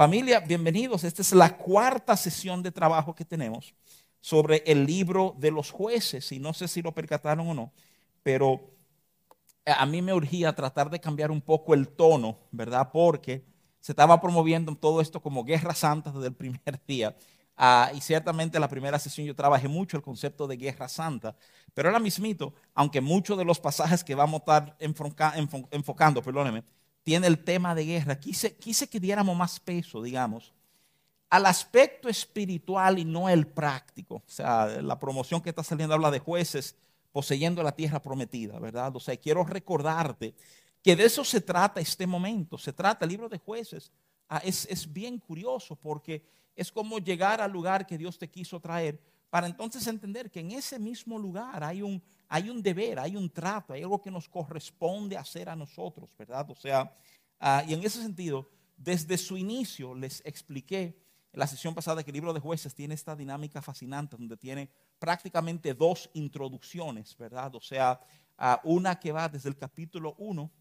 Familia, 0.00 0.40
bienvenidos. 0.40 1.04
Esta 1.04 1.20
es 1.20 1.30
la 1.34 1.58
cuarta 1.58 2.16
sesión 2.16 2.62
de 2.62 2.72
trabajo 2.72 3.14
que 3.14 3.26
tenemos 3.26 3.74
sobre 4.22 4.62
el 4.64 4.86
libro 4.86 5.36
de 5.36 5.50
los 5.50 5.70
jueces. 5.70 6.32
Y 6.32 6.38
no 6.38 6.54
sé 6.54 6.68
si 6.68 6.80
lo 6.80 6.94
percataron 6.94 7.46
o 7.46 7.52
no, 7.52 7.70
pero 8.22 8.70
a 9.66 9.84
mí 9.84 10.00
me 10.00 10.14
urgía 10.14 10.54
tratar 10.54 10.88
de 10.88 11.00
cambiar 11.00 11.30
un 11.30 11.42
poco 11.42 11.74
el 11.74 11.86
tono, 11.86 12.38
¿verdad? 12.50 12.88
Porque 12.90 13.44
se 13.78 13.92
estaba 13.92 14.18
promoviendo 14.22 14.74
todo 14.74 15.02
esto 15.02 15.20
como 15.20 15.44
guerra 15.44 15.74
santa 15.74 16.10
desde 16.10 16.28
el 16.28 16.34
primer 16.34 16.80
día. 16.88 17.14
Ah, 17.54 17.90
y 17.94 18.00
ciertamente 18.00 18.56
en 18.56 18.62
la 18.62 18.68
primera 18.68 18.98
sesión 18.98 19.26
yo 19.26 19.36
trabajé 19.36 19.68
mucho 19.68 19.98
el 19.98 20.02
concepto 20.02 20.46
de 20.46 20.56
guerra 20.56 20.88
santa, 20.88 21.36
pero 21.74 21.90
ahora 21.90 22.00
mismito, 22.00 22.54
aunque 22.72 23.02
muchos 23.02 23.36
de 23.36 23.44
los 23.44 23.60
pasajes 23.60 24.02
que 24.02 24.14
vamos 24.14 24.40
a 24.46 24.64
estar 24.64 24.76
enfocando, 25.70 26.22
perdóneme, 26.22 26.64
tiene 27.02 27.26
el 27.26 27.42
tema 27.42 27.74
de 27.74 27.84
guerra, 27.84 28.18
quise, 28.18 28.56
quise 28.56 28.88
que 28.88 29.00
diéramos 29.00 29.36
más 29.36 29.58
peso, 29.60 30.02
digamos, 30.02 30.52
al 31.30 31.46
aspecto 31.46 32.08
espiritual 32.08 32.98
y 32.98 33.04
no 33.04 33.28
el 33.28 33.46
práctico. 33.46 34.16
O 34.16 34.22
sea, 34.26 34.66
la 34.82 34.98
promoción 34.98 35.40
que 35.40 35.50
está 35.50 35.62
saliendo 35.62 35.94
habla 35.94 36.10
de 36.10 36.18
jueces 36.18 36.74
poseyendo 37.12 37.62
la 37.62 37.72
tierra 37.72 38.00
prometida, 38.00 38.58
¿verdad? 38.58 38.94
O 38.96 39.00
sea, 39.00 39.16
quiero 39.16 39.44
recordarte 39.44 40.34
que 40.82 40.96
de 40.96 41.04
eso 41.04 41.24
se 41.24 41.40
trata 41.40 41.80
este 41.80 42.06
momento. 42.06 42.58
Se 42.58 42.72
trata, 42.72 43.04
el 43.04 43.10
libro 43.10 43.28
de 43.28 43.38
jueces 43.38 43.92
ah, 44.28 44.40
es, 44.44 44.66
es 44.66 44.92
bien 44.92 45.18
curioso 45.18 45.76
porque 45.76 46.22
es 46.56 46.70
como 46.70 46.98
llegar 46.98 47.40
al 47.40 47.52
lugar 47.52 47.86
que 47.86 47.98
Dios 47.98 48.18
te 48.18 48.28
quiso 48.28 48.60
traer 48.60 49.00
para 49.30 49.46
entonces 49.46 49.86
entender 49.86 50.30
que 50.30 50.40
en 50.40 50.50
ese 50.50 50.78
mismo 50.78 51.18
lugar 51.18 51.62
hay 51.62 51.82
un, 51.82 52.02
hay 52.32 52.48
un 52.48 52.62
deber, 52.62 53.00
hay 53.00 53.16
un 53.16 53.28
trato, 53.28 53.72
hay 53.72 53.82
algo 53.82 54.00
que 54.00 54.10
nos 54.10 54.28
corresponde 54.28 55.16
hacer 55.16 55.48
a 55.48 55.56
nosotros, 55.56 56.08
¿verdad? 56.16 56.48
O 56.48 56.54
sea, 56.54 56.96
ah, 57.40 57.64
y 57.66 57.74
en 57.74 57.82
ese 57.82 58.00
sentido, 58.00 58.48
desde 58.76 59.18
su 59.18 59.36
inicio 59.36 59.96
les 59.96 60.22
expliqué 60.24 60.96
en 61.32 61.40
la 61.40 61.48
sesión 61.48 61.74
pasada 61.74 62.04
que 62.04 62.10
el 62.12 62.14
libro 62.14 62.32
de 62.32 62.38
jueces 62.38 62.72
tiene 62.72 62.94
esta 62.94 63.16
dinámica 63.16 63.60
fascinante 63.60 64.16
donde 64.16 64.36
tiene 64.36 64.70
prácticamente 65.00 65.74
dos 65.74 66.08
introducciones, 66.14 67.16
¿verdad? 67.18 67.52
O 67.56 67.60
sea, 67.60 68.00
ah, 68.38 68.60
una 68.62 69.00
que 69.00 69.10
va 69.10 69.28
desde 69.28 69.48
el 69.48 69.56
capítulo 69.56 70.14
1, 70.18 70.52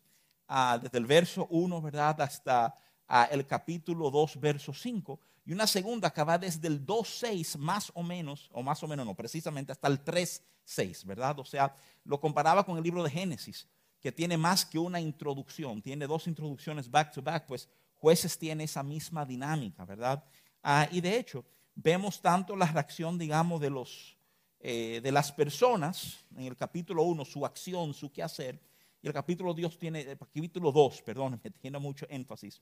ah, 0.47 0.79
desde 0.81 0.97
el 0.97 1.05
verso 1.05 1.45
1, 1.51 1.81
¿verdad? 1.83 2.19
Hasta 2.19 2.75
el 3.29 3.45
capítulo 3.45 4.09
2, 4.09 4.39
verso 4.39 4.73
5 4.73 5.19
y 5.49 5.51
una 5.51 5.65
segunda 5.65 6.11
que 6.11 6.23
va 6.23 6.37
desde 6.37 6.67
el 6.67 6.85
2.6 6.85 7.57
más 7.57 7.91
o 7.95 8.03
menos, 8.03 8.51
o 8.53 8.61
más 8.61 8.83
o 8.83 8.87
menos 8.87 9.03
no, 9.03 9.15
precisamente 9.15 9.71
hasta 9.71 9.87
el 9.87 10.05
3.6, 10.05 11.03
¿verdad? 11.05 11.39
O 11.39 11.43
sea, 11.43 11.75
lo 12.03 12.21
comparaba 12.21 12.63
con 12.63 12.77
el 12.77 12.83
libro 12.83 13.01
de 13.01 13.09
Génesis, 13.09 13.67
que 13.99 14.11
tiene 14.11 14.37
más 14.37 14.63
que 14.63 14.77
una 14.77 15.01
introducción, 15.01 15.81
tiene 15.81 16.05
dos 16.05 16.27
introducciones 16.27 16.87
back 16.87 17.11
to 17.11 17.23
back, 17.23 17.47
pues 17.47 17.67
jueces 17.95 18.37
tiene 18.37 18.65
esa 18.65 18.83
misma 18.83 19.25
dinámica, 19.25 19.85
¿verdad? 19.85 20.23
Ah, 20.61 20.87
y 20.91 21.01
de 21.01 21.17
hecho, 21.17 21.43
vemos 21.73 22.21
tanto 22.21 22.55
la 22.55 22.67
reacción, 22.67 23.17
digamos, 23.17 23.59
de, 23.59 23.71
los, 23.71 24.19
eh, 24.59 25.01
de 25.01 25.11
las 25.11 25.31
personas, 25.31 26.19
en 26.37 26.43
el 26.43 26.57
capítulo 26.57 27.01
1, 27.01 27.25
su 27.25 27.43
acción, 27.43 27.95
su 27.95 28.11
quehacer, 28.11 28.61
y 29.01 29.07
el 29.07 29.13
capítulo, 29.13 29.55
Dios 29.55 29.79
tiene, 29.79 30.15
capítulo 30.15 30.71
2, 30.71 31.01
perdón, 31.01 31.41
tiene 31.59 31.79
mucho 31.79 32.05
énfasis 32.07 32.61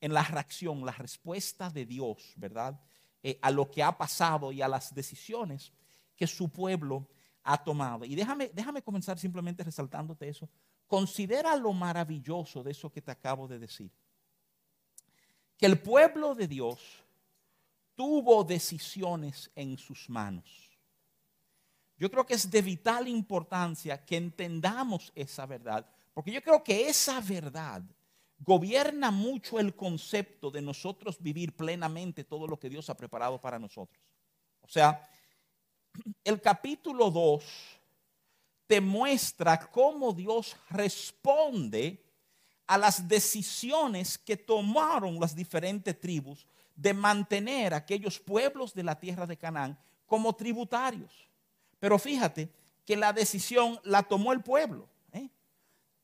en 0.00 0.12
la 0.12 0.22
reacción, 0.22 0.84
la 0.84 0.92
respuesta 0.92 1.70
de 1.70 1.86
Dios, 1.86 2.32
¿verdad? 2.36 2.80
Eh, 3.22 3.38
a 3.42 3.50
lo 3.50 3.70
que 3.70 3.82
ha 3.82 3.96
pasado 3.96 4.52
y 4.52 4.62
a 4.62 4.68
las 4.68 4.94
decisiones 4.94 5.72
que 6.16 6.26
su 6.26 6.50
pueblo 6.50 7.08
ha 7.42 7.62
tomado. 7.62 8.04
Y 8.04 8.14
déjame, 8.14 8.50
déjame 8.54 8.82
comenzar 8.82 9.18
simplemente 9.18 9.64
resaltándote 9.64 10.28
eso. 10.28 10.48
Considera 10.86 11.56
lo 11.56 11.72
maravilloso 11.72 12.62
de 12.62 12.70
eso 12.72 12.90
que 12.90 13.02
te 13.02 13.10
acabo 13.10 13.48
de 13.48 13.58
decir. 13.58 13.90
Que 15.56 15.66
el 15.66 15.80
pueblo 15.80 16.34
de 16.34 16.46
Dios 16.46 16.80
tuvo 17.94 18.44
decisiones 18.44 19.50
en 19.56 19.76
sus 19.76 20.08
manos. 20.08 20.78
Yo 21.96 22.08
creo 22.10 22.24
que 22.24 22.34
es 22.34 22.48
de 22.48 22.62
vital 22.62 23.08
importancia 23.08 24.04
que 24.04 24.16
entendamos 24.16 25.12
esa 25.16 25.46
verdad, 25.46 25.84
porque 26.14 26.30
yo 26.30 26.40
creo 26.40 26.62
que 26.62 26.88
esa 26.88 27.20
verdad 27.20 27.82
gobierna 28.38 29.10
mucho 29.10 29.58
el 29.58 29.74
concepto 29.74 30.50
de 30.50 30.62
nosotros 30.62 31.20
vivir 31.20 31.56
plenamente 31.56 32.24
todo 32.24 32.46
lo 32.46 32.58
que 32.58 32.70
Dios 32.70 32.88
ha 32.90 32.96
preparado 32.96 33.40
para 33.40 33.58
nosotros. 33.58 34.02
O 34.60 34.68
sea, 34.68 35.08
el 36.24 36.40
capítulo 36.40 37.10
2 37.10 37.44
te 38.66 38.80
muestra 38.80 39.58
cómo 39.70 40.12
Dios 40.12 40.56
responde 40.70 42.04
a 42.66 42.76
las 42.76 43.08
decisiones 43.08 44.18
que 44.18 44.36
tomaron 44.36 45.18
las 45.18 45.34
diferentes 45.34 45.98
tribus 45.98 46.46
de 46.76 46.92
mantener 46.94 47.74
aquellos 47.74 48.20
pueblos 48.20 48.74
de 48.74 48.84
la 48.84 48.98
tierra 48.98 49.26
de 49.26 49.38
Canaán 49.38 49.78
como 50.06 50.36
tributarios. 50.36 51.10
Pero 51.80 51.98
fíjate 51.98 52.50
que 52.84 52.96
la 52.96 53.12
decisión 53.12 53.80
la 53.84 54.02
tomó 54.02 54.32
el 54.32 54.42
pueblo. 54.42 54.88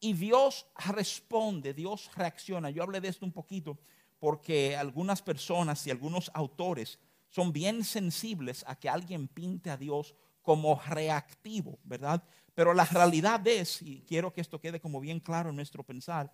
Y 0.05 0.13
Dios 0.13 0.67
responde, 0.77 1.73
Dios 1.73 2.11
reacciona. 2.15 2.69
Yo 2.69 2.83
hablé 2.83 3.01
de 3.01 3.09
esto 3.09 3.25
un 3.25 3.33
poquito 3.33 3.79
porque 4.19 4.77
algunas 4.77 5.23
personas 5.23 5.87
y 5.87 5.91
algunos 5.91 6.31
autores 6.35 6.99
son 7.31 7.55
bien 7.55 7.83
sensibles 7.83 8.67
a 8.67 8.79
que 8.79 8.91
alguien 8.91 9.29
pinte 9.29 9.71
a 9.71 9.79
Dios 9.79 10.15
como 10.43 10.79
reactivo, 10.91 11.79
¿verdad? 11.85 12.23
Pero 12.55 12.75
la 12.75 12.85
realidad 12.85 13.49
es, 13.49 13.81
y 13.81 14.03
quiero 14.03 14.31
que 14.31 14.43
esto 14.43 14.61
quede 14.61 14.79
como 14.79 15.01
bien 15.01 15.21
claro 15.21 15.49
en 15.49 15.57
nuestro 15.57 15.83
pensar, 15.83 16.31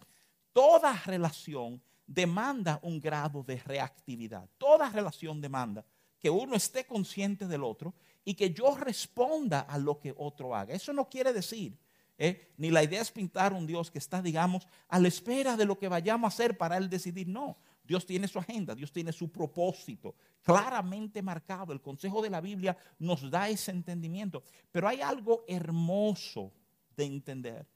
toda 0.52 0.92
relación 1.06 1.80
demanda 2.04 2.80
un 2.82 2.98
grado 2.98 3.44
de 3.44 3.58
reactividad. 3.58 4.50
Toda 4.58 4.90
relación 4.90 5.40
demanda 5.40 5.84
que 6.18 6.28
uno 6.28 6.56
esté 6.56 6.84
consciente 6.86 7.46
del 7.46 7.62
otro 7.62 7.94
y 8.24 8.34
que 8.34 8.52
yo 8.52 8.74
responda 8.74 9.60
a 9.60 9.78
lo 9.78 10.00
que 10.00 10.12
otro 10.16 10.56
haga. 10.56 10.74
Eso 10.74 10.92
no 10.92 11.08
quiere 11.08 11.32
decir 11.32 11.78
¿eh? 12.20 12.52
Ni 12.58 12.70
la 12.70 12.84
idea 12.84 13.00
es 13.00 13.10
pintar 13.10 13.52
un 13.52 13.66
Dios 13.66 13.90
que 13.90 13.98
está, 13.98 14.22
digamos, 14.22 14.68
a 14.88 15.00
la 15.00 15.08
espera 15.08 15.56
de 15.56 15.64
lo 15.64 15.78
que 15.78 15.88
vayamos 15.88 16.26
a 16.26 16.34
hacer 16.34 16.56
para 16.56 16.76
Él 16.76 16.88
decidir. 16.88 17.26
No, 17.26 17.56
Dios 17.82 18.06
tiene 18.06 18.28
su 18.28 18.38
agenda, 18.38 18.74
Dios 18.74 18.92
tiene 18.92 19.10
su 19.10 19.32
propósito 19.32 20.14
claramente 20.42 21.22
marcado. 21.22 21.72
El 21.72 21.80
consejo 21.80 22.22
de 22.22 22.30
la 22.30 22.42
Biblia 22.42 22.76
nos 22.98 23.28
da 23.28 23.48
ese 23.48 23.70
entendimiento. 23.70 24.44
Pero 24.70 24.86
hay 24.86 25.00
algo 25.00 25.44
hermoso 25.48 26.52
de 26.94 27.04
entender. 27.06 27.66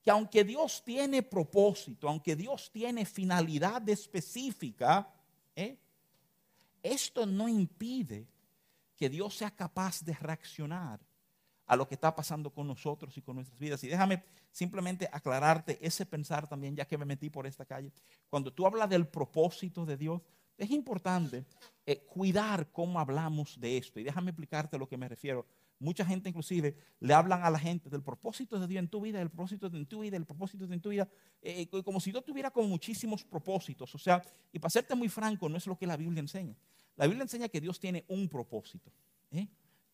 Que 0.00 0.10
aunque 0.10 0.44
Dios 0.44 0.82
tiene 0.84 1.22
propósito, 1.22 2.08
aunque 2.08 2.36
Dios 2.36 2.70
tiene 2.72 3.04
finalidad 3.04 3.86
específica, 3.88 5.12
¿eh? 5.56 5.76
esto 6.82 7.26
no 7.26 7.48
impide 7.48 8.28
que 8.96 9.08
Dios 9.08 9.36
sea 9.36 9.50
capaz 9.50 10.02
de 10.04 10.14
reaccionar 10.14 11.00
a 11.66 11.76
lo 11.76 11.86
que 11.86 11.94
está 11.94 12.14
pasando 12.14 12.50
con 12.50 12.66
nosotros 12.66 13.16
y 13.16 13.22
con 13.22 13.36
nuestras 13.36 13.58
vidas. 13.58 13.82
Y 13.84 13.88
déjame 13.88 14.22
simplemente 14.50 15.08
aclararte 15.10 15.78
ese 15.84 16.04
pensar 16.04 16.48
también, 16.48 16.76
ya 16.76 16.84
que 16.84 16.98
me 16.98 17.04
metí 17.04 17.30
por 17.30 17.46
esta 17.46 17.64
calle. 17.64 17.92
Cuando 18.28 18.52
tú 18.52 18.66
hablas 18.66 18.88
del 18.88 19.06
propósito 19.06 19.86
de 19.86 19.96
Dios, 19.96 20.20
es 20.58 20.70
importante 20.70 21.44
eh, 21.86 22.04
cuidar 22.06 22.70
cómo 22.70 23.00
hablamos 23.00 23.58
de 23.58 23.78
esto. 23.78 23.98
Y 23.98 24.04
déjame 24.04 24.30
explicarte 24.30 24.76
a 24.76 24.78
lo 24.78 24.88
que 24.88 24.96
me 24.96 25.08
refiero. 25.08 25.46
Mucha 25.78 26.04
gente 26.04 26.28
inclusive 26.28 26.76
le 27.00 27.12
hablan 27.12 27.42
a 27.42 27.50
la 27.50 27.58
gente 27.58 27.90
del 27.90 28.02
propósito 28.02 28.60
de 28.60 28.68
Dios 28.68 28.78
en 28.78 28.88
tu 28.88 29.00
vida, 29.00 29.18
del 29.18 29.30
propósito 29.30 29.68
de 29.68 29.84
tu 29.84 30.00
vida, 30.00 30.12
del 30.12 30.26
propósito 30.26 30.66
de 30.66 30.78
tu 30.78 30.90
vida, 30.90 31.08
eh, 31.40 31.68
eh, 31.72 31.82
como 31.82 31.98
si 31.98 32.12
yo 32.12 32.22
tuviera 32.22 32.52
como 32.52 32.68
muchísimos 32.68 33.24
propósitos. 33.24 33.92
O 33.92 33.98
sea, 33.98 34.22
y 34.52 34.60
para 34.60 34.70
serte 34.70 34.94
muy 34.94 35.08
franco, 35.08 35.48
no 35.48 35.56
es 35.56 35.66
lo 35.66 35.76
que 35.76 35.86
la 35.86 35.96
Biblia 35.96 36.20
enseña. 36.20 36.54
La 36.94 37.06
Biblia 37.06 37.22
enseña 37.22 37.48
que 37.48 37.60
Dios 37.60 37.80
tiene 37.80 38.04
un 38.06 38.28
propósito. 38.28 38.92
¿eh? 39.32 39.48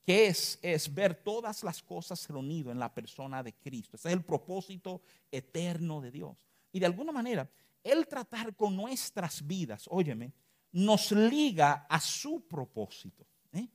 Que 0.09 0.29
es, 0.29 0.59
es 0.63 0.95
ver 0.95 1.15
todas 1.17 1.63
las 1.63 1.83
cosas 1.83 2.27
reunidas 2.29 2.73
en 2.73 2.79
la 2.79 2.91
persona 2.91 3.43
de 3.43 3.53
Cristo. 3.53 3.99
Ese 3.99 4.09
es 4.09 4.15
el 4.15 4.25
propósito 4.25 5.03
eterno 5.31 6.01
de 6.01 6.11
Dios. 6.11 6.35
Y 6.73 6.81
de 6.81 6.87
alguna 6.87 7.13
manera, 7.13 7.47
el 7.85 8.07
tratar 8.07 8.57
con 8.57 8.75
nuestras 8.75 9.47
vidas, 9.47 9.85
óyeme, 9.91 10.33
nos 10.73 11.13
liga 11.13 11.87
a 11.91 12.01
su 12.01 12.41
propósito. 12.49 13.27
¿eh? 13.53 13.69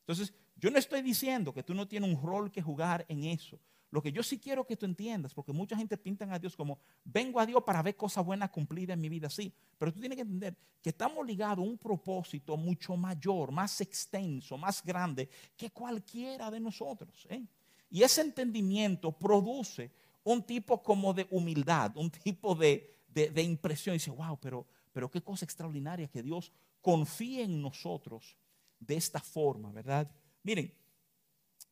Entonces, 0.00 0.34
yo 0.56 0.72
no 0.72 0.78
estoy 0.80 1.02
diciendo 1.02 1.54
que 1.54 1.62
tú 1.62 1.72
no 1.72 1.86
tienes 1.86 2.10
un 2.10 2.20
rol 2.20 2.50
que 2.50 2.60
jugar 2.60 3.06
en 3.08 3.22
eso. 3.26 3.56
Lo 3.90 4.00
que 4.00 4.12
yo 4.12 4.22
sí 4.22 4.38
quiero 4.38 4.64
que 4.64 4.76
tú 4.76 4.86
entiendas, 4.86 5.34
porque 5.34 5.52
mucha 5.52 5.76
gente 5.76 5.96
pinta 5.96 6.32
a 6.32 6.38
Dios 6.38 6.54
como, 6.54 6.78
vengo 7.04 7.40
a 7.40 7.46
Dios 7.46 7.62
para 7.64 7.82
ver 7.82 7.96
cosas 7.96 8.24
buenas 8.24 8.50
cumplidas 8.50 8.94
en 8.94 9.00
mi 9.00 9.08
vida, 9.08 9.28
sí, 9.28 9.52
pero 9.76 9.92
tú 9.92 9.98
tienes 9.98 10.16
que 10.16 10.22
entender 10.22 10.56
que 10.80 10.90
estamos 10.90 11.26
ligados 11.26 11.58
a 11.58 11.68
un 11.68 11.76
propósito 11.76 12.56
mucho 12.56 12.96
mayor, 12.96 13.50
más 13.50 13.80
extenso, 13.80 14.56
más 14.56 14.84
grande 14.84 15.28
que 15.56 15.70
cualquiera 15.70 16.50
de 16.50 16.60
nosotros. 16.60 17.26
¿eh? 17.28 17.44
Y 17.90 18.02
ese 18.02 18.20
entendimiento 18.20 19.10
produce 19.10 19.90
un 20.22 20.42
tipo 20.42 20.82
como 20.82 21.12
de 21.12 21.26
humildad, 21.30 21.96
un 21.96 22.10
tipo 22.10 22.54
de, 22.54 22.94
de, 23.08 23.42
impresión. 23.42 23.94
Y 23.94 23.98
dice, 23.98 24.10
wow, 24.10 24.38
pero, 24.38 24.66
pero 24.92 25.10
qué 25.10 25.20
cosa 25.20 25.44
extraordinaria 25.44 26.08
que 26.08 26.22
Dios 26.22 26.52
confíe 26.80 27.42
en 27.42 27.60
nosotros 27.60 28.36
de 28.78 28.96
esta 28.96 29.20
forma, 29.20 29.72
¿verdad? 29.72 30.10
Miren, 30.42 30.72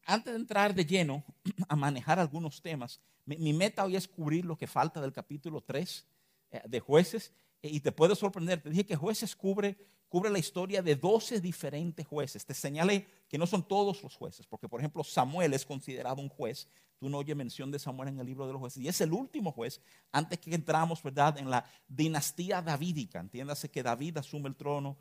antes 0.08 0.32
de 0.32 0.40
entrar 0.40 0.74
de 0.74 0.84
lleno 0.84 1.22
a 1.68 1.76
manejar 1.76 2.18
algunos 2.18 2.60
temas, 2.60 3.00
mi, 3.26 3.52
meta 3.52 3.84
hoy 3.84 3.94
es 3.94 4.08
cubrir 4.08 4.44
lo 4.44 4.56
que 4.56 4.66
falta 4.66 5.00
del 5.00 5.12
capítulo 5.12 5.60
3 5.60 6.06
eh, 6.50 6.62
de 6.66 6.80
jueces 6.80 7.32
y 7.60 7.80
te 7.80 7.92
puede 7.92 8.16
sorprender, 8.16 8.62
te 8.62 8.70
dije 8.70 8.86
que 8.86 8.96
jueces 8.96 9.36
cubre, 9.36 9.76
cubre 10.08 10.30
la 10.30 10.38
historia 10.38 10.80
de 10.80 10.96
12 10.96 11.40
diferentes 11.40 12.06
jueces. 12.06 12.46
Te 12.46 12.54
señalé 12.54 13.06
que 13.28 13.36
no 13.36 13.46
son 13.46 13.66
todos 13.66 14.02
los 14.02 14.16
jueces, 14.16 14.46
porque 14.46 14.68
por 14.68 14.80
ejemplo 14.80 15.04
Samuel 15.04 15.52
es 15.52 15.66
considerado 15.66 16.22
un 16.22 16.28
juez. 16.28 16.68
Tú 16.98 17.08
no 17.08 17.18
oyes 17.18 17.36
mención 17.36 17.70
de 17.70 17.78
Samuel 17.78 18.08
en 18.08 18.20
el 18.20 18.26
libro 18.26 18.46
de 18.46 18.52
los 18.52 18.60
jueces. 18.60 18.82
Y 18.82 18.88
es 18.88 19.00
el 19.00 19.12
último 19.12 19.52
juez 19.52 19.80
antes 20.10 20.38
que 20.38 20.54
entramos, 20.54 21.02
¿verdad?, 21.02 21.36
en 21.38 21.50
la 21.50 21.64
dinastía 21.86 22.62
davídica. 22.62 23.20
Entiéndase 23.20 23.70
que 23.70 23.82
David 23.82 24.16
asume 24.16 24.48
el 24.48 24.56
trono 24.56 24.96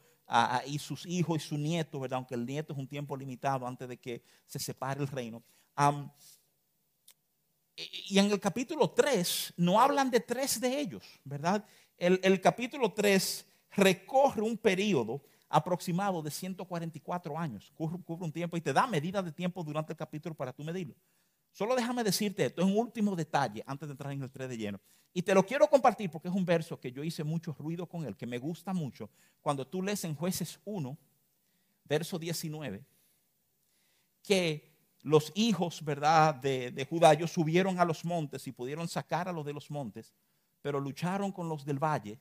y 0.66 0.80
sus 0.80 1.06
hijos 1.06 1.38
y 1.38 1.48
su 1.48 1.58
nieto, 1.58 2.00
¿verdad? 2.00 2.18
Aunque 2.18 2.36
el 2.36 2.46
nieto 2.46 2.74
es 2.74 2.80
un 2.80 2.88
tiempo 2.88 3.16
limitado 3.16 3.66
antes 3.66 3.88
de 3.88 3.98
que 3.98 4.22
se 4.46 4.60
separe 4.60 5.02
el 5.02 5.08
reino. 5.08 5.44
y 7.76 8.18
en 8.18 8.32
el 8.32 8.40
capítulo 8.40 8.90
3 8.90 9.54
no 9.58 9.80
hablan 9.80 10.10
de 10.10 10.20
tres 10.20 10.60
de 10.60 10.80
ellos, 10.80 11.04
¿verdad? 11.24 11.64
El, 11.98 12.42
capítulo 12.42 12.94
3 12.94 13.46
recorre 13.72 14.42
un 14.42 14.58
periodo 14.58 15.24
aproximado 15.50 16.22
de 16.22 16.30
144 16.30 17.38
años, 17.38 17.72
cubre, 17.74 17.98
un 18.06 18.32
tiempo 18.32 18.58
y 18.58 18.62
te 18.62 18.74
da 18.74 18.86
medida 18.86 19.22
de 19.24 19.32
tiempo 19.32 19.64
durante 19.64 19.94
el 19.94 19.98
capítulo 19.98 20.36
para 20.36 20.54
tú 20.54 20.64
medirlo. 20.64 20.96
Solo 21.52 21.76
déjame 21.76 22.04
decirte 22.04 22.46
esto, 22.46 22.62
es 22.62 22.68
un 22.68 22.78
último 22.78 23.16
detalle 23.16 23.64
antes 23.66 23.88
de 23.88 23.94
entrar 23.94 24.12
en 24.14 24.22
el 24.22 24.30
3 24.30 24.50
de 24.50 24.58
lleno. 24.58 24.82
Y 25.18 25.24
te 25.24 25.34
lo 25.34 25.44
quiero 25.44 25.68
compartir 25.68 26.12
porque 26.12 26.28
es 26.28 26.34
un 26.36 26.46
verso 26.46 26.80
que 26.80 26.92
yo 26.92 27.04
hice 27.04 27.24
mucho 27.24 27.52
ruido 27.58 27.88
con 27.88 28.06
él, 28.06 28.16
que 28.16 28.28
me 28.28 28.38
gusta 28.38 28.72
mucho. 28.72 29.10
Cuando 29.42 29.66
tú 29.66 29.82
lees 29.82 30.04
en 30.04 30.14
jueces 30.14 30.60
1, 30.64 30.96
verso 31.86 32.20
19, 32.20 32.86
que 34.22 34.72
los 35.02 35.32
hijos, 35.34 35.84
¿verdad?, 35.84 36.36
de, 36.36 36.70
de 36.70 36.86
Judá, 36.86 37.14
ellos 37.14 37.32
subieron 37.32 37.80
a 37.80 37.86
los 37.86 38.06
montes 38.06 38.46
y 38.46 38.52
pudieron 38.52 38.88
sacar 38.88 39.28
a 39.28 39.32
los 39.32 39.44
de 39.44 39.54
los 39.54 39.72
montes, 39.72 40.14
pero 40.62 40.80
lucharon 40.80 41.32
con 41.32 41.50
los 41.50 41.66
del 41.66 41.80
valle 41.80 42.20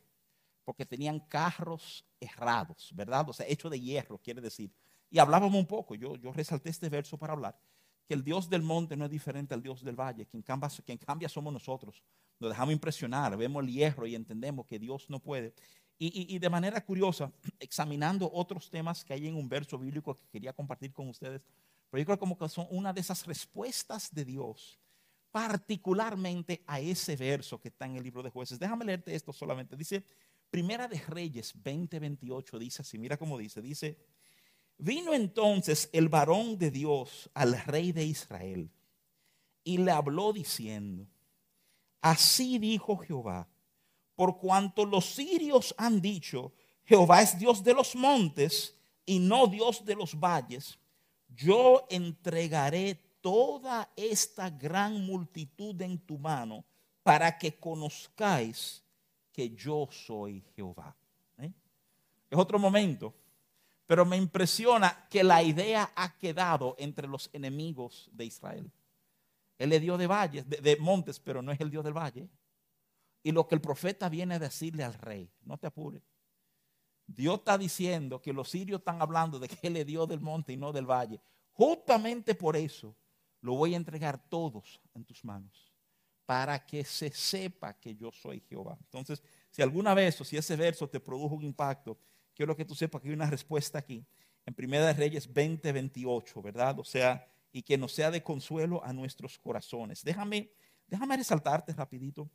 porque 0.64 0.86
tenían 0.86 1.20
carros 1.20 2.02
errados, 2.18 2.92
¿verdad? 2.94 3.28
O 3.28 3.34
sea, 3.34 3.46
hecho 3.46 3.68
de 3.68 3.78
hierro, 3.78 4.16
quiere 4.16 4.40
decir. 4.40 4.72
Y 5.10 5.18
hablábamos 5.18 5.58
un 5.58 5.66
poco, 5.66 5.94
yo, 5.96 6.16
yo 6.16 6.32
resalté 6.32 6.70
este 6.70 6.88
verso 6.88 7.18
para 7.18 7.34
hablar, 7.34 7.60
que 8.06 8.14
el 8.14 8.24
Dios 8.24 8.48
del 8.48 8.62
monte 8.62 8.96
no 8.96 9.04
es 9.04 9.10
diferente 9.10 9.52
al 9.52 9.62
Dios 9.62 9.84
del 9.84 9.96
valle, 9.96 10.24
quien 10.24 10.42
cambia, 10.42 10.70
quien 10.82 10.96
cambia 10.96 11.28
somos 11.28 11.52
nosotros. 11.52 12.02
Nos 12.38 12.50
dejamos 12.50 12.72
impresionar, 12.72 13.36
vemos 13.36 13.62
el 13.64 13.70
hierro 13.70 14.06
y 14.06 14.14
entendemos 14.14 14.66
que 14.66 14.78
Dios 14.78 15.08
no 15.08 15.20
puede. 15.20 15.54
Y, 15.98 16.38
de 16.38 16.50
manera 16.50 16.84
curiosa, 16.84 17.32
examinando 17.58 18.30
otros 18.30 18.68
temas 18.68 19.02
que 19.02 19.14
hay 19.14 19.26
en 19.26 19.36
un 19.36 19.48
verso 19.48 19.78
bíblico 19.78 20.18
que 20.18 20.28
quería 20.28 20.52
compartir 20.52 20.92
con 20.92 21.08
ustedes, 21.08 21.40
pero 21.90 22.00
yo 22.00 22.04
creo 22.04 22.18
como 22.18 22.36
que 22.36 22.48
son 22.48 22.66
una 22.70 22.92
de 22.92 23.00
esas 23.00 23.24
respuestas 23.26 24.12
de 24.12 24.24
Dios, 24.24 24.78
particularmente 25.30 26.62
a 26.66 26.80
ese 26.80 27.16
verso 27.16 27.58
que 27.58 27.68
está 27.68 27.86
en 27.86 27.96
el 27.96 28.02
libro 28.02 28.22
de 28.22 28.30
jueces. 28.30 28.58
Déjame 28.58 28.84
leerte 28.84 29.14
esto 29.14 29.32
solamente. 29.32 29.76
Dice, 29.76 30.04
Primera 30.50 30.86
de 30.86 30.98
Reyes 30.98 31.54
20:28, 31.54 32.58
dice 32.58 32.82
así, 32.82 32.98
mira 32.98 33.16
cómo 33.16 33.38
dice, 33.38 33.62
dice, 33.62 33.98
Vino 34.78 35.14
entonces 35.14 35.88
el 35.92 36.08
varón 36.08 36.58
de 36.58 36.70
Dios 36.70 37.30
al 37.32 37.58
rey 37.64 37.92
de 37.92 38.04
Israel 38.04 38.70
y 39.64 39.78
le 39.78 39.90
habló 39.90 40.32
diciendo, 40.32 41.08
así 42.10 42.58
dijo 42.58 42.96
Jehová, 42.96 43.48
por 44.14 44.38
cuanto 44.38 44.84
los 44.84 45.04
sirios 45.06 45.74
han 45.76 46.00
dicho, 46.00 46.52
Jehová 46.84 47.22
es 47.22 47.38
Dios 47.38 47.62
de 47.62 47.74
los 47.74 47.94
montes 47.94 48.74
y 49.04 49.18
no 49.18 49.46
Dios 49.46 49.84
de 49.84 49.94
los 49.94 50.18
valles, 50.18 50.78
yo 51.28 51.86
entregaré 51.90 52.94
toda 53.20 53.90
esta 53.96 54.50
gran 54.50 55.04
multitud 55.04 55.80
en 55.82 55.98
tu 55.98 56.18
mano 56.18 56.64
para 57.02 57.36
que 57.36 57.58
conozcáis 57.58 58.82
que 59.32 59.50
yo 59.50 59.88
soy 59.90 60.42
Jehová. 60.54 60.96
¿Eh? 61.38 61.52
Es 62.30 62.38
otro 62.38 62.58
momento 62.58 63.14
pero 63.86 64.04
me 64.04 64.16
impresiona 64.16 65.06
que 65.08 65.22
la 65.22 65.42
idea 65.42 65.92
ha 65.94 66.16
quedado 66.18 66.74
entre 66.78 67.06
los 67.06 67.30
enemigos 67.32 68.10
de 68.12 68.24
Israel. 68.24 68.70
Él 69.58 69.72
es 69.72 69.80
Dios 69.80 69.98
de 69.98 70.06
valles, 70.06 70.48
de, 70.48 70.76
montes, 70.76 71.18
pero 71.18 71.42
no 71.42 71.52
es 71.52 71.60
el 71.60 71.70
Dios 71.70 71.84
del 71.84 71.94
valle. 71.94 72.28
Y 73.22 73.32
lo 73.32 73.48
que 73.48 73.54
el 73.54 73.60
profeta 73.60 74.08
viene 74.08 74.34
a 74.34 74.38
decirle 74.38 74.84
al 74.84 74.94
rey, 74.94 75.30
no 75.42 75.58
te 75.58 75.66
apures. 75.66 76.02
Dios 77.06 77.38
está 77.38 77.56
diciendo 77.56 78.20
que 78.20 78.32
los 78.32 78.50
sirios 78.50 78.80
están 78.80 79.00
hablando 79.00 79.38
de 79.38 79.48
que 79.48 79.66
Él 79.66 79.76
es 79.76 79.86
Dios 79.86 80.08
del 80.08 80.20
monte 80.20 80.52
y 80.52 80.56
no 80.56 80.72
del 80.72 80.86
valle. 80.86 81.20
Justamente 81.52 82.34
por 82.34 82.56
eso 82.56 82.96
lo 83.40 83.54
voy 83.54 83.74
a 83.74 83.76
entregar 83.76 84.28
todos 84.28 84.80
en 84.94 85.04
tus 85.04 85.24
manos, 85.24 85.72
para 86.24 86.64
que 86.66 86.84
se 86.84 87.10
sepa 87.10 87.78
que 87.78 87.94
yo 87.94 88.10
soy 88.10 88.40
Jehová. 88.48 88.76
Entonces, 88.80 89.22
si 89.50 89.62
alguna 89.62 89.94
vez 89.94 90.20
o 90.20 90.24
si 90.24 90.36
ese 90.36 90.56
verso 90.56 90.88
te 90.88 91.00
produjo 91.00 91.34
un 91.34 91.44
impacto, 91.44 91.98
quiero 92.34 92.56
que 92.56 92.64
tú 92.64 92.74
sepas 92.74 93.00
que 93.00 93.08
hay 93.08 93.14
una 93.14 93.30
respuesta 93.30 93.78
aquí 93.78 94.04
en 94.44 94.54
Primera 94.54 94.86
de 94.86 94.92
Reyes 94.92 95.32
20, 95.32 95.72
28, 95.72 96.42
¿verdad? 96.42 96.78
O 96.78 96.84
sea, 96.84 97.26
y 97.52 97.62
que 97.62 97.78
nos 97.78 97.92
sea 97.92 98.10
de 98.10 98.22
consuelo 98.22 98.84
a 98.84 98.92
nuestros 98.92 99.38
corazones. 99.38 100.02
Déjame, 100.04 100.50
déjame 100.86 101.16
resaltarte 101.16 101.72
rapidito. 101.72 102.28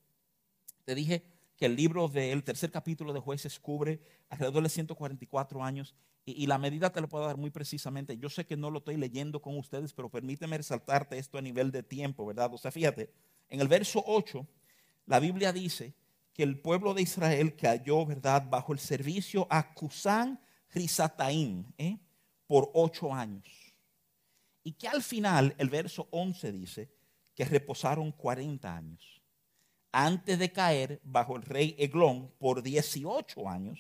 Te 0.86 0.96
dije 0.96 1.24
que 1.58 1.68
el 1.68 1.76
libro 1.76 2.08
del 2.08 2.44
tercer 2.44 2.72
capítulo 2.72 3.14
de 3.14 3.20
jueces 3.20 3.60
cubre 3.60 4.02
alrededor 4.30 4.64
de 4.64 4.70
144 4.70 5.64
años 5.64 5.96
y, 6.26 6.44
y, 6.44 6.48
la 6.48 6.58
medida 6.58 6.92
te 6.92 7.02
la 7.02 7.08
puedo 7.08 7.26
dar 7.26 7.38
muy 7.38 7.50
precisamente. 7.50 8.18
Yo 8.18 8.30
sé 8.30 8.46
que 8.46 8.56
no 8.56 8.70
lo 8.70 8.80
estoy 8.80 8.98
leyendo 8.98 9.42
con 9.42 9.58
ustedes, 9.58 9.94
pero 9.94 10.10
permíteme 10.10 10.58
resaltarte 10.58 11.18
esto 11.18 11.38
a 11.38 11.42
nivel 11.42 11.72
de 11.72 11.82
tiempo, 11.82 12.26
¿verdad? 12.26 12.54
O 12.54 12.58
sea, 12.58 12.72
fíjate, 12.72 13.12
en 13.50 13.60
el 13.60 13.68
verso 13.68 14.04
8, 14.06 14.48
la 15.08 15.20
Biblia 15.20 15.52
dice 15.52 15.94
que 16.34 16.44
el 16.44 16.60
pueblo 16.60 16.94
de 16.94 17.02
Israel 17.02 17.56
cayó, 17.56 18.06
¿verdad?, 18.06 18.48
bajo 18.50 18.74
el 18.74 18.80
servicio 18.80 19.48
a 19.50 19.74
Cusán 19.74 20.40
Risataim 20.74 21.66
¿eh? 21.78 22.00
por 22.48 22.72
ocho 22.74 23.14
años. 23.14 23.46
Y 24.64 24.74
que 24.74 24.88
al 24.88 25.02
final, 25.02 25.56
el 25.58 25.70
verso 25.70 26.08
11 26.12 26.52
dice 26.52 26.90
que 27.36 27.46
reposaron 27.46 28.12
40 28.12 28.76
años, 28.76 29.22
antes 29.92 30.40
de 30.40 30.52
caer 30.52 31.02
bajo 31.04 31.36
el 31.36 31.44
rey 31.44 31.76
Eglón 31.78 32.32
por 32.38 32.62
18 32.62 33.50
años, 33.50 33.80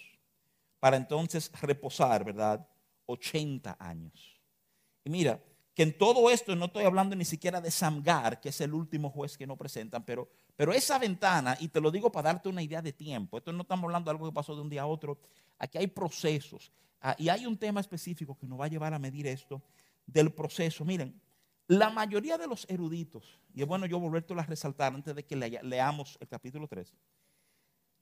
para 0.80 0.98
entonces 0.98 1.52
reposar, 1.62 2.24
¿verdad?, 2.24 2.68
80 3.06 3.78
años. 3.80 4.42
Y 5.04 5.10
mira, 5.10 5.42
que 5.74 5.84
en 5.84 5.98
todo 5.98 6.30
esto 6.30 6.56
no 6.56 6.66
estoy 6.66 6.86
hablando 6.86 7.16
ni 7.16 7.26
siquiera 7.26 7.62
de 7.62 7.72
Samgar, 7.72 8.42
que 8.42 8.50
es 8.50 8.60
el 8.62 8.74
último 8.74 9.10
juez 9.10 9.38
que 9.38 9.48
no 9.48 9.56
presentan, 9.56 10.04
pero 10.04 10.28
pero 10.62 10.74
esa 10.74 11.00
ventana, 11.00 11.58
y 11.60 11.70
te 11.70 11.82
lo 11.82 11.90
digo 11.90 12.12
para 12.12 12.34
darte 12.34 12.48
una 12.48 12.62
idea 12.62 12.84
de 12.84 12.94
tiempo, 12.94 13.40
esto 13.40 13.52
no 13.52 13.64
estamos 13.64 13.86
hablando 13.86 14.10
de 14.10 14.16
algo 14.16 14.30
que 14.30 14.36
pasó 14.36 14.56
de 14.56 14.62
un 14.62 14.70
día 14.70 14.84
a 14.84 14.86
otro, 14.86 15.18
aquí 15.58 15.80
hay 15.80 15.88
procesos. 15.88 16.72
Ah, 17.02 17.16
y 17.18 17.30
hay 17.30 17.48
un 17.48 17.58
tema 17.58 17.80
específico 17.82 18.38
que 18.38 18.46
nos 18.46 18.60
va 18.60 18.66
a 18.66 18.68
llevar 18.68 18.94
a 18.94 19.00
medir 19.00 19.26
esto 19.26 19.60
del 20.06 20.34
proceso. 20.34 20.86
Miren, 20.86 21.20
la 21.68 21.90
mayoría 21.90 22.38
de 22.38 22.48
los 22.48 22.70
eruditos, 22.70 23.40
y 23.54 23.62
es 23.62 23.68
bueno 23.68 23.86
yo 23.86 24.00
volverte 24.00 24.34
a 24.34 24.44
resaltar 24.44 24.94
antes 24.94 25.16
de 25.16 25.26
que 25.26 25.36
leamos 25.36 26.18
el 26.20 26.28
capítulo 26.28 26.68
3, 26.68 26.94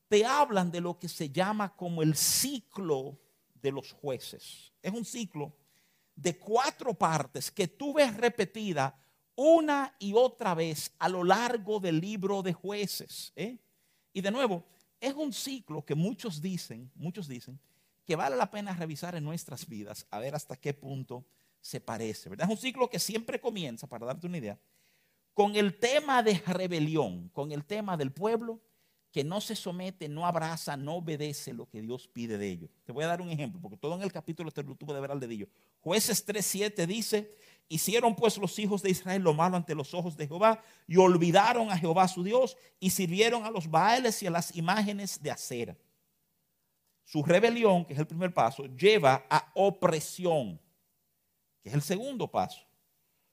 te 0.07 0.25
hablan 0.25 0.71
de 0.71 0.81
lo 0.81 0.97
que 0.97 1.07
se 1.07 1.29
llama 1.29 1.75
como 1.75 2.01
el 2.01 2.15
ciclo 2.15 3.19
de 3.53 3.71
los 3.71 3.91
jueces. 3.91 4.73
Es 4.81 4.91
un 4.91 5.05
ciclo 5.05 5.55
de 6.15 6.37
cuatro 6.37 6.93
partes 6.93 7.51
que 7.51 7.67
tú 7.67 7.93
ves 7.93 8.15
repetida 8.17 8.99
una 9.35 9.95
y 9.99 10.13
otra 10.13 10.53
vez 10.53 10.91
a 10.99 11.07
lo 11.07 11.23
largo 11.23 11.79
del 11.79 12.01
libro 12.01 12.41
de 12.41 12.53
jueces. 12.53 13.31
¿eh? 13.35 13.57
Y 14.11 14.21
de 14.21 14.31
nuevo, 14.31 14.65
es 14.99 15.13
un 15.13 15.31
ciclo 15.31 15.85
que 15.85 15.95
muchos 15.95 16.41
dicen, 16.41 16.91
muchos 16.95 17.27
dicen, 17.27 17.59
que 18.03 18.15
vale 18.15 18.35
la 18.35 18.49
pena 18.49 18.73
revisar 18.73 19.15
en 19.15 19.23
nuestras 19.23 19.67
vidas, 19.67 20.07
a 20.09 20.19
ver 20.19 20.35
hasta 20.35 20.57
qué 20.57 20.73
punto 20.73 21.23
se 21.61 21.79
parece. 21.79 22.29
¿verdad? 22.29 22.47
Es 22.47 22.51
un 22.51 22.61
ciclo 22.61 22.89
que 22.89 22.99
siempre 22.99 23.39
comienza, 23.39 23.87
para 23.87 24.05
darte 24.05 24.27
una 24.27 24.37
idea, 24.37 24.59
con 25.33 25.55
el 25.55 25.77
tema 25.77 26.21
de 26.23 26.41
rebelión, 26.45 27.29
con 27.29 27.51
el 27.51 27.65
tema 27.65 27.95
del 27.95 28.11
pueblo 28.11 28.59
que 29.11 29.23
no 29.23 29.41
se 29.41 29.55
somete, 29.55 30.07
no 30.07 30.25
abraza, 30.25 30.77
no 30.77 30.97
obedece 30.97 31.53
lo 31.53 31.67
que 31.67 31.81
Dios 31.81 32.07
pide 32.07 32.37
de 32.37 32.47
ellos. 32.47 32.69
Te 32.85 32.91
voy 32.91 33.03
a 33.03 33.07
dar 33.07 33.21
un 33.21 33.29
ejemplo, 33.29 33.59
porque 33.59 33.77
todo 33.77 33.95
en 33.95 34.03
el 34.03 34.11
capítulo 34.11 34.51
te 34.51 34.61
lo 34.61 34.75
tuvo 34.75 34.93
de 34.93 35.01
ver 35.01 35.11
al 35.11 35.19
dedillo. 35.19 35.47
Jueces 35.79 36.27
3.7 36.27 36.85
dice 36.85 37.35
Hicieron 37.71 38.15
pues 38.15 38.37
los 38.37 38.57
hijos 38.57 38.81
de 38.81 38.89
Israel 38.89 39.21
lo 39.21 39.33
malo 39.33 39.55
ante 39.55 39.75
los 39.75 39.93
ojos 39.93 40.17
de 40.17 40.27
Jehová 40.27 40.63
y 40.87 40.97
olvidaron 40.97 41.69
a 41.69 41.77
Jehová 41.77 42.07
su 42.07 42.23
Dios 42.23 42.57
y 42.79 42.89
sirvieron 42.89 43.45
a 43.45 43.51
los 43.51 43.69
baales 43.69 44.21
y 44.23 44.27
a 44.27 44.31
las 44.31 44.55
imágenes 44.55 45.21
de 45.21 45.29
acera. 45.29 45.77
Su 47.05 47.23
rebelión, 47.23 47.85
que 47.85 47.93
es 47.93 47.99
el 47.99 48.07
primer 48.07 48.33
paso, 48.33 48.65
lleva 48.65 49.23
a 49.29 49.51
opresión, 49.53 50.59
es 51.69 51.75
el 51.75 51.81
segundo 51.81 52.27
paso. 52.27 52.59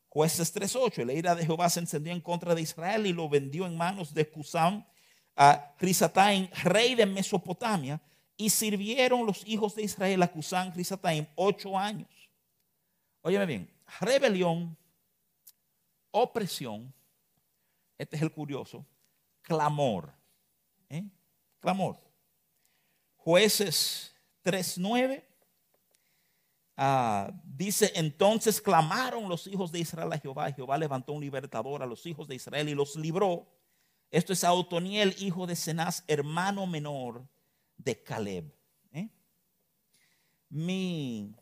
Jueces 0.09 0.55
3.8, 0.55 1.05
la 1.05 1.13
ira 1.13 1.35
de 1.35 1.45
Jehová 1.45 1.69
se 1.69 1.81
encendió 1.81 2.13
en 2.13 2.21
contra 2.21 2.55
de 2.55 2.63
Israel 2.63 3.07
y 3.07 3.13
lo 3.13 3.29
vendió 3.29 3.67
en 3.67 3.77
manos 3.77 4.15
de 4.15 4.29
Cusán 4.31 4.87
a 5.35 5.75
Risataim, 5.79 6.49
rey 6.63 6.95
de 6.95 7.05
Mesopotamia, 7.05 8.01
y 8.37 8.51
sirvieron 8.51 9.27
los 9.27 9.47
hijos 9.47 9.75
de 9.75 9.83
Israel 9.83 10.23
a 10.23 10.29
Cusán 10.29 10.75
Risataim 10.75 11.27
ocho 11.35 11.79
años. 11.79 12.09
Óyeme 13.23 13.47
bien, 13.47 13.71
rebelión, 14.01 14.77
opresión, 16.11 16.95
este 17.99 18.17
es 18.17 18.23
el 18.23 18.33
curioso, 18.33 18.87
clamor. 19.43 20.13
¿eh? 20.89 21.05
Clamor. 21.61 21.99
Jueces 23.17 24.15
3.9. 24.45 25.25
Ah, 26.77 27.33
dice, 27.45 27.91
entonces 27.95 28.61
clamaron 28.61 29.29
los 29.29 29.47
hijos 29.47 29.73
de 29.73 29.79
Israel 29.79 30.13
a 30.13 30.19
Jehová. 30.19 30.53
Jehová 30.53 30.77
levantó 30.77 31.13
un 31.13 31.23
libertador 31.23 31.83
a 31.83 31.87
los 31.87 32.05
hijos 32.05 32.29
de 32.29 32.35
Israel 32.35 32.69
y 32.69 32.75
los 32.75 32.97
libró. 32.97 33.47
Esto 34.11 34.33
es 34.33 34.45
a 34.45 34.53
Otoniel, 34.53 35.15
hijo 35.19 35.47
de 35.47 35.57
Cenaz, 35.57 36.05
hermano 36.07 36.67
menor 36.67 37.27
de 37.79 38.03
Caleb. 38.03 38.53
¿eh? 38.93 39.09
Mi, 40.51 41.35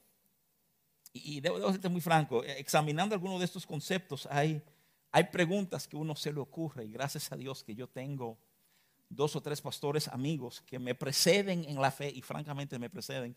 y 1.12 1.40
debo, 1.40 1.58
debo 1.58 1.72
ser 1.72 1.90
muy 1.90 2.00
franco, 2.00 2.44
examinando 2.44 3.14
algunos 3.14 3.38
de 3.38 3.44
estos 3.44 3.66
conceptos, 3.66 4.26
hay, 4.30 4.62
hay 5.12 5.24
preguntas 5.24 5.86
que 5.86 5.96
uno 5.96 6.16
se 6.16 6.32
le 6.32 6.40
ocurre 6.40 6.84
y 6.84 6.92
gracias 6.92 7.30
a 7.30 7.36
Dios 7.36 7.62
que 7.62 7.74
yo 7.74 7.88
tengo 7.88 8.38
dos 9.08 9.36
o 9.36 9.40
tres 9.40 9.60
pastores 9.60 10.08
amigos 10.08 10.60
que 10.62 10.78
me 10.78 10.94
preceden 10.94 11.64
en 11.64 11.80
la 11.80 11.90
fe 11.90 12.10
y 12.10 12.20
francamente 12.20 12.78
me 12.78 12.90
preceden 12.90 13.36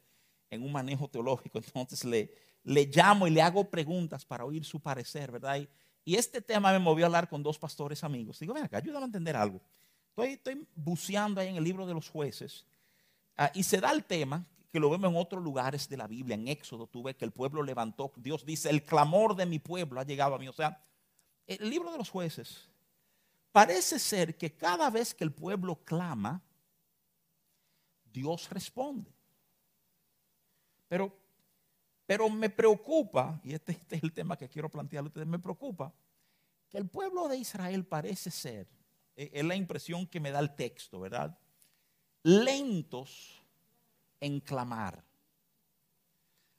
en 0.50 0.64
un 0.64 0.72
manejo 0.72 1.08
teológico. 1.08 1.60
Entonces 1.60 2.04
le, 2.06 2.32
le 2.64 2.86
llamo 2.86 3.28
y 3.28 3.32
le 3.32 3.42
hago 3.42 3.70
preguntas 3.70 4.26
para 4.26 4.46
oír 4.46 4.66
su 4.66 4.80
parecer, 4.80 5.32
¿verdad? 5.32 5.60
Y, 6.06 6.16
este 6.16 6.42
tema 6.42 6.72
me 6.72 6.80
movió 6.80 7.04
a 7.04 7.08
hablar 7.08 7.28
con 7.28 7.44
dos 7.44 7.60
pastores 7.60 8.02
amigos. 8.02 8.40
Digo, 8.40 8.54
ven 8.54 8.64
acá, 8.64 8.78
ayúdame 8.78 9.04
a 9.04 9.08
entender 9.08 9.36
algo. 9.36 9.62
Estoy, 10.10 10.30
estoy 10.34 10.68
buceando 10.74 11.42
ahí 11.42 11.50
en 11.50 11.58
el 11.58 11.64
libro 11.66 11.86
de 11.86 11.94
los 11.94 12.10
jueces 12.10 12.66
ah, 13.36 13.52
y 13.54 13.64
se 13.64 13.82
da 13.82 13.92
el 13.92 14.06
tema 14.06 14.46
que 14.72 14.80
lo 14.80 14.90
vemos 14.90 15.10
en 15.10 15.18
otros 15.18 15.44
lugares 15.44 15.90
de 15.90 15.98
la 15.98 16.08
Biblia. 16.08 16.36
En 16.36 16.48
Éxodo 16.48 16.88
tú 16.88 17.04
ves 17.04 17.18
que 17.18 17.26
el 17.26 17.32
pueblo 17.32 17.62
levantó, 17.62 18.14
Dios 18.16 18.46
dice, 18.46 18.70
el 18.70 18.84
clamor 18.84 19.36
de 19.36 19.46
mi 19.46 19.60
pueblo 19.60 20.00
ha 20.00 20.06
llegado 20.06 20.36
a 20.36 20.40
mí. 20.40 20.48
O 20.48 20.54
sea, 20.54 20.82
el 21.46 21.70
libro 21.70 21.92
de 21.92 21.98
los 21.98 22.10
jueces 22.10 22.70
parece 23.52 24.00
ser 24.00 24.38
que 24.38 24.56
cada 24.56 24.90
vez 24.90 25.14
que 25.14 25.26
el 25.26 25.34
pueblo 25.34 25.76
clama, 25.84 26.42
Dios 28.06 28.50
responde. 28.50 29.17
Pero, 30.88 31.14
pero 32.06 32.30
me 32.30 32.50
preocupa, 32.50 33.40
y 33.44 33.54
este, 33.54 33.74
este, 33.74 33.98
es 33.98 34.04
el 34.04 34.14
tema 34.14 34.38
que 34.38 34.50
quiero 34.50 34.70
plantearle 34.70 35.08
a 35.08 35.10
ustedes, 35.10 35.28
me 35.28 35.40
preocupa 35.40 35.94
que 36.70 36.78
el 36.78 36.88
pueblo 36.88 37.28
de 37.28 37.38
Israel 37.38 37.86
parece 37.86 38.32
ser, 38.32 38.68
e, 39.16 39.32
es 39.34 39.44
la 39.44 39.56
impresión 39.56 40.08
que 40.08 40.20
me 40.20 40.32
da 40.32 40.40
el 40.40 40.56
texto, 40.56 41.00
¿verdad? 41.00 41.38
Lentos 42.24 43.42
en 44.20 44.40
clamar. 44.40 45.04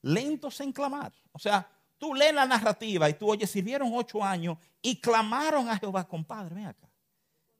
Lentos 0.03 0.61
en 0.61 0.73
clamar. 0.73 1.13
O 1.33 1.39
sea, 1.39 1.69
tú 1.99 2.15
lees 2.15 2.35
la 2.35 2.47
narrativa 2.47 3.09
y 3.09 3.15
tú 3.15 3.31
oyes, 3.31 3.51
sirvieron 3.51 3.91
ocho 3.95 4.23
años 4.23 4.59
y 4.81 5.01
clamaron 5.01 5.69
a 5.69 5.79
Jehová, 5.79 6.07
compadre, 6.07 6.55
ven 6.55 6.67
acá. 6.67 6.89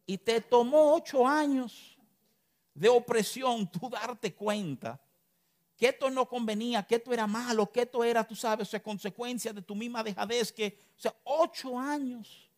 Y 0.07 0.17
te 0.17 0.41
tomó 0.41 0.95
ocho 0.95 1.27
años 1.27 1.99
de 2.73 2.89
opresión 2.89 3.71
tú 3.71 3.91
darte 3.91 4.35
cuenta 4.35 5.01
que 5.79 5.87
esto 5.91 6.11
no 6.11 6.29
convenía, 6.29 6.83
que 6.83 6.97
esto 6.97 7.13
era 7.13 7.29
malo, 7.29 7.71
que 7.71 7.83
esto 7.83 8.03
era, 8.03 8.27
tú 8.27 8.35
sabes, 8.35 8.75
o 8.75 8.83
consecuencia 8.83 9.53
de 9.53 9.63
tu 9.63 9.77
misma 9.77 10.03
dejadez, 10.03 10.53
que, 10.53 10.77
o 10.97 11.01
sea, 11.01 11.15
ocho 11.23 11.79
años 11.79 12.51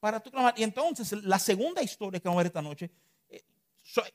para 0.00 0.18
tú 0.18 0.30
clamar. 0.30 0.54
Y 0.56 0.62
entonces, 0.62 1.12
la 1.22 1.38
segunda 1.38 1.82
historia 1.82 2.18
que 2.18 2.26
vamos 2.26 2.38
a 2.38 2.44
ver 2.44 2.46
esta 2.46 2.62
noche, 2.62 2.90
eh, 3.28 3.44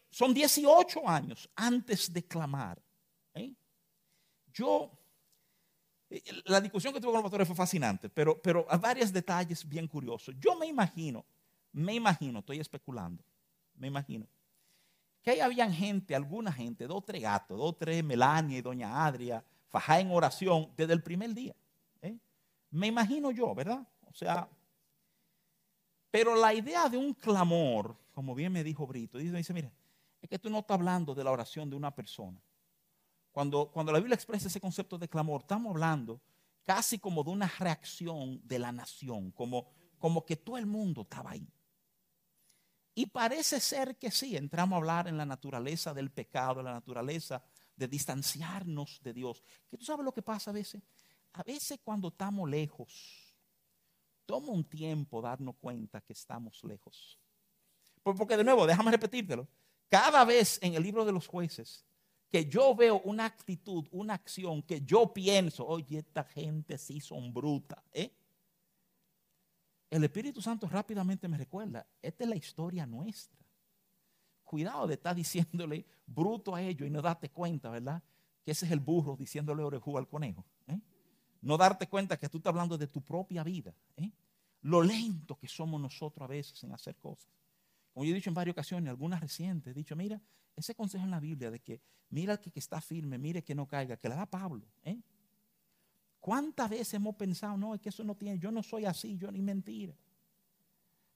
son 0.09 0.33
18 0.33 1.07
años 1.07 1.47
antes 1.55 2.11
de 2.11 2.25
clamar. 2.25 2.81
¿eh? 3.35 3.53
Yo, 4.51 4.91
eh, 6.09 6.23
la 6.45 6.59
discusión 6.59 6.95
que 6.95 6.99
tuve 6.99 7.11
con 7.11 7.21
los 7.21 7.23
pastores 7.23 7.47
fue 7.47 7.55
fascinante, 7.55 8.09
pero, 8.09 8.41
pero 8.41 8.65
hay 8.67 8.79
varios 8.79 9.13
detalles 9.13 9.69
bien 9.69 9.87
curiosos. 9.87 10.33
Yo 10.39 10.55
me 10.55 10.65
imagino, 10.65 11.23
me 11.73 11.93
imagino, 11.93 12.39
estoy 12.39 12.59
especulando, 12.59 13.23
me 13.75 13.85
imagino 13.85 14.27
que 15.27 15.31
ahí 15.31 15.39
habían 15.41 15.74
gente, 15.74 16.15
alguna 16.15 16.53
gente, 16.53 16.88
dos, 16.88 17.03
tres 17.03 17.22
gatos, 17.22 17.57
dos, 17.57 17.77
tres 17.77 18.01
Melania 18.01 18.60
y 18.60 18.62
doña 18.62 19.05
Adria, 19.05 19.43
fajá 19.67 20.00
en 20.00 20.10
oración 20.10 20.72
desde 20.77 20.93
el 20.93 21.03
primer 21.03 21.34
día. 21.34 21.53
¿eh? 22.01 22.15
Me 22.72 22.88
imagino 22.88 23.31
yo, 23.31 23.53
¿verdad? 23.53 23.86
O 24.10 24.13
sea, 24.13 24.48
pero 26.10 26.34
la 26.34 26.53
idea 26.53 26.88
de 26.88 26.96
un 26.96 27.13
clamor, 27.13 27.93
como 28.13 28.34
bien 28.36 28.53
me 28.53 28.63
dijo 28.63 28.88
Brito, 28.88 29.17
dice, 29.17 29.36
dice 29.36 29.53
mire, 29.53 29.69
es 30.22 30.29
que 30.29 30.39
tú 30.39 30.50
no 30.50 30.60
estás 30.60 30.75
hablando 30.75 31.13
de 31.13 31.25
la 31.25 31.31
oración 31.31 31.69
de 31.69 31.75
una 31.75 31.93
persona. 31.93 32.41
Cuando, 33.34 33.69
cuando 33.69 33.91
la 33.91 34.00
Biblia 34.00 34.15
expresa 34.15 34.48
ese 34.48 34.62
concepto 34.62 34.98
de 34.98 35.10
clamor, 35.10 35.41
estamos 35.41 35.72
hablando 35.72 36.22
casi 36.63 37.00
como 37.00 37.22
de 37.25 37.31
una 37.31 37.51
reacción 37.60 38.39
de 38.46 38.60
la 38.60 38.72
nación, 38.72 39.31
como, 39.31 39.67
como 40.00 40.25
que 40.25 40.38
todo 40.38 40.57
el 40.57 40.67
mundo 40.67 41.01
estaba 41.01 41.31
ahí. 41.31 41.46
Y 42.97 43.05
parece 43.05 43.59
ser 43.59 43.95
que 43.95 44.09
sí, 44.09 44.35
entramos 44.35 44.73
a 44.73 44.77
hablar 44.77 45.07
en 45.07 45.17
la 45.17 45.25
naturaleza 45.25 45.93
del 45.93 46.09
pecado, 46.09 46.61
en 46.61 46.65
la 46.65 46.73
naturaleza 46.73 47.43
de 47.75 47.87
distanciarnos 47.87 48.99
de 49.03 49.13
Dios. 49.13 49.43
Que 49.69 49.77
tú 49.77 49.85
sabes 49.85 50.03
lo 50.03 50.11
que 50.11 50.23
pasa 50.23 50.49
a 50.49 50.53
veces. 50.55 50.81
A 51.33 51.43
veces 51.43 51.79
cuando 51.83 52.07
estamos 52.07 52.49
lejos, 52.49 53.35
toma 54.25 54.47
un 54.47 54.63
tiempo 54.63 55.21
darnos 55.21 55.57
cuenta 55.57 56.01
que 56.01 56.13
estamos 56.13 56.63
lejos. 56.63 57.19
Porque 58.01 58.35
de 58.35 58.43
nuevo, 58.43 58.65
déjame 58.65 58.89
repetírtelo. 58.89 59.47
Cada 59.89 60.25
vez 60.25 60.57
en 60.63 60.73
el 60.73 60.81
libro 60.81 61.05
de 61.05 61.11
los 61.11 61.27
jueces 61.27 61.85
que 62.31 62.47
yo 62.47 62.73
veo 62.73 63.01
una 63.01 63.25
actitud, 63.25 63.85
una 63.91 64.15
acción 64.15 64.63
que 64.63 64.81
yo 64.81 65.13
pienso, 65.13 65.67
oye, 65.67 65.99
esta 65.99 66.23
gente 66.23 66.79
sí 66.79 66.99
son 66.99 67.31
brutas, 67.31 67.83
¿eh? 67.93 68.16
El 69.89 70.03
Espíritu 70.03 70.41
Santo 70.41 70.67
rápidamente 70.67 71.27
me 71.27 71.38
recuerda, 71.38 71.86
esta 72.01 72.24
es 72.24 72.29
la 72.29 72.36
historia 72.36 72.86
nuestra. 72.86 73.38
Cuidado 74.44 74.88
de 74.88 74.96
estar 74.96 75.15
diciéndole 75.15 75.86
bruto 76.06 76.56
a 76.56 76.62
ellos 76.62 76.88
y 76.88 76.91
no 76.91 77.01
darte 77.01 77.29
cuenta, 77.29 77.70
¿verdad? 77.70 78.01
Que 78.44 78.51
ese 78.51 78.65
es 78.65 78.72
el 78.72 78.79
burro 78.79 79.15
diciéndole 79.17 79.63
orejú 79.63 79.98
al 79.98 80.08
conejo. 80.08 80.46
¿eh? 80.67 80.79
No 81.41 81.58
darte 81.58 81.88
cuenta 81.88 82.17
que 82.17 82.29
tú 82.29 82.38
estás 82.38 82.51
hablando 82.51 82.77
de 82.77 82.88
tu 82.88 83.01
propia 83.01 83.44
vida. 83.44 83.74
¿eh? 83.98 84.12
Lo 84.62 84.82
lento 84.82 85.38
que 85.38 85.48
somos 85.48 85.79
nosotros 85.79 86.24
a 86.24 86.27
veces 86.27 86.63
en 86.63 86.74
hacer 86.74 86.96
cosas. 86.96 87.29
Como 87.94 88.06
yo 88.06 88.12
he 88.12 88.15
dicho 88.15 88.29
en 88.29 88.36
varias 88.36 88.53
ocasiones, 88.53 88.89
algunas 88.89 89.20
recientes, 89.20 89.72
he 89.72 89.74
dicho, 89.74 89.96
mira, 89.96 90.22
ese 90.56 90.75
consejo 90.75 91.03
en 91.03 91.12
la 91.12 91.20
Biblia 91.20 91.51
de 91.51 91.60
que 91.60 91.82
mira 92.10 92.34
al 92.34 92.39
que, 92.39 92.51
está 92.56 92.79
firme, 92.82 93.17
mire 93.17 93.44
que 93.44 93.56
no 93.56 93.67
caiga, 93.67 93.98
que 93.98 94.10
le 94.10 94.15
da 94.15 94.25
Pablo. 94.25 94.65
¿eh? 94.84 95.00
¿Cuántas 96.19 96.69
veces 96.69 96.93
hemos 96.95 97.15
pensado, 97.15 97.57
no, 97.57 97.75
es 97.75 97.81
que 97.81 97.89
eso 97.89 98.03
no 98.03 98.15
tiene, 98.15 98.39
yo 98.39 98.51
no 98.51 98.62
soy 98.63 98.86
así, 98.86 99.17
yo 99.17 99.31
ni 99.31 99.41
mentira? 99.41 99.93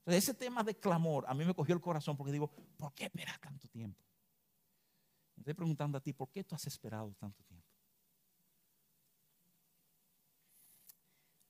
Entonces, 0.00 0.24
ese 0.24 0.34
tema 0.34 0.64
de 0.64 0.74
clamor 0.74 1.24
a 1.28 1.34
mí 1.34 1.44
me 1.44 1.54
cogió 1.54 1.74
el 1.74 1.80
corazón 1.80 2.16
porque 2.16 2.32
digo, 2.32 2.50
¿por 2.76 2.92
qué 2.92 3.04
esperar 3.04 3.38
tanto 3.38 3.68
tiempo? 3.68 4.00
Me 5.36 5.42
estoy 5.42 5.54
preguntando 5.54 5.98
a 5.98 6.00
ti, 6.00 6.12
¿por 6.12 6.30
qué 6.30 6.42
tú 6.42 6.54
has 6.54 6.66
esperado 6.66 7.14
tanto 7.18 7.42
tiempo? 7.44 7.66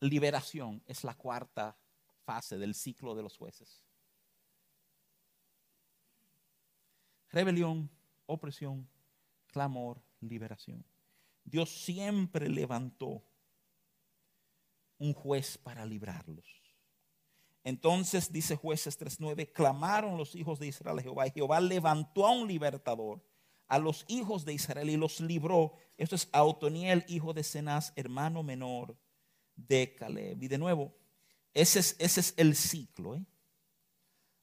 Liberación 0.00 0.82
es 0.87 1.04
la 1.04 1.14
cuarta 1.14 1.76
fase 2.25 2.59
del 2.59 2.75
ciclo 2.75 3.14
de 3.14 3.23
los 3.23 3.37
jueces. 3.37 3.82
Rebelión, 7.30 7.88
opresión, 8.26 8.88
clamor, 9.47 10.02
liberación. 10.21 10.85
Dios 11.44 11.71
siempre 11.71 12.49
levantó 12.49 13.23
un 15.02 15.14
juez 15.14 15.59
para 15.59 15.85
librarlos. 15.85 16.47
Entonces 17.64 18.32
dice 18.32 18.54
jueces 18.54 18.99
3.9, 19.00 19.52
clamaron 19.52 20.16
los 20.16 20.37
hijos 20.37 20.61
de 20.61 20.68
Israel 20.68 20.99
a 20.99 21.02
Jehová 21.02 21.26
y 21.26 21.32
Jehová 21.32 21.61
levantó 21.61 22.25
a 22.25 22.30
un 22.30 22.47
libertador 22.47 23.21
a 23.66 23.80
los 23.80 24.04
hijos 24.06 24.44
de 24.44 24.52
Israel 24.52 24.90
y 24.90 24.97
los 24.97 25.21
libró. 25.21 25.75
Esto 25.97 26.14
es 26.14 26.28
Autoniel, 26.30 27.04
hijo 27.09 27.32
de 27.32 27.42
Cenaz, 27.42 27.92
hermano 27.97 28.44
menor 28.44 28.97
de 29.56 29.92
Caleb. 29.97 30.40
Y 30.40 30.47
de 30.47 30.59
nuevo, 30.59 30.94
ese 31.52 31.80
es, 31.80 31.97
ese 31.99 32.21
es 32.21 32.35
el 32.37 32.54
ciclo. 32.54 33.16
¿eh? 33.16 33.25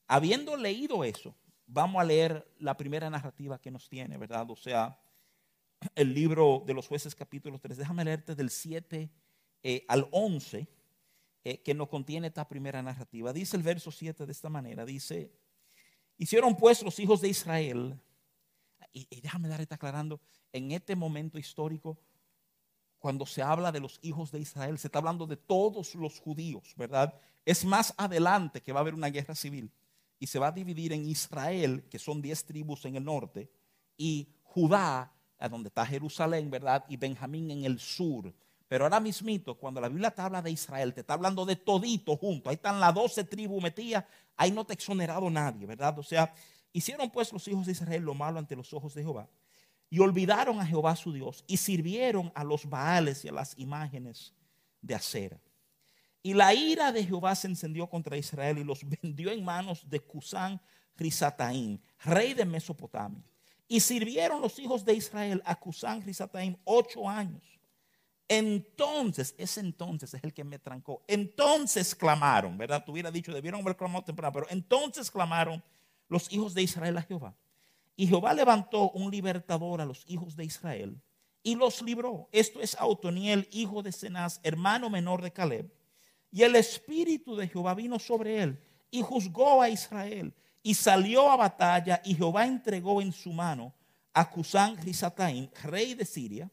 Habiendo 0.08 0.58
leído 0.58 1.04
eso, 1.04 1.34
vamos 1.66 2.02
a 2.02 2.04
leer 2.04 2.46
la 2.58 2.76
primera 2.76 3.08
narrativa 3.08 3.58
que 3.58 3.70
nos 3.70 3.88
tiene, 3.88 4.18
¿verdad? 4.18 4.50
O 4.50 4.56
sea, 4.56 4.98
el 5.94 6.12
libro 6.12 6.62
de 6.66 6.74
los 6.74 6.86
jueces 6.86 7.14
capítulo 7.14 7.58
3. 7.58 7.78
Déjame 7.78 8.04
leerte 8.04 8.34
del 8.34 8.50
7 8.50 9.10
eh, 9.62 9.84
al 9.88 10.08
11, 10.10 10.66
eh, 11.44 11.62
que 11.62 11.74
nos 11.74 11.88
contiene 11.88 12.28
esta 12.28 12.48
primera 12.48 12.82
narrativa. 12.82 13.32
Dice 13.32 13.56
el 13.56 13.62
verso 13.62 13.90
7 13.90 14.26
de 14.26 14.32
esta 14.32 14.48
manera, 14.48 14.84
dice, 14.84 15.32
hicieron 16.16 16.56
pues 16.56 16.82
los 16.82 16.98
hijos 16.98 17.20
de 17.20 17.28
Israel, 17.28 17.98
y, 18.92 19.20
déjame 19.20 19.48
dar 19.48 19.60
esta 19.60 19.76
aclarando, 19.76 20.20
en 20.52 20.72
este 20.72 20.96
momento 20.96 21.38
histórico, 21.38 21.98
cuando 22.98 23.24
se 23.24 23.40
habla 23.42 23.72
de 23.72 23.80
los 23.80 23.98
hijos 24.02 24.30
de 24.30 24.40
Israel, 24.40 24.78
se 24.78 24.88
está 24.88 24.98
hablando 24.98 25.26
de 25.26 25.36
todos 25.36 25.94
los 25.94 26.20
judíos, 26.20 26.74
¿verdad? 26.76 27.18
Es 27.44 27.64
más 27.64 27.94
adelante 27.96 28.60
que 28.60 28.72
va 28.72 28.80
a 28.80 28.82
haber 28.82 28.94
una 28.94 29.08
guerra 29.08 29.34
civil 29.34 29.72
y 30.18 30.26
se 30.26 30.38
va 30.38 30.48
a 30.48 30.52
dividir 30.52 30.92
en 30.92 31.08
Israel, 31.08 31.86
que 31.88 31.98
son 31.98 32.20
diez 32.20 32.44
tribus 32.44 32.84
en 32.84 32.96
el 32.96 33.04
norte, 33.04 33.50
y 33.96 34.28
Judá, 34.42 35.12
a 35.38 35.48
donde 35.48 35.68
está 35.68 35.86
Jerusalén, 35.86 36.50
¿verdad? 36.50 36.84
Y 36.88 36.98
Benjamín 36.98 37.50
en 37.50 37.64
el 37.64 37.80
sur. 37.80 38.34
Pero 38.70 38.84
ahora 38.84 39.00
mismito, 39.00 39.56
cuando 39.56 39.80
la 39.80 39.88
Biblia 39.88 40.12
te 40.12 40.22
habla 40.22 40.40
de 40.40 40.52
Israel, 40.52 40.94
te 40.94 41.00
está 41.00 41.14
hablando 41.14 41.44
de 41.44 41.56
todito 41.56 42.16
junto. 42.16 42.48
Ahí 42.48 42.54
están 42.54 42.78
las 42.78 42.94
doce 42.94 43.24
tribus 43.24 43.60
metidas. 43.60 44.04
Ahí 44.36 44.52
no 44.52 44.64
te 44.64 44.72
ha 44.72 44.74
exonerado 44.74 45.28
nadie, 45.28 45.66
¿verdad? 45.66 45.98
O 45.98 46.04
sea, 46.04 46.32
hicieron 46.72 47.10
pues 47.10 47.32
los 47.32 47.48
hijos 47.48 47.66
de 47.66 47.72
Israel 47.72 48.04
lo 48.04 48.14
malo 48.14 48.38
ante 48.38 48.54
los 48.54 48.72
ojos 48.72 48.94
de 48.94 49.02
Jehová. 49.02 49.28
y 49.90 49.98
olvidaron 49.98 50.60
a 50.60 50.64
Jehová 50.64 50.94
su 50.94 51.12
Dios 51.12 51.42
y 51.48 51.56
sirvieron 51.56 52.30
a 52.32 52.44
los 52.44 52.64
Baales 52.64 53.24
y 53.24 53.28
a 53.28 53.32
las 53.32 53.58
imágenes 53.58 54.32
de 54.80 54.94
acera. 54.94 55.40
Y 56.22 56.34
la 56.34 56.54
ira 56.54 56.92
de 56.92 57.04
Jehová 57.04 57.34
se 57.34 57.48
encendió 57.48 57.88
contra 57.88 58.16
Israel 58.16 58.58
y 58.58 58.62
los 58.62 58.88
vendió 59.02 59.32
en 59.32 59.44
manos 59.44 59.82
de 59.90 59.98
Cusán 59.98 60.60
Risataim, 60.94 61.80
rey 62.04 62.34
de 62.34 62.44
Mesopotamia. 62.44 63.24
Y 63.66 63.80
sirvieron 63.80 64.40
los 64.40 64.60
hijos 64.60 64.84
de 64.84 64.94
Israel 64.94 65.42
a 65.44 65.56
Cusán 65.56 66.02
Risataim 66.02 66.56
ocho 66.62 67.08
años. 67.08 67.59
Entonces, 68.32 69.34
ese 69.38 69.58
entonces 69.58 70.14
es 70.14 70.22
el 70.22 70.32
que 70.32 70.44
me 70.44 70.60
trancó. 70.60 71.02
Entonces 71.08 71.96
clamaron, 71.96 72.56
¿verdad? 72.56 72.84
Tuviera 72.84 73.10
dicho, 73.10 73.34
debieron 73.34 73.60
haber 73.60 73.76
clamado 73.76 74.04
temprano, 74.04 74.32
pero 74.32 74.46
entonces 74.50 75.10
clamaron 75.10 75.60
los 76.08 76.32
hijos 76.32 76.54
de 76.54 76.62
Israel 76.62 76.96
a 76.96 77.02
Jehová. 77.02 77.34
Y 77.96 78.06
Jehová 78.06 78.32
levantó 78.32 78.92
un 78.92 79.10
libertador 79.10 79.80
a 79.80 79.84
los 79.84 80.04
hijos 80.06 80.36
de 80.36 80.44
Israel 80.44 80.96
y 81.42 81.56
los 81.56 81.82
libró. 81.82 82.28
Esto 82.30 82.60
es 82.60 82.76
Autoniel, 82.76 83.48
hijo 83.50 83.82
de 83.82 83.90
Cenaz, 83.90 84.38
hermano 84.44 84.88
menor 84.90 85.22
de 85.22 85.32
Caleb. 85.32 85.68
Y 86.30 86.44
el 86.44 86.54
espíritu 86.54 87.34
de 87.34 87.48
Jehová 87.48 87.74
vino 87.74 87.98
sobre 87.98 88.44
él 88.44 88.60
y 88.92 89.02
juzgó 89.02 89.60
a 89.60 89.68
Israel 89.70 90.32
y 90.62 90.74
salió 90.74 91.28
a 91.32 91.36
batalla 91.36 92.00
y 92.04 92.14
Jehová 92.14 92.46
entregó 92.46 93.02
en 93.02 93.12
su 93.12 93.32
mano 93.32 93.74
a 94.12 94.30
Cusán 94.30 94.76
Risataim, 94.76 95.50
rey 95.64 95.94
de 95.94 96.04
Siria. 96.04 96.48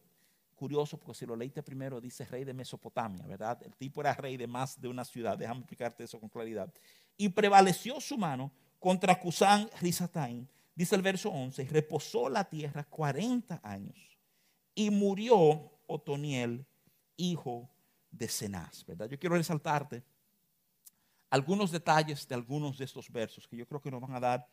Curioso, 0.57 0.97
porque 0.97 1.13
si 1.19 1.25
lo 1.27 1.35
leíste 1.35 1.61
primero 1.61 2.01
dice 2.01 2.25
rey 2.25 2.43
de 2.43 2.53
Mesopotamia, 2.53 3.27
¿verdad? 3.27 3.61
El 3.63 3.75
tipo 3.75 4.01
era 4.01 4.15
rey 4.15 4.37
de 4.37 4.47
más 4.47 4.81
de 4.81 4.87
una 4.87 5.05
ciudad. 5.05 5.37
Déjame 5.37 5.59
explicarte 5.59 6.03
eso 6.03 6.19
con 6.19 6.29
claridad. 6.29 6.73
Y 7.15 7.29
prevaleció 7.29 8.01
su 8.01 8.17
mano 8.17 8.51
contra 8.79 9.19
Cusán 9.19 9.69
Risataim. 9.79 10.47
Dice 10.73 10.95
el 10.95 11.03
verso 11.03 11.29
11, 11.29 11.63
y 11.63 11.67
reposó 11.67 12.27
la 12.27 12.43
tierra 12.43 12.83
40 12.83 13.61
años 13.63 14.17
y 14.73 14.89
murió 14.89 15.71
Otoniel, 15.85 16.65
hijo 17.15 17.69
de 18.11 18.27
Cenaz, 18.27 18.83
¿verdad? 18.85 19.07
Yo 19.09 19.19
quiero 19.19 19.35
resaltarte 19.35 20.03
algunos 21.29 21.71
detalles 21.71 22.27
de 22.27 22.35
algunos 22.35 22.77
de 22.77 22.85
estos 22.85 23.11
versos 23.11 23.47
que 23.47 23.57
yo 23.57 23.67
creo 23.67 23.81
que 23.81 23.91
nos 23.91 24.01
van 24.01 24.15
a 24.15 24.19
dar 24.19 24.47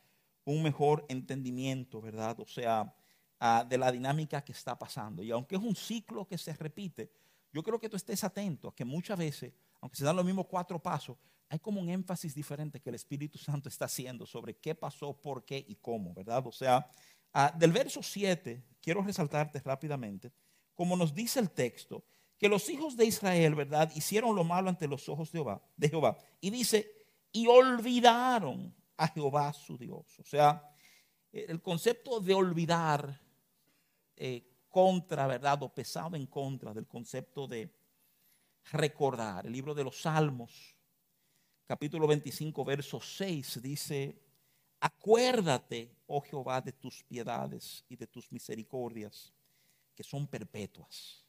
un 0.45 0.63
mejor 0.63 1.05
entendimiento, 1.09 2.01
¿verdad? 2.01 2.39
O 2.41 2.47
sea, 2.47 2.95
ah, 3.41 3.65
de 3.69 3.79
la 3.79 3.91
dinámica 3.91 4.43
que 4.43 4.53
está 4.53 4.79
pasando. 4.79 5.23
Y 5.23 5.31
aunque 5.31 5.57
es 5.57 5.63
un 5.63 5.75
ciclo 5.75 6.27
que 6.27 6.39
se 6.39 6.53
repite, 6.55 7.11
yo 7.53 7.63
creo 7.63 7.79
que 7.79 7.89
tú 7.89 7.97
estés 7.97 8.25
atento 8.25 8.69
a 8.69 8.75
que 8.75 8.85
muchas 8.85 9.19
veces, 9.19 9.53
aunque 9.81 9.97
se 9.97 10.05
dan 10.05 10.17
los 10.17 10.25
mismos 10.25 10.47
cuatro 10.47 10.83
pasos, 10.83 11.17
hay 11.49 11.59
como 11.59 11.81
un 11.81 11.89
énfasis 11.89 12.35
diferente 12.35 12.81
que 12.81 12.89
el 12.89 12.97
Espíritu 12.97 13.39
Santo 13.39 13.69
está 13.69 13.85
haciendo 13.85 14.27
sobre 14.27 14.57
qué 14.57 14.75
pasó, 14.75 15.13
por 15.13 15.45
qué 15.45 15.65
y 15.69 15.77
cómo, 15.77 16.13
¿verdad? 16.15 16.45
O 16.47 16.53
sea, 16.53 16.91
ah, 17.33 17.55
del 17.57 17.71
verso 17.71 18.03
7, 18.03 18.63
quiero 18.81 19.03
resaltarte 19.03 19.61
rápidamente, 19.61 20.33
como 20.75 20.97
nos 20.97 21.15
dice 21.15 21.39
el 21.39 21.51
texto, 21.51 22.05
que 22.39 22.49
los 22.49 22.69
hijos 22.69 22.97
de 22.97 23.07
Israel, 23.07 23.55
¿verdad? 23.55 23.93
Hicieron 23.95 24.35
lo 24.35 24.43
malo 24.43 24.69
ante 24.69 24.89
los 24.89 25.09
ojos 25.09 25.31
de 25.31 25.39
Jehová, 25.39 25.63
de 25.77 25.89
Jehová. 25.89 26.19
Y 26.41 26.51
dice, 26.51 26.91
y 27.31 27.47
olvidaron 27.47 28.75
a 28.97 29.09
Jehová 29.09 29.53
su 29.53 29.79
Dios. 29.79 30.19
O 30.19 30.25
sea, 30.25 30.71
el 31.33 31.63
concepto 31.63 32.21
de 32.21 32.35
olvidar 32.35 33.21
eh, 34.17 34.45
contra, 34.69 35.27
¿verdad? 35.27 35.63
O 35.63 35.73
pesado 35.73 36.17
en 36.17 36.27
contra 36.27 36.75
del 36.75 36.87
concepto 36.87 37.47
de 37.47 37.73
recordar. 38.73 39.47
El 39.47 39.53
libro 39.53 39.75
de 39.75 39.85
los 39.85 40.03
Salmos, 40.03 40.75
capítulo 41.67 42.07
25, 42.07 42.65
verso 42.65 43.01
6, 43.01 43.63
dice, 43.63 44.19
acuérdate, 44.81 45.95
oh 46.07 46.21
Jehová, 46.21 46.61
de 46.61 46.73
tus 46.73 47.03
piedades 47.05 47.85
y 47.89 47.97
de 47.97 48.07
tus 48.07 48.33
misericordias, 48.33 49.33
que 49.95 50.03
son 50.03 50.27
perpetuas. 50.27 51.25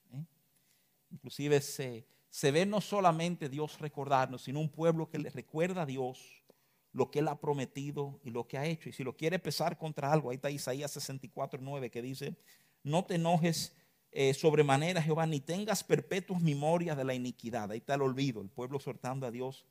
Inclusive 1.12 1.62
se, 1.62 2.06
se 2.30 2.51
ve 2.51 2.65
no 2.65 2.81
solamente 2.81 3.48
Dios 3.48 3.79
recordarnos, 3.79 4.44
sino 4.44 4.59
un 4.59 4.70
pueblo 4.70 5.09
que 5.09 5.20
le 5.20 5.29
recuerda 5.29 5.83
a 5.83 5.86
Dios 5.86 6.44
lo 6.92 7.12
que 7.12 7.20
Él 7.20 7.27
ha 7.27 7.40
prometido 7.40 8.20
y 8.24 8.31
lo 8.31 8.48
que 8.48 8.57
ha 8.57 8.66
hecho. 8.66 8.90
Y 8.90 8.94
si 8.94 9.03
lo 9.03 9.16
quiere 9.16 9.38
pesar 9.38 9.77
contra 9.77 10.12
algo, 10.12 10.29
ahí 10.29 10.38
está 10.38 10.50
Isaías 10.50 10.92
64, 10.92 11.59
9, 11.62 11.92
que 11.92 12.01
dice, 12.01 12.38
no 12.85 13.03
te 13.03 13.15
enojes 13.15 13.75
eh, 14.11 14.33
sobremanera, 14.33 15.01
Jehová, 15.01 15.25
ni 15.25 15.41
tengas 15.41 15.83
perpetuas 15.83 16.41
memorias 16.41 16.95
de 16.95 17.03
la 17.03 17.13
iniquidad. 17.13 17.71
Ahí 17.71 17.79
está 17.79 17.95
el 17.95 18.01
olvido, 18.01 18.41
el 18.41 18.50
pueblo 18.50 18.79
soltando 18.79 19.27
a 19.27 19.31
Dios 19.31 19.65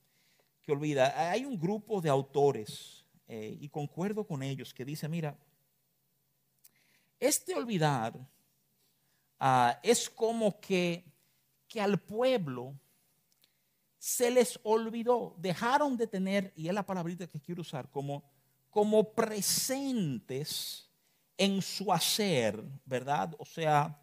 que 0.62 0.72
olvida. 0.72 1.30
Hay 1.30 1.46
un 1.46 1.58
grupo 1.58 2.02
de 2.02 2.10
autores, 2.10 3.06
eh, 3.26 3.56
y 3.58 3.68
concuerdo 3.70 4.26
con 4.26 4.42
ellos, 4.42 4.74
que 4.74 4.84
dice, 4.84 5.08
mira, 5.08 5.38
este 7.18 7.54
olvidar 7.54 8.14
ah, 9.40 9.80
es 9.82 10.10
como 10.10 10.60
que 10.60 11.14
que 11.74 11.80
al 11.80 11.98
pueblo 11.98 12.78
se 13.98 14.30
les 14.30 14.60
olvidó, 14.62 15.34
dejaron 15.38 15.96
de 15.96 16.06
tener, 16.06 16.52
y 16.54 16.68
es 16.68 16.74
la 16.74 16.86
palabrita 16.86 17.26
que 17.26 17.40
quiero 17.40 17.62
usar, 17.62 17.90
como, 17.90 18.22
como 18.70 19.12
presentes 19.12 20.88
en 21.36 21.62
su 21.62 21.92
hacer, 21.92 22.62
¿verdad? 22.84 23.34
O 23.38 23.44
sea, 23.44 24.00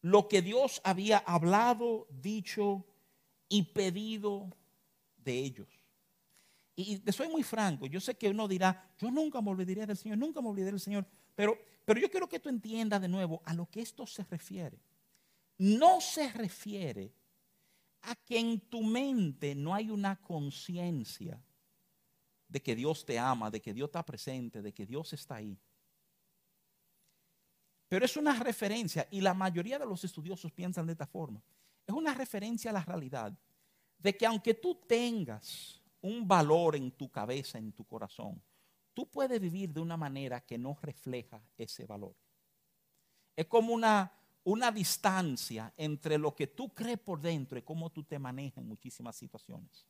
lo 0.00 0.28
que 0.28 0.42
Dios 0.42 0.80
había 0.84 1.18
hablado, 1.18 2.06
dicho 2.10 2.84
y 3.48 3.62
pedido 3.62 4.50
de 5.16 5.38
ellos. 5.38 5.68
Y 6.74 6.98
te 6.98 7.12
soy 7.12 7.28
muy 7.28 7.42
franco, 7.42 7.86
yo 7.86 8.00
sé 8.00 8.16
que 8.16 8.30
uno 8.30 8.48
dirá, 8.48 8.90
yo 8.98 9.10
nunca 9.10 9.40
me 9.40 9.50
olvidaré 9.50 9.86
del 9.86 9.96
Señor, 9.96 10.18
nunca 10.18 10.40
me 10.40 10.48
olvidaré 10.48 10.72
del 10.72 10.80
Señor, 10.80 11.06
pero, 11.34 11.58
pero 11.84 12.00
yo 12.00 12.10
quiero 12.10 12.28
que 12.28 12.40
tú 12.40 12.48
entiendas 12.48 13.00
de 13.00 13.08
nuevo 13.08 13.42
a 13.44 13.52
lo 13.52 13.66
que 13.66 13.82
esto 13.82 14.06
se 14.06 14.24
refiere 14.24 14.78
no 15.62 16.00
se 16.00 16.28
refiere 16.32 17.14
a 18.02 18.16
que 18.16 18.38
en 18.38 18.58
tu 18.62 18.82
mente 18.82 19.54
no 19.54 19.72
hay 19.72 19.90
una 19.90 20.20
conciencia 20.20 21.40
de 22.48 22.60
que 22.60 22.74
Dios 22.74 23.04
te 23.04 23.16
ama, 23.16 23.48
de 23.48 23.60
que 23.62 23.72
Dios 23.72 23.86
está 23.86 24.04
presente, 24.04 24.60
de 24.60 24.74
que 24.74 24.84
Dios 24.84 25.12
está 25.12 25.36
ahí. 25.36 25.56
Pero 27.92 28.06
es 28.06 28.16
una 28.16 28.32
referencia, 28.42 29.06
y 29.10 29.20
la 29.20 29.34
mayoría 29.34 29.78
de 29.78 29.84
los 29.84 30.02
estudiosos 30.02 30.50
piensan 30.50 30.86
de 30.86 30.92
esta 30.92 31.06
forma, 31.06 31.42
es 31.86 31.94
una 31.94 32.14
referencia 32.14 32.70
a 32.70 32.72
la 32.72 32.82
realidad 32.82 33.36
de 33.98 34.16
que 34.16 34.24
aunque 34.24 34.54
tú 34.54 34.76
tengas 34.88 35.78
un 36.00 36.26
valor 36.26 36.74
en 36.74 36.92
tu 36.92 37.10
cabeza, 37.10 37.58
en 37.58 37.70
tu 37.72 37.84
corazón, 37.84 38.40
tú 38.94 39.10
puedes 39.10 39.38
vivir 39.38 39.74
de 39.74 39.80
una 39.80 39.98
manera 39.98 40.40
que 40.40 40.56
no 40.56 40.74
refleja 40.80 41.42
ese 41.58 41.84
valor. 41.84 42.14
Es 43.36 43.44
como 43.44 43.74
una 43.74 44.10
una 44.44 44.72
distancia 44.72 45.70
entre 45.76 46.16
lo 46.16 46.34
que 46.34 46.46
tú 46.46 46.70
crees 46.70 46.98
por 46.98 47.20
dentro 47.20 47.58
y 47.58 47.62
cómo 47.62 47.90
tú 47.90 48.04
te 48.04 48.18
manejas 48.18 48.62
en 48.62 48.68
muchísimas 48.68 49.16
situaciones. 49.16 49.86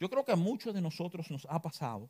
Yo 0.00 0.08
creo 0.08 0.24
que 0.24 0.32
a 0.32 0.36
muchos 0.36 0.72
de 0.72 0.80
nosotros 0.80 1.30
nos 1.30 1.46
ha 1.50 1.60
pasado 1.60 2.08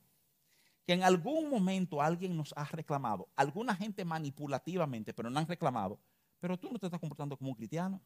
que 0.87 0.92
en 0.92 1.03
algún 1.03 1.51
momento 1.51 2.01
alguien 2.01 2.37
nos 2.37 2.55
ha 2.57 2.64
reclamado, 2.64 3.29
alguna 3.35 3.75
gente 3.75 4.05
manipulativamente, 4.05 5.12
pero 5.12 5.29
no 5.29 5.38
han 5.38 5.46
reclamado, 5.46 5.99
pero 6.38 6.57
tú 6.57 6.70
no 6.72 6.79
te 6.79 6.87
estás 6.87 7.01
comportando 7.01 7.37
como 7.37 7.51
un 7.51 7.57
cristiano, 7.57 8.01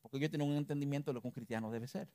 porque 0.00 0.18
yo 0.18 0.30
tengo 0.30 0.46
un 0.46 0.56
entendimiento 0.56 1.10
de 1.10 1.14
lo 1.14 1.20
que 1.20 1.28
un 1.28 1.34
cristiano 1.34 1.70
debe 1.70 1.86
ser. 1.86 2.08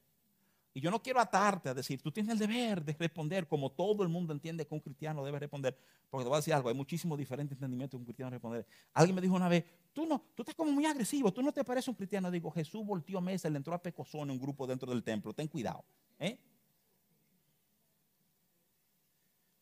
Y 0.76 0.82
yo 0.82 0.90
no 0.90 1.04
quiero 1.04 1.20
atarte 1.20 1.70
a 1.70 1.74
decir, 1.76 2.02
tú 2.02 2.12
tienes 2.12 2.32
el 2.32 2.40
deber 2.40 2.84
de 2.84 2.94
responder 2.94 3.48
como 3.48 3.72
todo 3.72 4.02
el 4.02 4.10
mundo 4.10 4.34
entiende 4.34 4.66
que 4.66 4.74
un 4.74 4.80
cristiano 4.80 5.24
debe 5.24 5.38
responder. 5.38 5.78
Porque 6.10 6.24
te 6.24 6.30
voy 6.30 6.38
a 6.38 6.40
decir 6.40 6.54
algo, 6.56 6.70
hay 6.70 6.74
muchísimos 6.74 7.16
diferentes 7.16 7.56
entendimientos 7.56 8.00
de 8.00 8.02
un 8.02 8.06
cristiano 8.06 8.32
responder. 8.32 8.66
Alguien 8.92 9.14
me 9.14 9.22
dijo 9.22 9.36
una 9.36 9.48
vez, 9.48 9.64
tú 9.94 10.08
no, 10.08 10.24
tú 10.34 10.42
estás 10.42 10.56
como 10.56 10.72
muy 10.72 10.88
agresivo, 10.88 11.32
tú 11.32 11.44
no 11.44 11.52
te 11.52 11.64
pareces 11.64 11.90
un 11.90 11.94
cristiano. 11.94 12.32
Digo, 12.32 12.50
Jesús 12.50 12.84
volteó 12.84 13.20
a 13.20 13.22
mesa, 13.22 13.52
le 13.52 13.58
entró 13.58 13.76
a 13.76 13.84
pecozón 13.84 14.22
en 14.24 14.32
un 14.32 14.40
grupo 14.40 14.66
dentro 14.66 14.90
del 14.90 15.04
templo. 15.04 15.32
Ten 15.32 15.48
cuidado. 15.48 15.86
¿eh? 16.18 16.40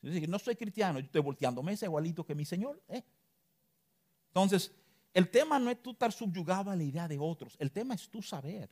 No 0.02 0.40
soy 0.40 0.56
cristiano, 0.56 1.00
yo 1.00 1.06
estoy 1.06 1.22
volteando 1.22 1.62
mesa 1.62 1.86
igualito 1.86 2.26
que 2.26 2.36
mi 2.36 2.46
Señor. 2.46 2.82
¿eh? 2.88 3.04
Entonces, 4.28 4.72
el 5.14 5.30
tema 5.30 5.60
no 5.60 5.70
es 5.70 5.82
tú 5.82 5.92
estar 5.92 6.12
subyugado 6.12 6.72
a 6.72 6.76
la 6.76 6.84
idea 6.84 7.08
de 7.08 7.20
otros, 7.20 7.56
el 7.60 7.72
tema 7.72 7.94
es 7.94 8.10
tú 8.10 8.22
saber. 8.22 8.70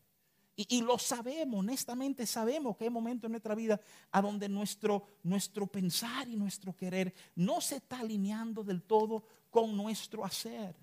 Y, 0.68 0.82
lo 0.82 1.00
sabemos, 1.00 1.62
honestamente 1.62 2.26
sabemos 2.26 2.76
que 2.76 2.84
hay 2.84 2.90
momentos 2.90 3.30
en 3.30 3.32
nuestra 3.32 3.56
vida 3.56 3.80
a 4.12 4.22
donde 4.22 4.50
nuestro, 4.50 5.06
nuestro 5.24 5.68
pensar 5.68 6.28
y 6.28 6.36
nuestro 6.36 6.76
querer 6.76 7.14
no 7.36 7.62
se 7.62 7.78
está 7.78 8.02
alineando 8.02 8.62
del 8.62 8.84
todo 8.84 9.24
con 9.50 9.78
nuestro 9.78 10.26
hacer. 10.26 10.76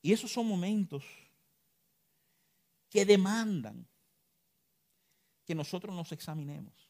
Y 0.00 0.12
esos 0.12 0.30
son 0.30 0.46
momentos 0.46 1.04
que 2.88 3.04
demandan 3.04 3.84
que 5.44 5.56
nosotros 5.56 5.92
nos 5.92 6.12
examinemos. 6.12 6.83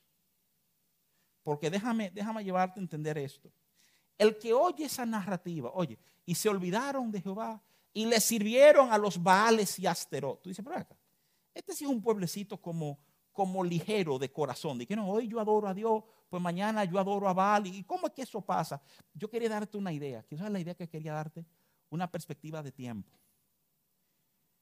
Porque 1.44 1.70
déjame, 1.70 2.10
déjame 2.10 2.42
llevarte 2.42 2.80
a 2.80 2.82
entender 2.82 3.16
esto. 3.18 3.52
El 4.18 4.36
que 4.36 4.52
oye 4.52 4.86
esa 4.86 5.06
narrativa, 5.06 5.70
oye, 5.72 5.96
y 6.26 6.34
se 6.34 6.48
olvidaron 6.48 7.12
de 7.12 7.20
Jehová 7.20 7.62
y 7.92 8.06
le 8.06 8.18
sirvieron 8.18 8.92
a 8.92 8.98
los 8.98 9.22
Baales 9.22 9.78
y 9.78 9.86
Asterot. 9.86 10.42
Tú 10.42 10.48
dices, 10.48 10.64
pero 10.64 10.76
acá, 10.76 10.96
este 11.54 11.72
sí 11.72 11.84
es 11.84 11.90
un 11.90 12.02
pueblecito 12.02 12.60
como, 12.60 12.98
como 13.30 13.62
ligero 13.62 14.18
de 14.18 14.32
corazón, 14.32 14.78
de 14.78 14.86
que 14.88 14.96
no, 14.96 15.08
hoy 15.08 15.28
yo 15.28 15.38
adoro 15.38 15.68
a 15.68 15.74
Dios 15.74 16.02
pues 16.34 16.42
mañana 16.42 16.84
yo 16.84 16.98
adoro 16.98 17.28
a 17.28 17.32
Baal. 17.32 17.68
¿Y 17.68 17.84
cómo 17.84 18.08
es 18.08 18.12
que 18.12 18.22
eso 18.22 18.40
pasa? 18.40 18.82
Yo 19.12 19.30
quería 19.30 19.48
darte 19.48 19.78
una 19.78 19.92
idea. 19.92 20.24
¿Quién 20.24 20.44
es 20.44 20.50
la 20.50 20.58
idea 20.58 20.74
que 20.74 20.88
quería 20.88 21.12
darte? 21.12 21.46
Una 21.90 22.10
perspectiva 22.10 22.60
de 22.60 22.72
tiempo. 22.72 23.16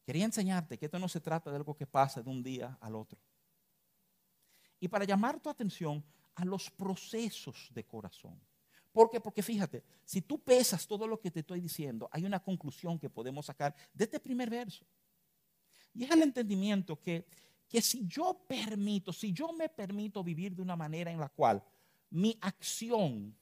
Quería 0.04 0.26
enseñarte 0.26 0.76
que 0.76 0.84
esto 0.84 0.98
no 0.98 1.08
se 1.08 1.18
trata 1.18 1.48
de 1.48 1.56
algo 1.56 1.74
que 1.74 1.86
pasa 1.86 2.20
de 2.20 2.28
un 2.28 2.42
día 2.42 2.76
al 2.78 2.94
otro. 2.94 3.18
Y 4.80 4.88
para 4.88 5.06
llamar 5.06 5.40
tu 5.40 5.48
atención 5.48 6.04
a 6.34 6.44
los 6.44 6.70
procesos 6.70 7.68
de 7.72 7.84
corazón. 7.84 8.40
¿Por 8.92 9.08
qué? 9.08 9.20
Porque 9.20 9.42
fíjate, 9.42 9.82
si 10.04 10.20
tú 10.22 10.42
pesas 10.42 10.86
todo 10.86 11.06
lo 11.06 11.18
que 11.18 11.30
te 11.30 11.40
estoy 11.40 11.60
diciendo, 11.60 12.08
hay 12.12 12.24
una 12.24 12.42
conclusión 12.42 12.98
que 12.98 13.08
podemos 13.08 13.46
sacar 13.46 13.74
de 13.92 14.04
este 14.04 14.20
primer 14.20 14.50
verso. 14.50 14.84
Y 15.94 16.04
es 16.04 16.10
el 16.10 16.22
entendimiento 16.22 17.00
que, 17.00 17.26
que 17.68 17.80
si 17.80 18.06
yo 18.06 18.44
permito, 18.46 19.12
si 19.12 19.32
yo 19.32 19.52
me 19.52 19.68
permito 19.68 20.22
vivir 20.22 20.54
de 20.54 20.62
una 20.62 20.76
manera 20.76 21.10
en 21.10 21.18
la 21.18 21.30
cual 21.30 21.62
mi 22.10 22.36
acción 22.40 23.34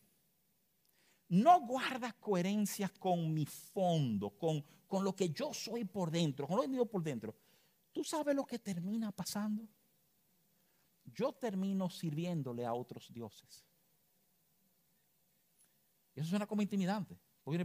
no 1.28 1.60
guarda 1.60 2.12
coherencia 2.12 2.88
con 2.98 3.32
mi 3.32 3.46
fondo, 3.46 4.30
con, 4.30 4.64
con 4.86 5.04
lo 5.04 5.14
que 5.14 5.30
yo 5.30 5.52
soy 5.52 5.84
por 5.84 6.10
dentro, 6.10 6.46
con 6.46 6.56
lo 6.56 6.62
que 6.62 6.68
digo 6.68 6.86
por 6.86 7.02
dentro, 7.02 7.36
¿tú 7.92 8.04
sabes 8.04 8.34
lo 8.34 8.44
que 8.44 8.58
termina 8.58 9.10
pasando? 9.12 9.66
Yo 11.12 11.32
termino 11.32 11.88
sirviéndole 11.90 12.64
a 12.64 12.74
otros 12.74 13.12
dioses. 13.12 13.64
Eso 16.14 16.28
suena 16.28 16.46
como 16.46 16.62
intimidante. 16.62 17.18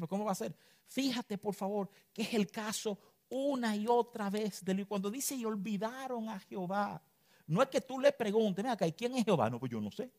¿cómo 0.08 0.25
va 0.25 0.31
a 0.31 0.36
ser? 0.36 0.55
Fíjate, 0.88 1.38
por 1.38 1.53
favor, 1.53 1.89
que 2.13 2.23
es 2.23 2.34
el 2.34 2.49
caso 2.49 2.97
una 3.29 3.75
y 3.75 3.88
otra 3.88 4.29
vez. 4.29 4.63
De, 4.63 4.86
cuando 4.86 5.12
dice 5.12 5.36
y 5.36 5.45
olvidaron 5.45 6.29
a 6.29 6.39
Jehová, 6.39 7.01
no 7.47 7.62
es 7.62 7.69
que 7.69 7.81
tú 7.81 7.99
le 7.99 8.12
preguntes, 8.12 8.63
mira 8.63 8.75
¿quién 8.77 9.15
es 9.15 9.25
Jehová? 9.25 9.49
No, 9.49 9.60
pues 9.60 9.71
yo 9.71 9.81
no 9.81 9.91
sé. 9.91 10.12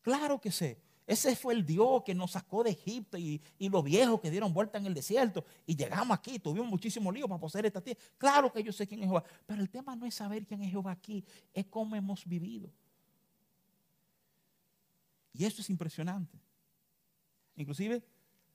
Claro 0.00 0.40
que 0.40 0.50
sé. 0.50 0.80
Ese 1.06 1.34
fue 1.34 1.54
el 1.54 1.66
Dios 1.66 2.02
que 2.04 2.14
nos 2.14 2.32
sacó 2.32 2.62
de 2.62 2.70
Egipto 2.70 3.18
y, 3.18 3.42
los 3.58 3.82
viejos 3.82 4.20
que 4.20 4.30
dieron 4.30 4.52
vuelta 4.52 4.78
en 4.78 4.86
el 4.86 4.94
desierto 4.94 5.44
y 5.66 5.74
llegamos 5.74 6.16
aquí, 6.16 6.38
tuvimos 6.38 6.68
muchísimo 6.68 7.10
lío 7.10 7.26
para 7.26 7.40
poseer 7.40 7.66
esta 7.66 7.80
tierra. 7.80 8.00
Claro 8.16 8.52
que 8.52 8.62
yo 8.62 8.72
sé 8.72 8.86
quién 8.86 9.00
es 9.00 9.06
Jehová, 9.06 9.24
pero 9.46 9.60
el 9.60 9.68
tema 9.68 9.96
no 9.96 10.06
es 10.06 10.14
saber 10.14 10.46
quién 10.46 10.62
es 10.62 10.70
Jehová 10.70 10.92
aquí, 10.92 11.24
es 11.52 11.66
cómo 11.66 11.96
hemos 11.96 12.24
vivido. 12.24 12.70
Y 15.32 15.44
eso 15.44 15.60
es 15.60 15.70
impresionante. 15.70 16.38
Inclusive, 17.56 18.02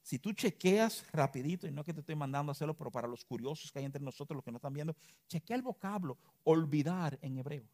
si 0.01 0.19
tú 0.19 0.31
chequeas 0.31 1.05
rapidito, 1.12 1.67
y 1.67 1.71
no 1.71 1.81
es 1.81 1.86
que 1.86 1.93
te 1.93 1.99
estoy 1.99 2.15
mandando 2.15 2.51
a 2.51 2.53
hacerlo, 2.53 2.75
pero 2.75 2.89
para 2.89 3.07
los 3.07 3.25
curiosos 3.25 3.71
que 3.71 3.79
hay 3.79 3.86
entre 3.86 4.01
nosotros, 4.01 4.36
los 4.36 4.43
que 4.43 4.51
no 4.51 4.57
están 4.57 4.73
viendo, 4.73 4.95
chequea 5.27 5.57
el 5.57 5.63
vocablo 5.63 6.17
olvidar 6.43 7.19
en 7.21 7.38
hebreo. 7.38 7.67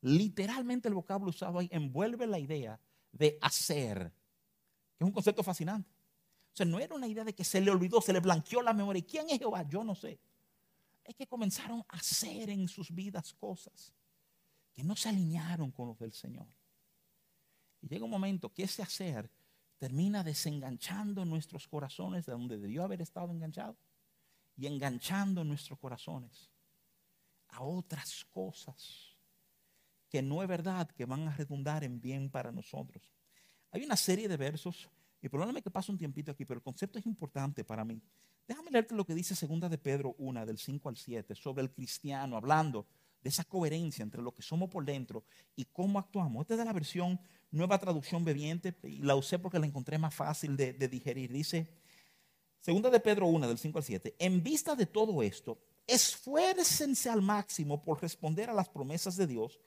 Literalmente 0.00 0.88
el 0.88 0.94
vocablo 0.94 1.30
usado 1.30 1.58
ahí 1.58 1.68
envuelve 1.70 2.26
la 2.26 2.38
idea 2.38 2.80
de 3.12 3.38
hacer, 3.40 4.12
que 4.96 5.04
es 5.04 5.06
un 5.06 5.12
concepto 5.12 5.42
fascinante. 5.42 5.90
O 6.52 6.56
sea, 6.56 6.66
no 6.66 6.78
era 6.78 6.94
una 6.94 7.06
idea 7.06 7.24
de 7.24 7.34
que 7.34 7.44
se 7.44 7.60
le 7.60 7.70
olvidó, 7.70 8.00
se 8.00 8.12
le 8.12 8.20
blanqueó 8.20 8.62
la 8.62 8.72
memoria. 8.72 9.04
¿Quién 9.06 9.30
es 9.30 9.38
Jehová? 9.38 9.62
Yo 9.68 9.84
no 9.84 9.94
sé. 9.94 10.18
Es 11.04 11.14
que 11.14 11.26
comenzaron 11.26 11.84
a 11.88 11.96
hacer 11.96 12.50
en 12.50 12.68
sus 12.68 12.92
vidas 12.92 13.32
cosas 13.34 13.92
que 14.72 14.82
no 14.82 14.96
se 14.96 15.08
alinearon 15.08 15.70
con 15.70 15.88
los 15.88 15.98
del 15.98 16.12
Señor. 16.12 16.46
Y 17.80 17.88
llega 17.88 18.04
un 18.04 18.10
momento 18.10 18.52
que 18.52 18.64
ese 18.64 18.82
hacer 18.82 19.30
termina 19.78 20.22
desenganchando 20.22 21.24
nuestros 21.24 21.66
corazones 21.66 22.26
de 22.26 22.32
donde 22.32 22.58
debió 22.58 22.84
haber 22.84 23.00
estado 23.00 23.32
enganchado 23.32 23.76
y 24.56 24.66
enganchando 24.66 25.42
nuestros 25.42 25.78
corazones 25.78 26.50
a 27.48 27.62
otras 27.62 28.26
cosas 28.26 29.09
que 30.10 30.20
no 30.20 30.42
es 30.42 30.48
verdad 30.48 30.90
que 30.90 31.06
van 31.06 31.28
a 31.28 31.34
redundar 31.34 31.84
en 31.84 32.00
bien 32.00 32.28
para 32.28 32.52
nosotros. 32.52 33.10
Hay 33.70 33.84
una 33.84 33.96
serie 33.96 34.28
de 34.28 34.36
versos, 34.36 34.90
y 35.22 35.28
perdóname 35.28 35.62
que 35.62 35.70
pase 35.70 35.92
un 35.92 35.98
tiempito 35.98 36.32
aquí, 36.32 36.44
pero 36.44 36.58
el 36.58 36.64
concepto 36.64 36.98
es 36.98 37.06
importante 37.06 37.64
para 37.64 37.84
mí. 37.84 38.02
Déjame 38.46 38.70
leerte 38.70 38.94
lo 38.94 39.06
que 39.06 39.14
dice 39.14 39.36
segunda 39.36 39.68
de 39.68 39.78
Pedro 39.78 40.16
1, 40.18 40.44
del 40.44 40.58
5 40.58 40.88
al 40.88 40.96
7, 40.96 41.34
sobre 41.36 41.62
el 41.62 41.70
cristiano, 41.70 42.36
hablando 42.36 42.86
de 43.22 43.28
esa 43.28 43.44
coherencia 43.44 44.02
entre 44.02 44.22
lo 44.22 44.34
que 44.34 44.42
somos 44.42 44.68
por 44.68 44.84
dentro 44.84 45.24
y 45.54 45.66
cómo 45.66 45.98
actuamos. 45.98 46.42
Esta 46.42 46.54
es 46.54 46.58
de 46.58 46.64
la 46.64 46.72
versión 46.72 47.20
nueva 47.50 47.78
traducción 47.78 48.24
bebiente 48.24 48.76
y 48.84 49.02
la 49.02 49.14
usé 49.14 49.38
porque 49.38 49.58
la 49.58 49.66
encontré 49.66 49.98
más 49.98 50.14
fácil 50.14 50.56
de, 50.56 50.72
digerir. 50.88 51.32
Dice, 51.32 51.68
segunda 52.60 52.90
de 52.90 53.00
Pedro 53.00 53.26
1, 53.26 53.46
del 53.46 53.58
5 53.58 53.78
al 53.78 53.84
7, 53.84 54.16
en 54.18 54.42
vista 54.42 54.74
de 54.74 54.86
todo 54.86 55.22
esto, 55.22 55.58
esfuércense 55.86 57.08
al 57.10 57.22
máximo 57.22 57.82
por 57.82 58.00
responder 58.00 58.48
a 58.50 58.54
las 58.54 58.68
promesas 58.68 59.16
de 59.16 59.26
Dios, 59.26 59.60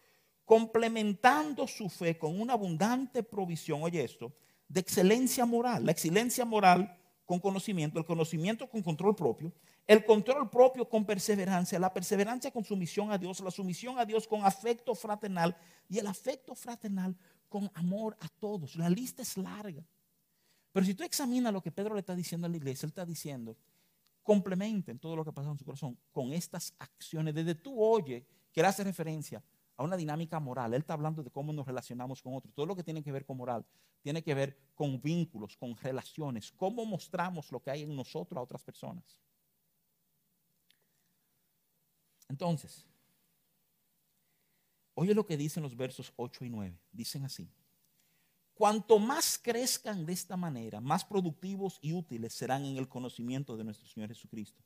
complementando 0.46 1.68
su 1.68 1.90
fe 1.90 2.18
con 2.18 2.40
una 2.40 2.54
abundante 2.54 3.24
provisión, 3.24 3.84
oye 3.84 4.04
esto, 4.04 4.34
de 4.68 4.80
excelencia 4.80 5.46
moral. 5.46 5.86
La 5.86 5.92
excelencia 5.92 6.46
moral 6.46 6.98
con 7.26 7.40
conocimiento, 7.40 8.00
el 8.00 8.06
conocimiento 8.06 8.70
con 8.70 8.82
control 8.82 9.16
propio, 9.16 9.54
el 9.88 10.06
control 10.06 10.50
propio 10.50 10.88
con 10.88 11.06
perseverancia, 11.06 11.80
la 11.80 11.94
perseverancia 11.94 12.52
con 12.52 12.64
sumisión 12.64 13.12
a 13.12 13.18
Dios, 13.18 13.40
la 13.40 13.52
sumisión 13.52 14.00
a 14.00 14.06
Dios 14.06 14.28
con 14.28 14.46
afecto 14.46 14.96
fraternal 14.96 15.56
y 15.90 16.00
el 16.00 16.08
afecto 16.08 16.56
fraternal 16.56 17.16
con 17.50 17.70
amor 17.76 18.18
a 18.20 18.28
todos. 18.40 18.76
La 18.76 18.90
lista 18.90 19.22
es 19.22 19.38
larga. 19.38 19.86
Pero 20.72 20.86
si 20.86 20.94
tú 20.96 21.04
examinas 21.04 21.54
lo 21.54 21.62
que 21.62 21.72
Pedro 21.72 21.94
le 21.94 22.00
está 22.00 22.16
diciendo 22.16 22.48
a 22.48 22.50
la 22.50 22.58
iglesia, 22.58 22.86
él 22.86 22.90
está 22.90 23.06
diciendo, 23.06 23.56
complementen 24.24 24.98
todo 24.98 25.16
lo 25.16 25.24
que 25.24 25.32
pasa 25.32 25.52
en 25.52 25.58
su 25.58 25.66
corazón 25.66 25.98
con 26.12 26.34
estas 26.34 26.74
acciones. 26.80 27.36
Desde 27.36 27.54
tú 27.56 27.80
oye 27.80 28.26
que 28.52 28.62
él 28.62 28.66
hace 28.66 28.84
referencia 28.84 29.44
a 29.78 29.84
una 29.84 29.98
dinámica 29.98 30.40
moral. 30.40 30.74
Él 30.74 30.82
está 30.82 30.94
hablando 30.94 31.24
de 31.24 31.32
cómo 31.32 31.54
nos 31.54 31.66
relacionamos 31.66 32.22
con 32.22 32.36
otros. 32.36 32.54
Todo 32.54 32.66
lo 32.66 32.76
que 32.76 32.84
tiene 32.84 33.04
que 33.04 33.12
ver 33.12 33.26
con 33.26 33.38
moral 33.38 33.66
tiene 34.02 34.24
que 34.24 34.34
ver 34.34 34.58
con 34.76 35.02
vínculos, 35.02 35.56
con 35.56 35.76
relaciones, 35.78 36.52
cómo 36.52 36.86
mostramos 36.86 37.52
lo 37.52 37.62
que 37.62 37.72
hay 37.72 37.84
en 37.84 37.96
nosotros 37.96 38.38
a 38.38 38.42
otras 38.42 38.64
personas. 38.64 39.18
Entonces, 42.30 42.86
Oye 44.96 45.14
lo 45.14 45.26
que 45.26 45.38
dicen 45.38 45.64
los 45.64 45.76
versos 45.76 46.14
8 46.16 46.46
y 46.46 46.50
9. 46.50 46.80
Dicen 46.92 47.26
así. 47.26 47.50
Cuanto 48.54 49.00
más 49.00 49.40
crezcan 49.42 50.06
de 50.06 50.14
esta 50.14 50.38
manera, 50.38 50.80
más 50.80 51.04
productivos 51.04 51.80
y 51.82 51.94
útiles 51.94 52.34
serán 52.34 52.66
en 52.66 52.78
el 52.78 52.88
conocimiento 52.88 53.58
de 53.58 53.64
nuestro 53.64 53.88
Señor 53.88 54.10
Jesucristo. 54.10 54.62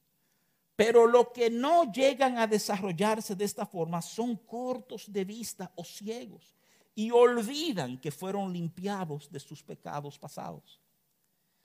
Pero 0.78 1.08
lo 1.08 1.34
que 1.34 1.50
no 1.50 1.92
llegan 1.92 2.38
a 2.38 2.46
desarrollarse 2.46 3.36
de 3.36 3.46
esta 3.46 3.66
forma 3.66 4.00
son 4.00 4.36
cortos 4.36 5.12
de 5.12 5.26
vista 5.26 5.72
o 5.76 5.84
ciegos 5.84 6.56
y 6.94 7.10
olvidan 7.10 8.00
que 8.00 8.12
fueron 8.12 8.54
limpiados 8.54 9.32
de 9.32 9.40
sus 9.40 9.64
pecados 9.64 10.20
pasados. 10.20 10.80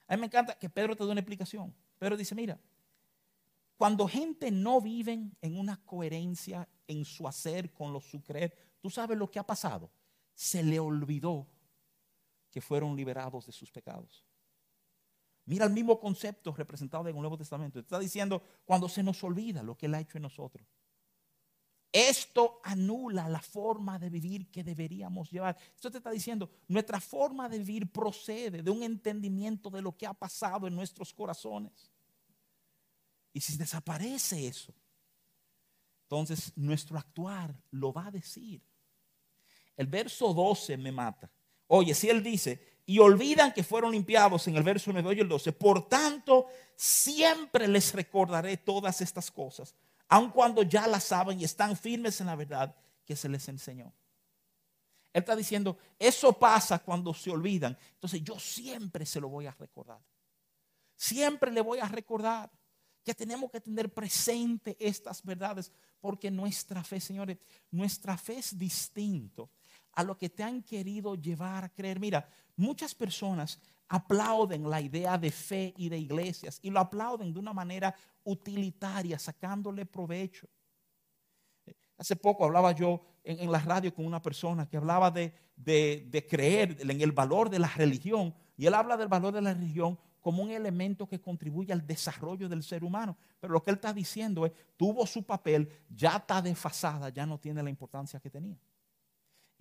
A 0.08 0.16
mí 0.16 0.20
me 0.20 0.26
encanta 0.26 0.58
que 0.58 0.70
Pedro 0.70 0.96
te 0.96 1.04
dé 1.04 1.10
una 1.10 1.20
explicación. 1.20 1.74
Pedro 1.98 2.16
dice, 2.16 2.34
mira, 2.34 2.58
cuando 3.76 4.08
gente 4.08 4.50
no 4.50 4.80
vive 4.80 5.30
en 5.42 5.58
una 5.58 5.76
coherencia 5.84 6.66
en 6.86 7.04
su 7.04 7.28
hacer 7.28 7.70
con 7.70 7.92
lo 7.92 8.00
su 8.00 8.22
creer, 8.22 8.56
¿tú 8.80 8.88
sabes 8.88 9.18
lo 9.18 9.30
que 9.30 9.38
ha 9.38 9.46
pasado? 9.46 9.90
Se 10.34 10.62
le 10.62 10.80
olvidó 10.80 11.46
que 12.50 12.62
fueron 12.62 12.96
liberados 12.96 13.44
de 13.44 13.52
sus 13.52 13.70
pecados. 13.70 14.24
Mira 15.44 15.66
el 15.66 15.72
mismo 15.72 15.98
concepto 15.98 16.54
representado 16.54 17.08
en 17.08 17.16
el 17.16 17.20
Nuevo 17.20 17.36
Testamento. 17.36 17.80
Está 17.80 17.98
diciendo 17.98 18.42
cuando 18.64 18.88
se 18.88 19.02
nos 19.02 19.22
olvida 19.24 19.62
lo 19.62 19.76
que 19.76 19.86
Él 19.86 19.94
ha 19.94 20.00
hecho 20.00 20.18
en 20.18 20.22
nosotros. 20.22 20.66
Esto 21.92 22.60
anula 22.64 23.28
la 23.28 23.42
forma 23.42 23.98
de 23.98 24.08
vivir 24.08 24.50
que 24.50 24.64
deberíamos 24.64 25.30
llevar. 25.30 25.58
Esto 25.74 25.90
te 25.90 25.98
está 25.98 26.10
diciendo, 26.10 26.50
nuestra 26.66 27.00
forma 27.00 27.50
de 27.50 27.58
vivir 27.58 27.92
procede 27.92 28.62
de 28.62 28.70
un 28.70 28.82
entendimiento 28.82 29.68
de 29.68 29.82
lo 29.82 29.94
que 29.94 30.06
ha 30.06 30.14
pasado 30.14 30.66
en 30.66 30.74
nuestros 30.74 31.12
corazones. 31.12 31.92
Y 33.34 33.40
si 33.40 33.58
desaparece 33.58 34.46
eso, 34.46 34.74
entonces 36.04 36.52
nuestro 36.56 36.96
actuar 36.98 37.54
lo 37.70 37.92
va 37.92 38.06
a 38.06 38.10
decir. 38.10 38.62
El 39.76 39.86
verso 39.86 40.32
12 40.32 40.78
me 40.78 40.92
mata. 40.92 41.30
Oye, 41.66 41.94
si 41.94 42.08
él 42.08 42.22
dice, 42.22 42.71
y 42.84 42.98
olvidan 42.98 43.52
que 43.52 43.62
fueron 43.62 43.92
limpiados 43.92 44.46
en 44.48 44.56
el 44.56 44.62
verso 44.62 44.92
9 44.92 45.14
y 45.16 45.20
el 45.20 45.28
12, 45.28 45.52
por 45.52 45.88
tanto, 45.88 46.46
siempre 46.76 47.68
les 47.68 47.92
recordaré 47.92 48.56
todas 48.56 49.00
estas 49.00 49.30
cosas, 49.30 49.74
aun 50.08 50.30
cuando 50.30 50.62
ya 50.62 50.86
las 50.86 51.04
saben 51.04 51.40
y 51.40 51.44
están 51.44 51.76
firmes 51.76 52.20
en 52.20 52.26
la 52.26 52.36
verdad 52.36 52.74
que 53.04 53.16
se 53.16 53.28
les 53.28 53.48
enseñó. 53.48 53.92
Él 55.12 55.20
está 55.20 55.36
diciendo, 55.36 55.76
eso 55.98 56.32
pasa 56.32 56.78
cuando 56.78 57.12
se 57.12 57.30
olvidan. 57.30 57.76
Entonces 57.94 58.22
yo 58.22 58.38
siempre 58.38 59.04
se 59.04 59.20
lo 59.20 59.28
voy 59.28 59.46
a 59.46 59.52
recordar. 59.52 60.00
Siempre 60.96 61.50
le 61.50 61.60
voy 61.60 61.80
a 61.80 61.88
recordar 61.88 62.50
que 63.04 63.14
tenemos 63.14 63.50
que 63.50 63.60
tener 63.60 63.92
presente 63.92 64.76
estas 64.80 65.22
verdades, 65.22 65.72
porque 66.00 66.30
nuestra 66.30 66.82
fe, 66.82 67.00
señores, 67.00 67.38
nuestra 67.70 68.16
fe 68.16 68.38
es 68.38 68.56
distinto 68.56 69.50
a 69.92 70.02
lo 70.02 70.16
que 70.16 70.28
te 70.28 70.42
han 70.42 70.62
querido 70.62 71.14
llevar 71.14 71.64
a 71.64 71.68
creer. 71.68 72.00
Mira, 72.00 72.28
muchas 72.56 72.94
personas 72.94 73.60
aplauden 73.88 74.68
la 74.68 74.80
idea 74.80 75.18
de 75.18 75.30
fe 75.30 75.74
y 75.76 75.88
de 75.88 75.98
iglesias 75.98 76.58
y 76.62 76.70
lo 76.70 76.80
aplauden 76.80 77.32
de 77.32 77.38
una 77.38 77.52
manera 77.52 77.94
utilitaria, 78.24 79.18
sacándole 79.18 79.84
provecho. 79.84 80.48
Hace 81.98 82.16
poco 82.16 82.44
hablaba 82.44 82.72
yo 82.72 83.00
en, 83.22 83.52
la 83.52 83.58
radio 83.58 83.94
con 83.94 84.06
una 84.06 84.20
persona 84.20 84.68
que 84.68 84.76
hablaba 84.76 85.10
de, 85.10 85.32
de, 85.56 86.26
creer 86.28 86.78
en 86.80 87.00
el 87.00 87.12
valor 87.12 87.50
de 87.50 87.58
la 87.58 87.68
religión. 87.68 88.34
Y 88.56 88.66
él 88.66 88.74
habla 88.74 88.96
del 88.96 89.08
valor 89.08 89.34
de 89.34 89.42
la 89.42 89.54
religión 89.54 89.98
como 90.20 90.42
un 90.42 90.50
elemento 90.50 91.06
que 91.06 91.20
contribuye 91.20 91.72
al 91.72 91.86
desarrollo 91.86 92.48
del 92.48 92.62
ser 92.62 92.82
humano. 92.84 93.16
Pero 93.40 93.52
lo 93.52 93.62
que 93.62 93.70
él 93.70 93.76
está 93.76 93.92
diciendo 93.92 94.46
es, 94.46 94.52
tuvo 94.76 95.06
su 95.06 95.24
papel, 95.24 95.68
ya 95.90 96.16
está 96.16 96.40
desfasada, 96.40 97.10
ya 97.10 97.26
no 97.26 97.38
tiene 97.38 97.62
la 97.62 97.70
importancia 97.70 98.18
que 98.20 98.30
tenía. 98.30 98.58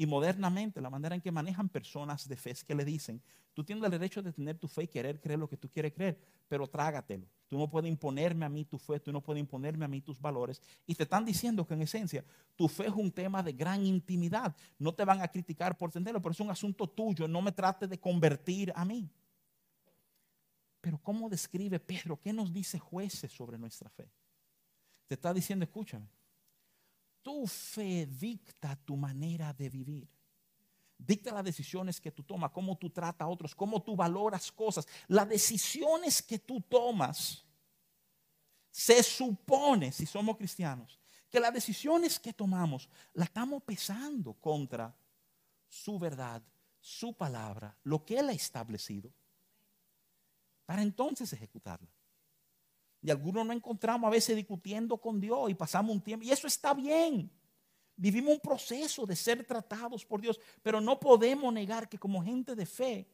Y 0.01 0.07
modernamente, 0.07 0.81
la 0.81 0.89
manera 0.89 1.13
en 1.13 1.21
que 1.21 1.31
manejan 1.31 1.69
personas 1.69 2.27
de 2.27 2.35
fe 2.35 2.49
es 2.49 2.63
que 2.63 2.73
le 2.73 2.83
dicen, 2.83 3.21
tú 3.53 3.63
tienes 3.63 3.83
el 3.83 3.91
derecho 3.91 4.23
de 4.23 4.33
tener 4.33 4.57
tu 4.57 4.67
fe 4.67 4.85
y 4.85 4.87
querer 4.87 5.21
creer 5.21 5.37
lo 5.37 5.47
que 5.47 5.57
tú 5.57 5.69
quieres 5.69 5.93
creer, 5.93 6.19
pero 6.47 6.65
trágatelo. 6.65 7.27
Tú 7.47 7.55
no 7.55 7.69
puedes 7.69 7.87
imponerme 7.87 8.43
a 8.43 8.49
mí 8.49 8.65
tu 8.65 8.79
fe, 8.79 8.99
tú 8.99 9.11
no 9.11 9.21
puedes 9.21 9.39
imponerme 9.39 9.85
a 9.85 9.87
mí 9.87 10.01
tus 10.01 10.19
valores. 10.19 10.59
Y 10.87 10.95
te 10.95 11.03
están 11.03 11.23
diciendo 11.23 11.67
que 11.67 11.75
en 11.75 11.83
esencia 11.83 12.25
tu 12.55 12.67
fe 12.67 12.87
es 12.87 12.93
un 12.93 13.11
tema 13.11 13.43
de 13.43 13.53
gran 13.53 13.85
intimidad. 13.85 14.55
No 14.79 14.91
te 14.91 15.05
van 15.05 15.21
a 15.21 15.27
criticar 15.27 15.77
por 15.77 15.91
tenerlo, 15.91 16.19
pero 16.19 16.33
es 16.33 16.39
un 16.39 16.49
asunto 16.49 16.89
tuyo. 16.89 17.27
No 17.27 17.39
me 17.43 17.51
trate 17.51 17.87
de 17.87 17.99
convertir 17.99 18.73
a 18.75 18.83
mí. 18.83 19.07
Pero 20.81 20.97
¿cómo 20.97 21.29
describe 21.29 21.79
Pedro? 21.79 22.19
¿Qué 22.19 22.33
nos 22.33 22.51
dice 22.51 22.79
jueces 22.79 23.31
sobre 23.31 23.59
nuestra 23.59 23.87
fe? 23.91 24.09
Te 25.05 25.13
está 25.13 25.31
diciendo, 25.31 25.63
escúchame, 25.63 26.07
tu 27.21 27.47
fe 27.47 28.05
dicta 28.05 28.75
tu 28.75 28.95
manera 28.95 29.53
de 29.53 29.69
vivir. 29.69 30.09
Dicta 30.97 31.33
las 31.33 31.43
decisiones 31.43 31.99
que 31.99 32.11
tú 32.11 32.23
tomas, 32.23 32.51
cómo 32.51 32.77
tú 32.77 32.89
tratas 32.89 33.25
a 33.25 33.29
otros, 33.29 33.55
cómo 33.55 33.81
tú 33.81 33.95
valoras 33.95 34.51
cosas. 34.51 34.87
Las 35.07 35.27
decisiones 35.27 36.21
que 36.21 36.37
tú 36.37 36.61
tomas, 36.61 37.43
se 38.69 39.01
supone, 39.03 39.91
si 39.91 40.05
somos 40.05 40.37
cristianos, 40.37 40.99
que 41.29 41.39
las 41.39 41.53
decisiones 41.53 42.19
que 42.19 42.33
tomamos 42.33 42.87
las 43.13 43.29
estamos 43.29 43.63
pesando 43.63 44.33
contra 44.33 44.95
su 45.67 45.97
verdad, 45.97 46.43
su 46.79 47.13
palabra, 47.13 47.75
lo 47.83 48.05
que 48.05 48.19
Él 48.19 48.29
ha 48.29 48.33
establecido, 48.33 49.11
para 50.65 50.81
entonces 50.81 51.33
ejecutarla. 51.33 51.89
Y 53.01 53.09
algunos 53.09 53.45
nos 53.45 53.55
encontramos 53.55 54.07
a 54.07 54.11
veces 54.11 54.35
discutiendo 54.35 54.97
con 54.97 55.19
Dios 55.19 55.49
y 55.49 55.55
pasamos 55.55 55.91
un 55.91 56.01
tiempo. 56.01 56.25
Y 56.25 56.31
eso 56.31 56.47
está 56.47 56.73
bien. 56.73 57.31
Vivimos 57.95 58.33
un 58.33 58.39
proceso 58.39 59.05
de 59.05 59.15
ser 59.15 59.43
tratados 59.43 60.05
por 60.05 60.21
Dios. 60.21 60.39
Pero 60.61 60.79
no 60.79 60.99
podemos 60.99 61.51
negar 61.51 61.89
que 61.89 61.97
como 61.97 62.23
gente 62.23 62.55
de 62.55 62.65
fe 62.65 63.07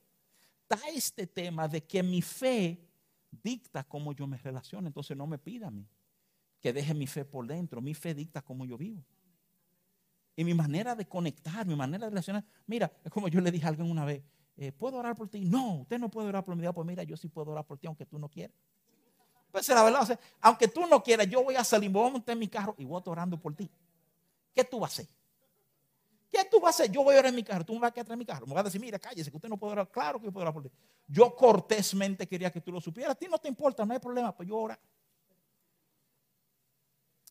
está 0.61 0.79
este 0.89 1.25
tema 1.25 1.67
de 1.67 1.83
que 1.83 2.03
mi 2.03 2.21
fe 2.21 2.85
dicta 3.31 3.83
cómo 3.83 4.11
yo 4.11 4.27
me 4.27 4.37
relaciono. 4.37 4.87
Entonces 4.87 5.15
no 5.15 5.25
me 5.25 5.37
pida 5.37 5.67
a 5.67 5.71
mí 5.71 5.87
que 6.59 6.73
deje 6.73 6.93
mi 6.93 7.07
fe 7.07 7.23
por 7.23 7.47
dentro. 7.47 7.81
Mi 7.81 7.93
fe 7.93 8.13
dicta 8.13 8.41
cómo 8.41 8.65
yo 8.65 8.77
vivo. 8.77 9.03
Y 10.35 10.43
mi 10.43 10.53
manera 10.53 10.95
de 10.95 11.07
conectar, 11.07 11.65
mi 11.65 11.75
manera 11.75 12.05
de 12.05 12.09
relacionar. 12.09 12.45
Mira, 12.65 12.91
es 13.03 13.11
como 13.11 13.27
yo 13.29 13.39
le 13.39 13.51
dije 13.51 13.65
a 13.65 13.69
alguien 13.69 13.89
una 13.89 14.05
vez. 14.05 14.21
Eh, 14.57 14.71
¿Puedo 14.71 14.97
orar 14.97 15.15
por 15.15 15.29
ti? 15.29 15.45
No, 15.45 15.81
usted 15.81 15.97
no 15.97 16.09
puede 16.09 16.27
orar 16.27 16.43
por 16.43 16.55
mí. 16.55 16.67
Pues 16.73 16.87
mira, 16.87 17.03
yo 17.03 17.15
sí 17.15 17.29
puedo 17.29 17.51
orar 17.51 17.65
por 17.65 17.77
ti 17.77 17.87
aunque 17.87 18.05
tú 18.05 18.19
no 18.19 18.29
quieras. 18.29 18.55
Pues 19.57 19.69
la 19.69 19.83
verdad, 19.83 20.19
aunque 20.39 20.67
tú 20.67 20.85
no 20.85 21.01
quieras, 21.01 21.27
yo 21.27 21.43
voy 21.43 21.55
a 21.55 21.63
salir, 21.63 21.89
voy 21.89 22.07
a 22.07 22.11
montar 22.11 22.33
en 22.33 22.37
mi 22.37 22.47
carro 22.47 22.75
y 22.77 22.85
voy 22.85 22.97
a 22.97 22.99
estar 22.99 23.11
orando 23.13 23.39
por 23.39 23.55
ti. 23.55 23.67
¿Qué 24.53 24.63
tú 24.63 24.79
vas 24.79 24.91
a 24.91 25.01
hacer? 25.01 25.07
¿Qué 26.29 26.45
tú 26.45 26.59
vas 26.59 26.79
a 26.79 26.83
hacer? 26.83 26.91
Yo 26.91 27.03
voy 27.03 27.15
a 27.15 27.19
orar 27.19 27.29
en 27.29 27.35
mi 27.37 27.43
carro, 27.43 27.65
tú 27.65 27.73
me 27.73 27.79
vas 27.79 27.89
a 27.89 27.91
quedar 27.91 28.11
en 28.11 28.19
mi 28.19 28.25
carro. 28.25 28.45
Me 28.45 28.53
vas 28.53 28.61
a 28.61 28.63
decir, 28.65 28.79
mira, 28.79 28.99
cállese, 28.99 29.31
que 29.31 29.35
usted 29.35 29.49
no 29.49 29.57
puede 29.57 29.71
orar. 29.71 29.89
Claro 29.89 30.19
que 30.19 30.25
yo 30.25 30.31
puedo 30.31 30.43
orar 30.43 30.53
por 30.53 30.61
ti. 30.61 30.69
Yo 31.07 31.35
cortésmente 31.35 32.27
quería 32.27 32.51
que 32.51 32.61
tú 32.61 32.71
lo 32.71 32.79
supieras. 32.79 33.13
A 33.13 33.15
ti 33.15 33.25
no 33.27 33.39
te 33.39 33.47
importa, 33.47 33.83
no 33.83 33.93
hay 33.93 33.99
problema, 33.99 34.31
pues 34.31 34.47
yo 34.47 34.57
orar. 34.57 34.79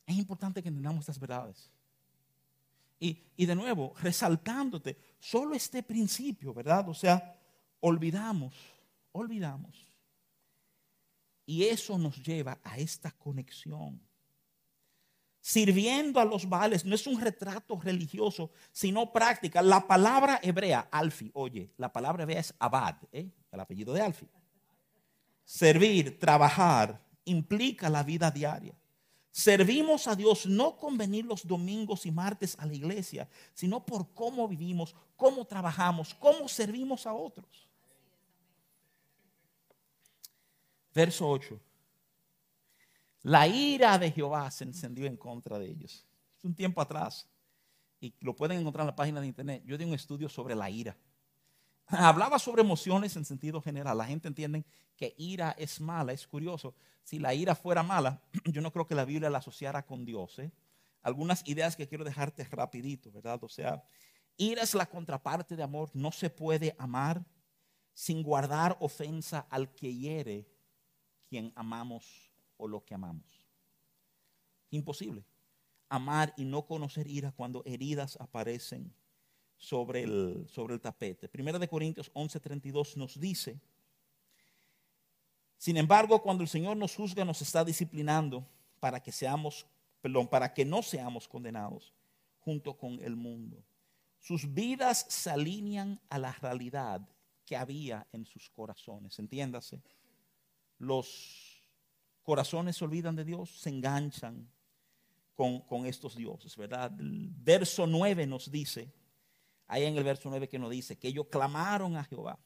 Es 0.05 0.17
importante 0.17 0.61
que 0.61 0.69
entendamos 0.69 1.03
estas 1.03 1.21
verdades. 1.21 1.71
Y, 2.99 3.23
y, 3.37 3.47
de 3.47 3.55
nuevo, 3.55 3.95
resaltándote 4.03 4.99
solo 5.21 5.55
este 5.55 5.85
principio, 5.85 6.53
¿verdad? 6.53 6.89
O 6.89 6.95
sea, 6.95 7.39
olvidamos, 7.79 8.53
olvidamos 9.13 9.86
y 11.47 11.65
eso 11.65 11.97
nos 11.97 12.21
lleva 12.23 12.59
a 12.63 12.77
esta 12.77 13.13
conexión. 13.13 14.01
Sirviendo 15.41 16.19
a 16.19 16.25
los 16.25 16.49
vales 16.49 16.85
no 16.85 16.97
es 16.97 17.07
un 17.07 17.21
retrato 17.21 17.81
religioso, 17.81 18.51
sino 18.73 19.13
práctica. 19.13 19.63
La 19.63 19.87
palabra 19.87 20.41
hebrea, 20.43 20.89
alfi, 20.91 21.31
oye, 21.35 21.71
la 21.77 21.93
palabra 21.93 22.25
hebrea 22.25 22.41
es 22.41 22.53
abad, 22.59 22.97
¿eh? 23.13 23.31
el 23.53 23.61
apellido 23.61 23.95
de 23.95 24.01
alfi. 24.01 24.29
Servir, 25.45 26.19
trabajar, 26.19 27.01
implica 27.25 27.89
la 27.89 28.03
vida 28.03 28.29
diaria. 28.33 28.75
Servimos 29.31 30.09
a 30.09 30.17
Dios 30.17 30.47
no 30.47 30.77
con 30.77 30.99
venir 30.99 31.25
los 31.27 31.47
domingos 31.47 32.07
y 32.07 32.11
martes 32.11 32.57
a 32.59 32.67
la 32.67 32.75
iglesia, 32.75 33.29
sino 33.55 33.85
por 33.85 34.13
cómo 34.15 34.49
vivimos, 34.49 34.97
cómo 35.15 35.45
trabajamos, 35.45 36.13
cómo 36.15 36.49
servimos 36.49 37.07
a 37.07 37.13
otros. 37.13 37.66
Verso 40.97 41.29
8. 41.29 41.61
La 43.25 43.47
ira 43.47 43.99
de 43.99 44.11
Jehová 44.11 44.51
se 44.51 44.65
encendió 44.65 45.05
en 45.05 45.19
contra 45.19 45.59
de 45.59 45.69
ellos. 45.69 46.07
Es 46.39 46.43
un 46.43 46.55
tiempo 46.55 46.81
atrás. 46.81 47.29
Y 48.01 48.15
lo 48.21 48.35
pueden 48.35 48.61
encontrar 48.61 48.85
en 48.85 48.87
la 48.87 48.97
página 48.97 49.21
de 49.21 49.27
internet. 49.27 49.63
Yo 49.67 49.77
di 49.77 49.85
un 49.85 49.93
estudio 49.93 50.27
sobre 50.31 50.55
la 50.55 50.71
ira. 50.71 50.97
Hablaba 51.89 52.39
sobre 52.39 52.63
emociones 52.63 53.15
en 53.15 53.27
sentido 53.27 53.61
general. 53.61 53.99
La 53.99 54.07
gente 54.07 54.27
entiende 54.27 54.65
que 54.97 55.15
ira 55.19 55.55
es 55.59 55.83
mala. 55.83 56.15
Es 56.15 56.27
curioso. 56.27 56.75
Si 57.03 57.19
la 57.19 57.35
ira 57.35 57.55
fuera 57.55 57.83
mala, 57.83 58.23
yo 58.47 58.63
no 58.63 58.73
creo 58.73 58.87
que 58.87 58.95
la 58.95 59.05
Biblia 59.05 59.29
la 59.29 59.39
asociara 59.39 59.85
con 59.85 60.07
Dios. 60.07 60.39
¿eh? 60.39 60.51
Algunas 61.03 61.47
ideas 61.47 61.77
que 61.77 61.87
quiero 61.87 62.05
dejarte 62.05 62.43
rapidito, 62.45 63.13
¿verdad? 63.13 63.45
O 63.45 63.51
sea, 63.51 63.85
ira 64.39 64.63
es 64.63 64.75
la 64.75 64.87
contraparte 64.87 65.57
de 65.57 65.63
amor. 65.63 65.91
No 65.93 66.11
se 66.11 66.31
puede 66.31 66.75
amar 66.79 67.23
sin 67.93 68.23
guardar 68.23 68.79
ofensa 68.81 69.47
al 69.51 69.75
que 69.75 69.95
hiere 69.95 70.56
quien 71.37 71.53
amamos 71.55 72.31
o 72.57 72.67
lo 72.67 72.83
que 72.83 72.95
amamos. 72.95 73.47
Imposible. 74.71 75.23
Amar 75.91 76.33
y 76.39 76.47
no 76.47 76.65
conocer 76.65 77.07
ira 77.07 77.31
cuando 77.31 77.63
heridas 77.67 78.17
aparecen 78.19 78.91
sobre 79.59 80.05
el, 80.05 80.47
sobre 80.49 80.73
el 80.73 80.81
tapete. 80.81 81.29
Primera 81.29 81.59
de 81.59 81.69
Corintios 81.69 82.11
11:32 82.15 82.97
nos 82.97 83.21
dice, 83.21 83.61
sin 85.59 85.77
embargo, 85.77 86.23
cuando 86.23 86.43
el 86.43 86.49
Señor 86.49 86.75
nos 86.79 86.97
juzga, 86.97 87.23
nos 87.23 87.43
está 87.43 87.63
disciplinando 87.63 88.47
para 88.81 88.99
que 89.03 89.13
seamos, 89.13 89.67
perdón, 90.01 90.29
para 90.29 90.55
que 90.55 90.65
no 90.65 90.83
seamos 90.83 91.29
condenados 91.29 91.93
junto 92.41 92.79
con 92.79 92.99
el 93.03 93.15
mundo. 93.15 93.63
Sus 94.21 94.55
vidas 94.55 95.05
se 95.11 95.29
alinean 95.29 96.01
a 96.09 96.19
la 96.19 96.33
realidad 96.33 97.07
que 97.45 97.59
había 97.59 98.07
en 98.13 98.25
sus 98.25 98.49
corazones. 98.49 99.19
Entiéndase 99.19 99.83
los 100.79 101.63
corazones 102.23 102.77
se 102.77 102.85
olvidan 102.85 103.17
de 103.17 103.25
Dios, 103.25 103.61
se 103.61 103.71
enganchan 103.71 104.51
con, 105.35 105.87
estos 105.87 106.17
dioses, 106.17 106.57
¿verdad? 106.57 106.93
El 106.99 107.31
verso 107.31 107.87
9 107.87 108.27
nos 108.27 108.51
dice, 108.51 108.93
ahí 109.67 109.85
en 109.85 109.97
el 109.97 110.05
verso 110.05 110.31
9 110.31 110.49
que 110.49 110.59
nos 110.59 110.71
dice, 110.71 110.99
que 110.99 111.09
ellos 111.09 111.27
clamaron 111.31 111.97
a 111.97 112.05
Jehová. 112.05 112.39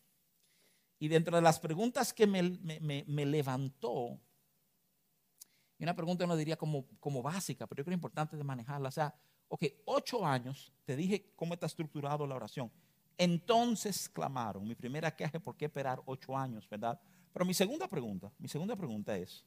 Y 0.99 1.09
dentro 1.09 1.37
de 1.37 1.43
las 1.43 1.61
preguntas 1.61 2.13
que 2.13 2.27
me, 2.27 2.43
levantó, 3.27 4.21
y 5.79 5.85
una 5.85 5.95
pregunta 5.95 6.27
no 6.27 6.37
diría 6.37 6.57
como, 6.57 6.85
como 6.99 7.23
básica, 7.23 7.67
pero 7.67 7.81
yo 7.81 7.85
creo 7.85 7.95
importante 7.95 8.37
de 8.37 8.45
manejarla. 8.45 8.89
O 8.89 8.93
sea, 8.93 9.15
ok, 9.49 9.65
ocho 9.87 10.27
años, 10.27 10.73
te 10.85 10.95
dije 10.97 11.33
cómo 11.37 11.55
está 11.55 11.67
estructurado 11.67 12.27
la 12.27 12.35
oración. 12.35 12.71
Entonces 13.17 14.09
clamaron. 14.09 14.67
Mi 14.67 14.75
primera 14.75 15.15
queja 15.15 15.39
es 15.39 15.43
por 15.43 15.57
qué 15.57 15.67
esperar 15.67 16.03
ocho 16.05 16.37
años, 16.37 16.69
¿verdad? 16.69 17.01
Pero 17.33 17.45
mi 17.45 17.55
segunda 17.55 17.87
pregunta, 17.89 18.33
mi 18.39 18.49
segunda 18.49 18.77
pregunta 18.77 19.17
es, 19.17 19.45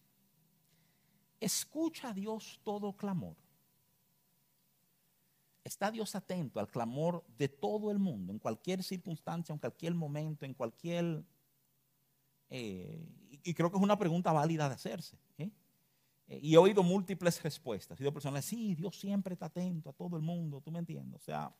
¿escucha 1.39 2.13
Dios 2.13 2.59
todo 2.63 2.95
clamor? 2.95 3.35
¿Está 5.63 5.91
Dios 5.91 6.15
atento 6.15 6.59
al 6.59 6.67
clamor 6.67 7.23
de 7.37 7.47
todo 7.47 7.91
el 7.91 7.99
mundo, 7.99 8.33
en 8.33 8.39
cualquier 8.39 8.83
circunstancia, 8.83 9.53
en 9.53 9.59
cualquier 9.59 9.95
momento, 9.95 10.45
en 10.45 10.53
cualquier... 10.53 11.23
Eh, 12.49 13.05
y 13.43 13.53
creo 13.53 13.71
que 13.71 13.77
es 13.77 13.83
una 13.83 13.97
pregunta 13.97 14.31
válida 14.31 14.67
de 14.67 14.75
hacerse. 14.75 15.17
¿eh? 15.37 15.49
Eh, 16.27 16.39
y 16.41 16.53
he 16.53 16.57
oído 16.57 16.83
múltiples 16.83 17.41
respuestas. 17.41 17.99
He 17.99 18.03
oído 18.03 18.13
personas, 18.13 18.45
sí, 18.45 18.75
Dios 18.75 18.97
siempre 18.97 19.33
está 19.33 19.47
atento 19.47 19.89
a 19.89 19.93
todo 19.93 20.17
el 20.17 20.21
mundo, 20.21 20.61
¿tú 20.61 20.71
me 20.71 20.79
entiendes? 20.79 21.21
O 21.21 21.23
sea, 21.23 21.53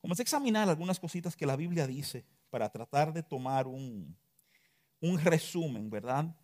comencé 0.00 0.22
a 0.22 0.24
examinar 0.24 0.68
algunas 0.68 1.00
cositas 1.00 1.36
que 1.36 1.46
la 1.46 1.56
Biblia 1.56 1.86
dice 1.86 2.24
para 2.50 2.70
tratar 2.70 3.12
de 3.12 3.22
tomar 3.22 3.66
un, 3.66 4.14
un 5.04 5.18
resumen, 5.18 5.90
¿verdad? 5.90 6.34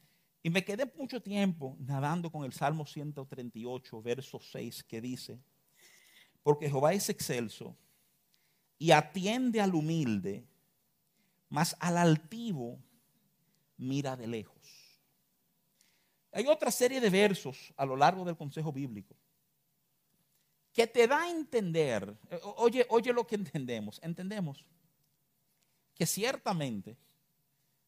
Y 0.42 0.50
me 0.50 0.64
quedé 0.64 0.90
mucho 0.96 1.22
tiempo 1.22 1.76
nadando 1.80 2.30
con 2.30 2.44
el 2.44 2.52
Salmo 2.52 2.86
138, 2.86 4.02
verso 4.02 4.38
6, 4.40 4.84
que 4.84 5.00
dice, 5.00 5.40
porque 6.42 6.68
Jehová 6.68 6.92
es 6.92 7.08
excelso 7.08 7.76
y 8.78 8.90
atiende 8.90 9.60
al 9.60 9.74
humilde, 9.74 10.44
mas 11.48 11.76
al 11.80 11.96
altivo 11.96 12.78
mira 13.76 14.16
de 14.16 14.26
lejos. 14.26 14.60
Hay 16.32 16.46
otra 16.46 16.70
serie 16.70 17.00
de 17.00 17.10
versos 17.10 17.72
a 17.76 17.84
lo 17.84 17.96
largo 17.96 18.24
del 18.24 18.36
consejo 18.36 18.72
bíblico 18.72 19.16
que 20.72 20.86
te 20.86 21.08
da 21.08 21.22
a 21.22 21.30
entender, 21.30 22.16
oye, 22.56 22.86
oye 22.90 23.12
lo 23.12 23.26
que 23.26 23.34
entendemos, 23.34 23.98
entendemos 24.02 24.64
que 25.94 26.06
ciertamente 26.06 26.96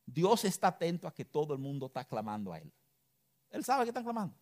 Dios 0.06 0.44
está 0.44 0.68
atento 0.68 1.06
a 1.06 1.14
que 1.14 1.24
todo 1.24 1.52
el 1.54 1.58
mundo 1.58 1.86
está 1.86 2.04
clamando 2.04 2.52
a 2.52 2.58
Él. 2.58 2.72
Él 3.50 3.64
sabe 3.64 3.84
que 3.84 3.90
están 3.90 4.04
clamando. 4.04 4.34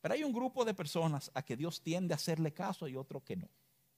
Pero 0.00 0.14
hay 0.14 0.24
un 0.24 0.32
grupo 0.32 0.64
de 0.64 0.74
personas 0.74 1.30
a 1.34 1.42
que 1.42 1.56
Dios 1.56 1.80
tiende 1.80 2.14
a 2.14 2.16
hacerle 2.16 2.52
caso 2.52 2.88
y 2.88 2.96
otro 2.96 3.22
que 3.22 3.36
no. 3.36 3.48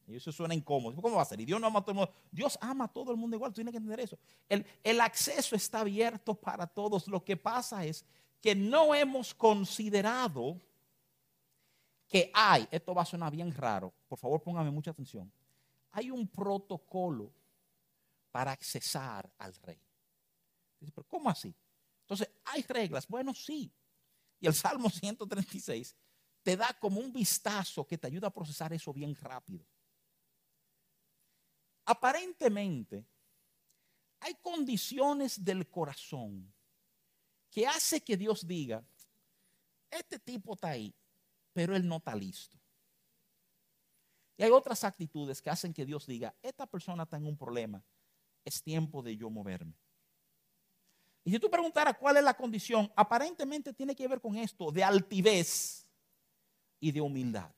Y 0.07 0.17
eso 0.17 0.33
suena 0.33 0.55
incómodo. 0.55 1.01
¿Cómo 1.01 1.17
va 1.17 1.23
a 1.23 1.27
ser? 1.27 1.41
Y 1.41 1.45
Dios 1.45 1.61
no 1.61 1.69
ama 1.69 1.81
a 1.81 1.83
todo 1.83 1.93
el 1.93 1.97
mundo. 1.99 2.13
Dios 2.33 2.59
ama 2.61 2.87
a 2.87 2.89
todo 2.89 3.13
el 3.13 3.17
mundo 3.17 3.37
igual. 3.37 3.53
Tú 3.53 3.57
tienes 3.57 3.73
que 3.73 3.79
entender 3.79 4.01
eso. 4.01 4.19
El, 4.49 4.67
el 4.83 5.01
acceso 5.01 5.55
está 5.55 5.81
abierto 5.81 6.35
para 6.35 6.67
todos. 6.67 7.07
Lo 7.07 7.23
que 7.23 7.37
pasa 7.37 7.85
es 7.85 8.05
que 8.41 8.55
no 8.55 8.95
hemos 8.95 9.35
considerado 9.35 10.59
que 12.11 12.31
hay, 12.35 12.67
esto 12.73 12.93
va 12.93 13.03
a 13.03 13.07
sonar 13.07 13.31
bien 13.31 13.55
raro, 13.55 13.93
por 14.09 14.19
favor 14.19 14.43
póngame 14.43 14.71
mucha 14.71 14.91
atención, 14.91 15.31
hay 15.93 16.11
un 16.11 16.27
protocolo 16.27 17.31
para 18.31 18.53
accesar 18.53 19.33
al 19.39 19.55
rey. 19.57 19.81
pero 20.79 21.07
¿cómo 21.07 21.29
así? 21.31 21.55
Entonces, 22.03 22.29
¿hay 22.45 22.63
reglas? 22.63 23.07
Bueno, 23.07 23.35
sí. 23.35 23.73
Y 24.41 24.47
el 24.47 24.55
Salmo 24.55 24.89
136 24.89 25.95
te 26.43 26.57
da 26.57 26.73
como 26.79 27.01
un 27.01 27.13
vistazo 27.13 27.87
que 27.87 27.99
te 27.99 28.07
ayuda 28.07 28.29
a 28.29 28.33
procesar 28.33 28.73
eso 28.73 28.93
bien 28.93 29.15
rápido. 29.15 29.67
Aparentemente, 31.85 33.05
hay 34.21 34.35
condiciones 34.37 35.43
del 35.43 35.69
corazón 35.69 36.53
que 37.51 37.67
hace 37.67 38.01
que 38.01 38.17
Dios 38.17 38.47
diga, 38.47 38.85
este 39.91 40.19
tipo 40.19 40.55
está 40.55 40.69
ahí, 40.69 40.95
pero 41.53 41.75
él 41.75 41.87
no 41.87 41.97
está 41.97 42.15
listo. 42.15 42.57
Y 44.37 44.43
hay 44.43 44.51
otras 44.51 44.85
actitudes 44.85 45.43
que 45.43 45.51
hacen 45.51 45.75
que 45.75 45.85
Dios 45.85 46.07
diga, 46.07 46.35
esta 46.41 46.67
persona 46.67 47.03
está 47.03 47.17
en 47.17 47.27
un 47.27 47.37
problema, 47.37 47.85
es 48.45 48.63
tiempo 48.63 49.03
de 49.03 49.17
yo 49.17 49.31
moverme. 49.31 49.75
Y 51.25 51.31
si 51.31 51.39
tú 51.39 51.51
preguntaras 51.51 51.97
cuál 51.99 52.17
es 52.17 52.25
la 52.25 52.35
condición, 52.35 52.91
aparentemente 52.97 53.73
tiene 53.73 53.95
que 53.95 54.09
ver 54.09 54.21
con 54.21 54.37
esto, 54.37 54.73
de 54.73 54.83
altivez 54.83 55.87
y 56.81 56.91
de 56.93 57.01
humildad. 57.01 57.53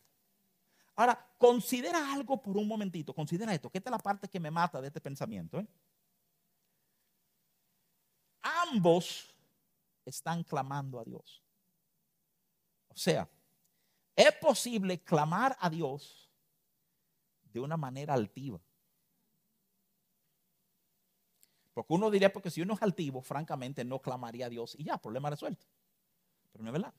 Ahora, 0.94 1.34
considera 1.38 2.12
algo 2.12 2.42
por 2.42 2.56
un 2.56 2.68
momentito, 2.68 3.14
considera 3.14 3.54
esto, 3.54 3.70
que 3.70 3.78
esta 3.78 3.90
es 3.90 3.92
la 3.92 3.98
parte 3.98 4.28
que 4.28 4.40
me 4.40 4.50
mata 4.50 4.80
de 4.80 4.88
este 4.88 5.00
pensamiento. 5.00 5.58
¿eh? 5.58 5.66
Ambos 8.42 9.34
están 10.04 10.42
clamando 10.42 11.00
a 11.00 11.04
Dios. 11.04 11.42
O 12.88 12.96
sea, 12.96 13.28
es 14.14 14.32
posible 14.32 15.02
clamar 15.02 15.56
a 15.58 15.70
Dios 15.70 16.30
de 17.44 17.60
una 17.60 17.76
manera 17.76 18.14
altiva. 18.14 18.60
Porque 21.72 21.94
uno 21.94 22.10
diría, 22.10 22.32
porque 22.32 22.50
si 22.50 22.60
uno 22.60 22.74
es 22.74 22.82
altivo, 22.82 23.22
francamente 23.22 23.84
no 23.84 24.00
clamaría 24.00 24.46
a 24.46 24.48
Dios 24.48 24.74
y 24.78 24.84
ya, 24.84 24.98
problema 24.98 25.30
resuelto. 25.30 25.66
Pero 26.52 26.64
no 26.64 26.70
es 26.70 26.72
verdad. 26.72 26.94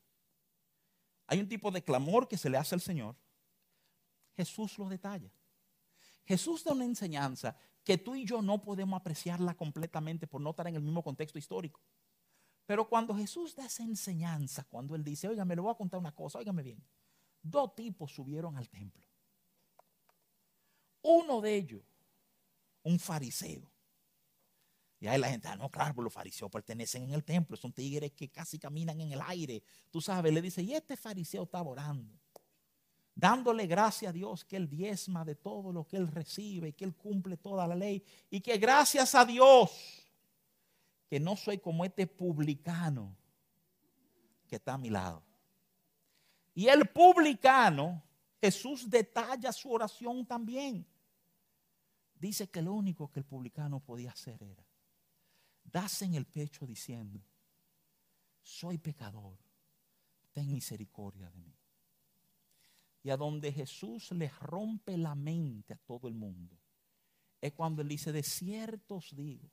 Hay 1.27 1.39
un 1.39 1.47
tipo 1.47 1.71
de 1.71 1.83
clamor 1.83 2.27
que 2.27 2.37
se 2.37 2.49
le 2.49 2.57
hace 2.57 2.75
al 2.75 2.81
Señor. 2.81 3.15
Jesús 4.35 4.77
lo 4.77 4.89
detalla. 4.89 5.31
Jesús 6.25 6.63
da 6.63 6.71
una 6.71 6.85
enseñanza 6.85 7.55
que 7.83 7.97
tú 7.97 8.15
y 8.15 8.25
yo 8.25 8.41
no 8.41 8.61
podemos 8.61 8.99
apreciarla 8.99 9.55
completamente 9.55 10.25
por 10.25 10.41
no 10.41 10.51
estar 10.51 10.67
en 10.67 10.75
el 10.75 10.81
mismo 10.81 11.03
contexto 11.03 11.37
histórico. 11.37 11.81
Pero 12.65 12.87
cuando 12.87 13.13
Jesús 13.15 13.55
da 13.55 13.65
esa 13.65 13.83
enseñanza, 13.83 14.63
cuando 14.63 14.95
Él 14.95 15.03
dice, 15.03 15.27
oiga, 15.27 15.43
me 15.43 15.55
lo 15.55 15.63
voy 15.63 15.71
a 15.71 15.75
contar 15.75 15.99
una 15.99 16.15
cosa, 16.15 16.39
óigame 16.39 16.63
bien. 16.63 16.81
Dos 17.41 17.75
tipos 17.75 18.13
subieron 18.13 18.57
al 18.57 18.69
templo. 18.69 19.05
Uno 21.01 21.41
de 21.41 21.55
ellos, 21.55 21.81
un 22.83 22.97
fariseo. 22.99 23.72
Y 25.03 25.07
ahí 25.07 25.19
la 25.19 25.27
gente, 25.27 25.49
ah, 25.49 25.57
no, 25.57 25.69
claro, 25.69 26.01
los 26.01 26.13
fariseos 26.13 26.49
pertenecen 26.49 27.03
en 27.03 27.11
el 27.11 27.25
templo, 27.25 27.57
son 27.57 27.73
tigres 27.73 28.13
que 28.13 28.29
casi 28.29 28.57
caminan 28.57 29.01
en 29.01 29.11
el 29.11 29.19
aire. 29.27 29.61
Tú 29.91 29.99
sabes, 29.99 30.31
le 30.33 30.41
dice, 30.41 30.61
y 30.61 30.73
este 30.73 30.95
fariseo 30.95 31.43
estaba 31.43 31.69
orando, 31.69 32.17
dándole 33.13 33.67
gracias 33.67 34.11
a 34.11 34.13
Dios 34.13 34.45
que 34.45 34.55
él 34.55 34.69
diezma 34.69 35.25
de 35.25 35.35
todo 35.35 35.73
lo 35.73 35.85
que 35.85 35.97
él 35.97 36.07
recibe, 36.07 36.71
que 36.71 36.85
él 36.85 36.95
cumple 36.95 37.35
toda 37.35 37.67
la 37.67 37.75
ley, 37.75 38.01
y 38.29 38.39
que 38.39 38.57
gracias 38.57 39.13
a 39.13 39.25
Dios 39.25 40.07
que 41.09 41.19
no 41.19 41.35
soy 41.35 41.57
como 41.57 41.83
este 41.83 42.07
publicano 42.07 43.13
que 44.47 44.55
está 44.55 44.75
a 44.75 44.77
mi 44.77 44.89
lado. 44.89 45.21
Y 46.55 46.67
el 46.67 46.87
publicano, 46.87 48.01
Jesús 48.39 48.89
detalla 48.89 49.51
su 49.51 49.69
oración 49.69 50.25
también. 50.25 50.87
Dice 52.17 52.49
que 52.49 52.61
lo 52.61 52.71
único 52.71 53.11
que 53.11 53.19
el 53.19 53.25
publicano 53.25 53.81
podía 53.81 54.11
hacer 54.11 54.41
era 54.41 54.63
darse 55.73 56.05
en 56.05 56.13
el 56.13 56.25
pecho 56.25 56.67
diciendo, 56.67 57.19
soy 58.43 58.77
pecador, 58.77 59.39
ten 60.31 60.53
misericordia 60.53 61.29
de 61.31 61.41
mí. 61.41 61.57
Y 63.01 63.09
a 63.09 63.17
donde 63.17 63.51
Jesús 63.51 64.11
le 64.11 64.29
rompe 64.29 64.97
la 64.97 65.15
mente 65.15 65.73
a 65.73 65.77
todo 65.77 66.07
el 66.07 66.13
mundo, 66.13 66.55
es 67.41 67.51
cuando 67.53 67.81
él 67.81 67.89
dice, 67.89 68.11
de 68.11 68.23
ciertos 68.23 69.13
digo, 69.15 69.49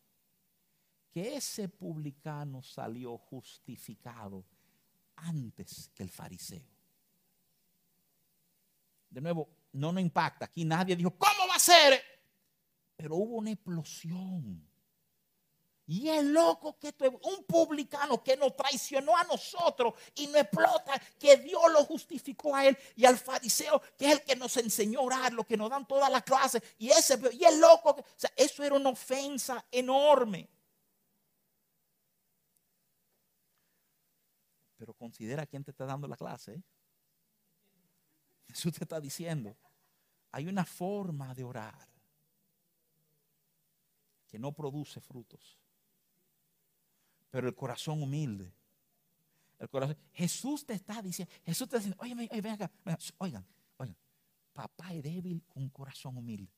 que 1.10 1.34
ese 1.34 1.68
publicano 1.68 2.62
salió 2.62 3.18
justificado 3.18 4.44
antes 5.16 5.90
que 5.94 6.04
el 6.04 6.10
fariseo. 6.10 6.68
De 9.08 9.20
nuevo, 9.20 9.48
no 9.72 9.90
nos 9.90 10.02
impacta. 10.02 10.44
Aquí 10.44 10.64
nadie 10.64 10.94
dijo, 10.94 11.10
¿cómo 11.16 11.48
va 11.48 11.56
a 11.56 11.58
ser? 11.58 12.00
Pero 12.94 13.16
hubo 13.16 13.38
una 13.38 13.50
explosión. 13.50 14.69
Y 15.90 16.08
es 16.08 16.22
loco 16.22 16.78
que 16.78 16.94
un 17.22 17.42
publicano 17.42 18.22
que 18.22 18.36
nos 18.36 18.54
traicionó 18.54 19.16
a 19.16 19.24
nosotros 19.24 19.94
y 20.14 20.28
nos 20.28 20.36
explota, 20.36 20.96
que 21.18 21.36
Dios 21.38 21.64
lo 21.72 21.84
justificó 21.84 22.54
a 22.54 22.64
él 22.64 22.78
y 22.94 23.04
al 23.04 23.18
fariseo, 23.18 23.82
que 23.98 24.06
es 24.06 24.12
el 24.12 24.22
que 24.22 24.36
nos 24.36 24.56
enseñó 24.56 25.00
a 25.00 25.02
orar, 25.02 25.32
lo 25.32 25.42
que 25.42 25.56
nos 25.56 25.68
dan 25.68 25.88
todas 25.88 26.08
las 26.08 26.22
clases. 26.22 26.62
Y 26.78 26.90
ese, 26.90 27.18
y 27.32 27.44
es 27.44 27.58
loco. 27.58 28.04
sea, 28.14 28.30
eso 28.36 28.62
era 28.62 28.76
una 28.76 28.90
ofensa 28.90 29.66
enorme. 29.68 30.48
Pero 34.76 34.94
considera 34.94 35.44
quién 35.44 35.64
te 35.64 35.72
está 35.72 35.86
dando 35.86 36.06
la 36.06 36.16
clase. 36.16 36.52
¿eh? 36.52 36.62
Jesús 38.46 38.74
te 38.74 38.84
está 38.84 39.00
diciendo, 39.00 39.56
hay 40.30 40.46
una 40.46 40.64
forma 40.64 41.34
de 41.34 41.42
orar 41.42 41.88
que 44.28 44.38
no 44.38 44.52
produce 44.52 45.00
frutos. 45.00 45.59
Pero 47.30 47.48
el 47.48 47.54
corazón 47.54 48.02
humilde. 48.02 48.52
El 49.58 49.68
corazón. 49.68 49.96
Jesús 50.12 50.64
te 50.64 50.74
está 50.74 51.02
diciendo, 51.02 51.32
Jesús 51.44 51.68
te 51.68 51.76
está 51.76 51.88
diciendo, 51.88 51.98
oye, 52.00 52.40
ven 52.40 52.52
acá, 52.52 52.70
oigan, 53.18 53.46
oigan, 53.76 53.96
papá 54.52 54.92
es 54.94 55.02
débil 55.02 55.42
con 55.48 55.68
corazón 55.68 56.16
humilde. 56.16 56.52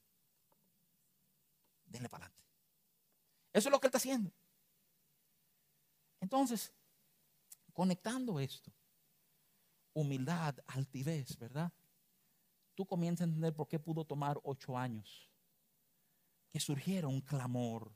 Denle 1.87 2.09
para 2.09 2.27
adelante. 2.27 2.47
Eso 3.53 3.69
es 3.69 3.73
lo 3.73 3.81
que 3.81 3.87
él 3.87 3.91
está 3.91 3.99
haciendo. 3.99 4.33
Entonces, 6.21 6.73
Conectando 7.73 8.39
esto, 8.39 8.71
humildad, 9.95 10.55
altivez, 10.67 11.39
¿verdad? 11.39 11.73
Tú 12.75 12.87
comienzas 12.87 13.23
a 13.23 13.25
entender 13.25 13.55
por 13.55 13.69
qué 13.69 13.79
pudo 13.79 14.05
tomar 14.05 14.39
ocho 14.45 14.77
años 14.77 15.31
que 16.51 16.61
surgiera 16.61 17.09
un 17.09 17.23
clamor 17.23 17.91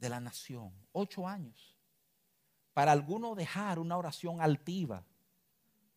de 0.00 0.08
la 0.08 0.18
nación. 0.18 0.72
Ocho 0.92 1.28
años. 1.28 1.76
Para 2.72 2.92
algunos 2.92 3.36
dejar 3.36 3.78
una 3.78 3.96
oración 3.96 4.40
altiva 4.40 5.04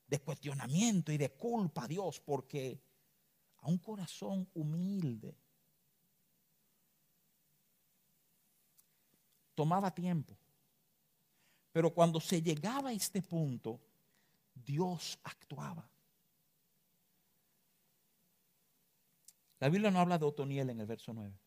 de 0.07 0.19
cuestionamiento 0.19 1.11
y 1.11 1.17
de 1.17 1.31
culpa 1.31 1.85
a 1.85 1.87
Dios, 1.87 2.19
porque 2.19 2.83
a 3.57 3.67
un 3.67 3.77
corazón 3.77 4.49
humilde 4.53 5.35
tomaba 9.55 9.93
tiempo. 9.93 10.37
Pero 11.71 11.93
cuando 11.93 12.19
se 12.19 12.41
llegaba 12.41 12.89
a 12.89 12.93
este 12.93 13.21
punto, 13.21 13.79
Dios 14.53 15.17
actuaba. 15.23 15.89
La 19.59 19.69
Biblia 19.69 19.89
no 19.89 19.99
habla 19.99 20.17
de 20.17 20.25
Otoniel 20.25 20.69
en 20.71 20.81
el 20.81 20.85
verso 20.85 21.13
9. 21.13 21.42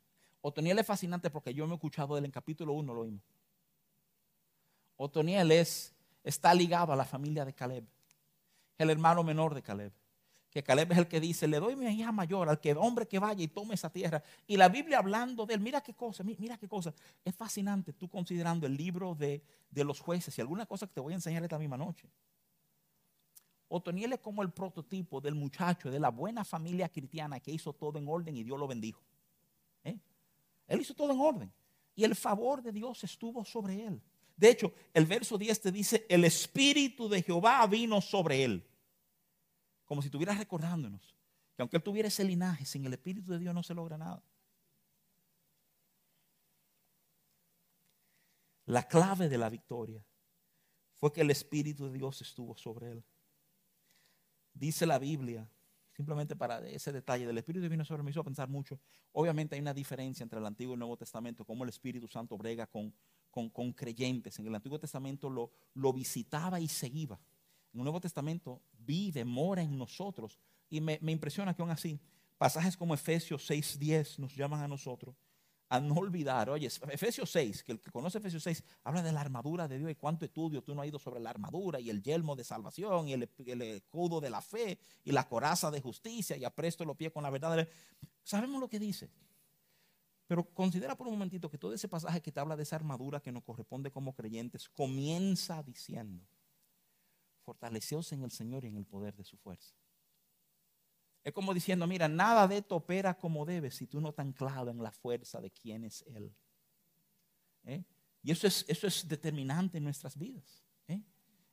Otoniel 0.47 0.79
es 0.79 0.87
fascinante 0.87 1.29
porque 1.29 1.53
yo 1.53 1.67
me 1.67 1.73
he 1.73 1.75
escuchado 1.75 2.15
de 2.15 2.21
él 2.21 2.25
en 2.25 2.31
capítulo 2.31 2.73
1, 2.75 2.95
lo 2.95 3.01
oímos. 3.01 3.23
Otoniel 4.97 5.51
es, 5.51 5.93
está 6.23 6.55
ligado 6.55 6.93
a 6.93 6.97
la 6.97 7.05
familia 7.05 7.45
de 7.45 7.53
Caleb, 7.53 7.85
el 8.79 8.91
hermano 8.91 9.25
menor 9.25 9.55
de 9.55 9.63
Caleb 9.63 9.93
que 10.57 10.63
Caleb 10.63 10.91
es 10.93 10.97
el 10.97 11.07
que 11.07 11.21
dice, 11.21 11.47
le 11.47 11.61
doy 11.61 11.77
mi 11.77 11.85
hija 11.85 12.11
mayor 12.13 12.49
al 12.49 12.59
que 12.59 12.73
hombre 12.73 13.07
que 13.07 13.19
vaya 13.19 13.45
y 13.45 13.47
tome 13.47 13.75
esa 13.75 13.91
tierra. 13.91 14.23
Y 14.47 14.57
la 14.57 14.71
Biblia 14.71 15.01
hablando 15.01 15.45
de 15.45 15.53
él, 15.53 15.61
mira 15.61 15.83
qué 15.83 15.93
cosa, 15.93 16.25
mira 16.25 16.57
qué 16.57 16.67
cosa. 16.67 16.95
Es 17.23 17.35
fascinante 17.35 17.93
tú 17.93 18.09
considerando 18.09 18.67
el 18.67 18.75
libro 18.75 19.15
de, 19.15 19.43
de 19.69 19.85
los 19.85 20.01
jueces 20.01 20.39
y 20.39 20.41
alguna 20.41 20.65
cosa 20.65 20.87
que 20.87 20.95
te 20.95 21.01
voy 21.01 21.13
a 21.13 21.17
enseñar 21.17 21.43
esta 21.43 21.59
misma 21.59 21.77
noche. 21.77 22.09
Otoniel 23.69 24.15
es 24.15 24.21
como 24.21 24.41
el 24.43 24.51
prototipo 24.51 25.21
del 25.21 25.35
muchacho 25.35 25.91
de 25.91 26.01
la 26.01 26.09
buena 26.09 26.43
familia 26.43 26.89
cristiana 26.89 27.39
que 27.39 27.51
hizo 27.51 27.75
todo 27.75 27.99
en 27.99 28.09
orden 28.09 28.35
y 28.35 28.43
Dios 28.43 28.59
lo 28.59 28.67
bendijo. 28.67 29.06
Él 30.67 30.81
hizo 30.81 30.95
todo 30.95 31.13
en 31.13 31.21
orden. 31.21 31.53
Y 31.95 32.05
el 32.05 32.15
favor 32.15 32.63
de 32.63 32.73
Dios 32.73 33.03
estuvo 33.05 33.45
sobre 33.45 33.87
él. 33.87 34.03
De 34.37 34.51
hecho, 34.51 34.73
el 34.93 35.07
verso 35.07 35.39
10 35.39 35.61
te 35.61 35.73
dice, 35.73 36.05
el 36.09 36.25
Espíritu 36.25 37.09
de 37.09 37.23
Jehová 37.23 37.67
vino 37.67 38.01
sobre 38.01 38.45
él. 38.45 38.67
Como 39.85 40.03
si 40.03 40.09
estuviera 40.09 40.35
recordándonos 40.35 41.17
que 41.57 41.63
aunque 41.63 41.79
él 41.79 41.83
tuviera 41.83 42.09
ese 42.09 42.23
linaje, 42.23 42.67
sin 42.67 42.85
el 42.85 42.93
Espíritu 42.93 43.33
de 43.33 43.39
Dios 43.39 43.55
no 43.55 43.63
se 43.63 43.73
logra 43.73 43.97
nada. 43.97 44.23
La 48.67 48.87
clave 48.87 49.29
de 49.31 49.39
la 49.39 49.49
victoria 49.49 50.05
fue 50.97 51.13
que 51.13 51.23
el 51.23 51.31
Espíritu 51.31 51.87
de 51.87 51.93
Dios 51.93 52.21
estuvo 52.21 52.57
sobre 52.59 52.93
él. 52.93 53.05
Dice 54.53 54.85
la 54.85 54.99
Biblia, 54.99 55.49
simplemente 55.97 56.37
para 56.37 56.59
ese 56.69 56.93
detalle 56.93 57.27
del 57.27 57.39
Espíritu 57.39 57.69
vino 57.69 57.85
sobre 57.85 58.03
mí, 58.03 58.11
hizo 58.11 58.23
pensar 58.23 58.49
mucho. 58.49 58.79
Obviamente 59.13 59.55
hay 59.55 59.63
una 59.63 59.73
diferencia 59.73 60.23
entre 60.23 60.39
el 60.39 60.47
Antiguo 60.47 60.73
y 60.73 60.75
el 60.75 60.81
Nuevo 60.81 60.97
Testamento, 60.97 61.45
cómo 61.45 61.65
el 61.65 61.71
Espíritu 61.71 62.07
Santo 62.07 62.37
brega 62.37 62.67
con, 62.67 62.93
con, 63.31 63.73
creyentes. 63.73 64.39
En 64.39 64.47
el 64.47 64.55
Antiguo 64.55 64.79
Testamento 64.79 65.31
lo, 65.31 65.51
lo 65.75 65.93
visitaba 65.93 66.61
y 66.61 66.69
se 66.69 66.89
iba. 66.89 67.19
En 67.73 67.81
el 67.81 67.85
Nuevo 67.85 68.01
Testamento 68.01 68.61
vive, 68.79 69.25
mora 69.25 69.63
en 69.63 69.77
nosotros. 69.79 70.39
Y 70.69 70.81
me, 70.81 70.99
me 71.01 71.13
impresiona 71.13 71.55
que 71.55 71.63
aún 71.63 71.71
así, 71.71 71.99
pasajes 72.37 72.77
como 72.77 72.93
Efesios 72.93 73.49
6.10 73.51 74.19
nos 74.19 74.37
llaman 74.37 74.61
a 74.61 74.69
nosotros 74.69 75.17
a 75.69 75.81
no 75.81 75.95
olvidar, 75.97 76.49
oye, 76.49 76.67
Efesios 76.67 77.31
6, 77.31 77.65
que 77.65 77.73
el 77.73 77.81
que 77.81 77.91
conoce 77.91 78.19
Efesios 78.19 78.43
6 78.43 78.63
habla 78.85 79.03
de 79.03 79.13
la 79.13 79.21
armadura 79.21 79.67
de 79.67 79.79
Dios 79.79 79.91
y 79.91 79.97
cuánto 79.97 80.25
estudio 80.25 80.63
tú 80.63 80.75
no 80.75 80.83
has 80.83 80.89
ido 80.89 80.99
sobre 80.99 81.21
la 81.21 81.31
armadura 81.31 81.81
y 81.81 81.91
el 81.91 82.03
yelmo 82.03 82.37
de 82.37 82.45
salvación 82.45 83.09
y 83.09 83.15
el, 83.15 83.63
escudo 83.63 84.21
de 84.21 84.31
la 84.31 84.41
fe 84.41 84.79
y 85.05 85.11
la 85.11 85.29
coraza 85.29 85.71
de 85.71 85.81
justicia 85.81 86.37
y 86.37 86.45
apresto 86.45 86.85
los 86.85 86.97
pies 86.97 87.11
con 87.11 87.25
la 87.25 87.31
verdad. 87.31 87.67
Sabemos 88.23 88.61
lo 88.61 88.69
que 88.69 88.79
dice. 88.79 89.11
Pero 90.29 90.45
considera 90.55 90.97
por 90.97 91.07
un 91.07 91.15
momentito 91.15 91.49
que 91.49 91.59
todo 91.59 91.73
ese 91.73 91.89
pasaje 91.89 92.21
que 92.21 92.33
te 92.33 92.41
habla 92.41 92.57
de 92.57 92.65
esa 92.65 92.77
armadura 92.77 93.21
que 93.21 93.33
nos 93.33 93.45
corresponde 93.45 93.91
como 93.91 94.15
creyentes 94.15 94.69
comienza 94.69 95.63
diciendo, 95.63 96.27
fortaleceos 97.45 98.13
en 98.13 98.23
el 98.23 98.31
Señor 98.33 98.65
y 98.65 98.69
en 98.69 98.77
el 98.77 98.87
poder 98.87 99.15
de 99.15 99.25
su 99.25 99.37
fuerza. 99.37 99.75
Es 101.27 101.33
como 101.33 101.53
diciendo, 101.53 101.89
mira, 101.89 102.07
nada 102.07 102.47
de 102.47 102.59
esto 102.59 102.77
opera 102.77 103.13
como 103.19 103.45
debe 103.45 103.73
si 103.73 103.89
tú 103.89 104.01
no 104.01 104.11
estás 104.11 104.25
anclado 104.25 104.71
en 104.71 104.81
la 104.81 104.93
fuerza 104.93 105.41
de 105.41 105.51
quién 105.51 105.83
es 105.83 106.05
Él. 106.07 106.33
¿Eh? 107.65 107.83
Y 108.23 108.31
eso 108.31 108.47
es, 108.47 108.65
eso 108.69 108.87
es 108.87 109.09
determinante 109.09 109.79
en 109.79 109.83
nuestras 109.83 110.17
vidas. 110.17 110.63
¿eh? 110.87 111.03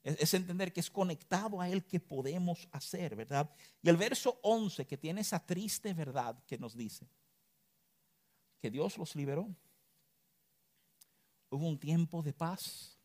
Es, 0.03 0.31
entender 0.35 0.71
que 0.71 0.79
es 0.79 0.91
conectado 0.91 1.59
a 1.59 1.67
Él 1.67 1.83
que 1.87 1.99
podemos 1.99 2.69
hacer, 2.71 3.15
¿verdad? 3.15 3.49
Y 3.81 3.89
el 3.89 3.97
verso 3.97 4.39
11 4.43 4.85
que 4.85 4.95
tiene 4.95 5.21
esa 5.21 5.43
triste 5.43 5.91
verdad 5.95 6.37
que 6.45 6.59
nos 6.59 6.77
dice 6.77 7.09
que 8.59 8.69
Dios 8.69 8.95
los 8.99 9.15
liberó. 9.15 9.49
Hubo 11.49 11.67
un 11.67 11.79
tiempo 11.79 12.21
de 12.21 12.33
paz 12.33 12.95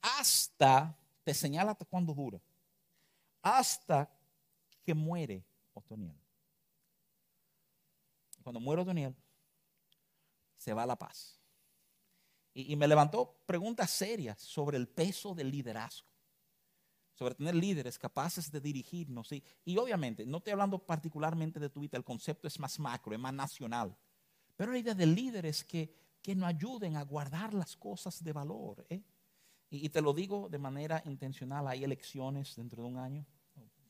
hasta, 0.00 0.96
te 1.22 1.34
señala 1.34 1.72
hasta 1.72 1.84
cuándo 1.84 2.14
dura, 2.14 2.40
hasta 3.42 4.10
que 4.82 4.94
muere 4.94 5.44
Otoniel. 5.74 6.18
Cuando 8.42 8.60
muere 8.60 8.82
Otoniel, 8.82 9.14
se 10.56 10.72
va 10.72 10.82
a 10.82 10.86
la 10.86 10.96
paz. 10.96 11.40
Y, 12.52 12.74
me 12.76 12.88
levantó 12.88 13.42
preguntas 13.46 13.90
serias 13.90 14.40
sobre 14.40 14.76
el 14.76 14.88
peso 14.88 15.34
del 15.34 15.50
liderazgo, 15.50 16.08
sobre 17.14 17.36
tener 17.36 17.54
líderes 17.54 17.98
capaces 17.98 18.50
de 18.50 18.60
dirigirnos. 18.60 19.30
Y, 19.64 19.76
obviamente, 19.78 20.26
no 20.26 20.38
estoy 20.38 20.52
hablando 20.52 20.78
particularmente 20.78 21.60
de 21.60 21.70
tu 21.70 21.80
vida, 21.80 21.96
el 21.96 22.04
concepto 22.04 22.48
es 22.48 22.58
más 22.58 22.78
macro, 22.78 23.14
es 23.14 23.20
más 23.20 23.32
nacional. 23.32 23.96
Pero 24.56 24.72
la 24.72 24.78
idea 24.78 24.94
de 24.94 25.06
líderes 25.06 25.64
que, 25.64 25.94
que 26.20 26.34
nos 26.34 26.48
ayuden 26.48 26.96
a 26.96 27.02
guardar 27.04 27.54
las 27.54 27.76
cosas 27.76 28.22
de 28.22 28.32
valor. 28.32 28.84
¿eh? 28.90 29.02
Y, 29.70 29.88
te 29.88 30.02
lo 30.02 30.12
digo 30.12 30.48
de 30.48 30.58
manera 30.58 31.00
intencional, 31.06 31.68
hay 31.68 31.84
elecciones 31.84 32.56
dentro 32.56 32.82
de 32.82 32.88
un 32.88 32.98
año, 32.98 33.24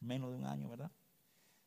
menos 0.00 0.30
de 0.30 0.36
un 0.36 0.44
año, 0.44 0.68
¿verdad? 0.68 0.92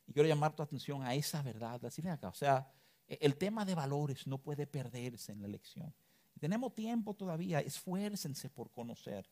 Y 0.08 0.14
quiero 0.14 0.28
llamar 0.28 0.56
tu 0.56 0.64
atención 0.64 1.04
a 1.04 1.16
esa 1.16 1.42
verdad. 1.42 1.80
Decir 1.80 2.08
acá, 2.10 2.30
o 2.30 2.34
sea, 2.34 2.68
e, 3.08 3.18
el 3.22 3.38
tema 3.38 3.66
de 3.66 3.76
valores 3.76 4.28
no 4.28 4.38
puede 4.38 4.68
perderse 4.68 5.32
en 5.32 5.42
la 5.42 5.48
elección. 5.48 5.94
Tenemos 6.40 6.76
tiempo 6.76 7.14
todavía, 7.14 7.60
esfuércense 7.60 8.50
por 8.50 8.70
conocer 8.72 9.30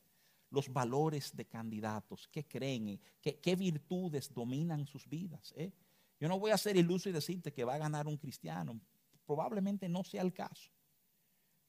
los 0.50 0.72
valores 0.72 1.36
de 1.36 1.46
candidatos, 1.46 2.28
qué 2.28 2.46
creen, 2.46 3.00
qué, 3.22 3.40
qué 3.40 3.56
virtudes 3.56 4.34
dominan 4.34 4.86
sus 4.86 5.08
vidas. 5.08 5.54
¿eh? 5.56 5.72
Yo 6.20 6.28
no 6.28 6.40
voy 6.40 6.52
a 6.52 6.58
ser 6.58 6.76
iluso 6.76 7.10
y 7.10 7.14
decirte 7.14 7.52
que 7.52 7.64
va 7.64 7.76
a 7.76 7.80
ganar 7.80 8.08
un 8.08 8.18
cristiano, 8.18 8.80
probablemente 9.26 9.88
no 9.90 10.04
sea 10.04 10.22
el 10.22 10.34
caso. 10.34 10.72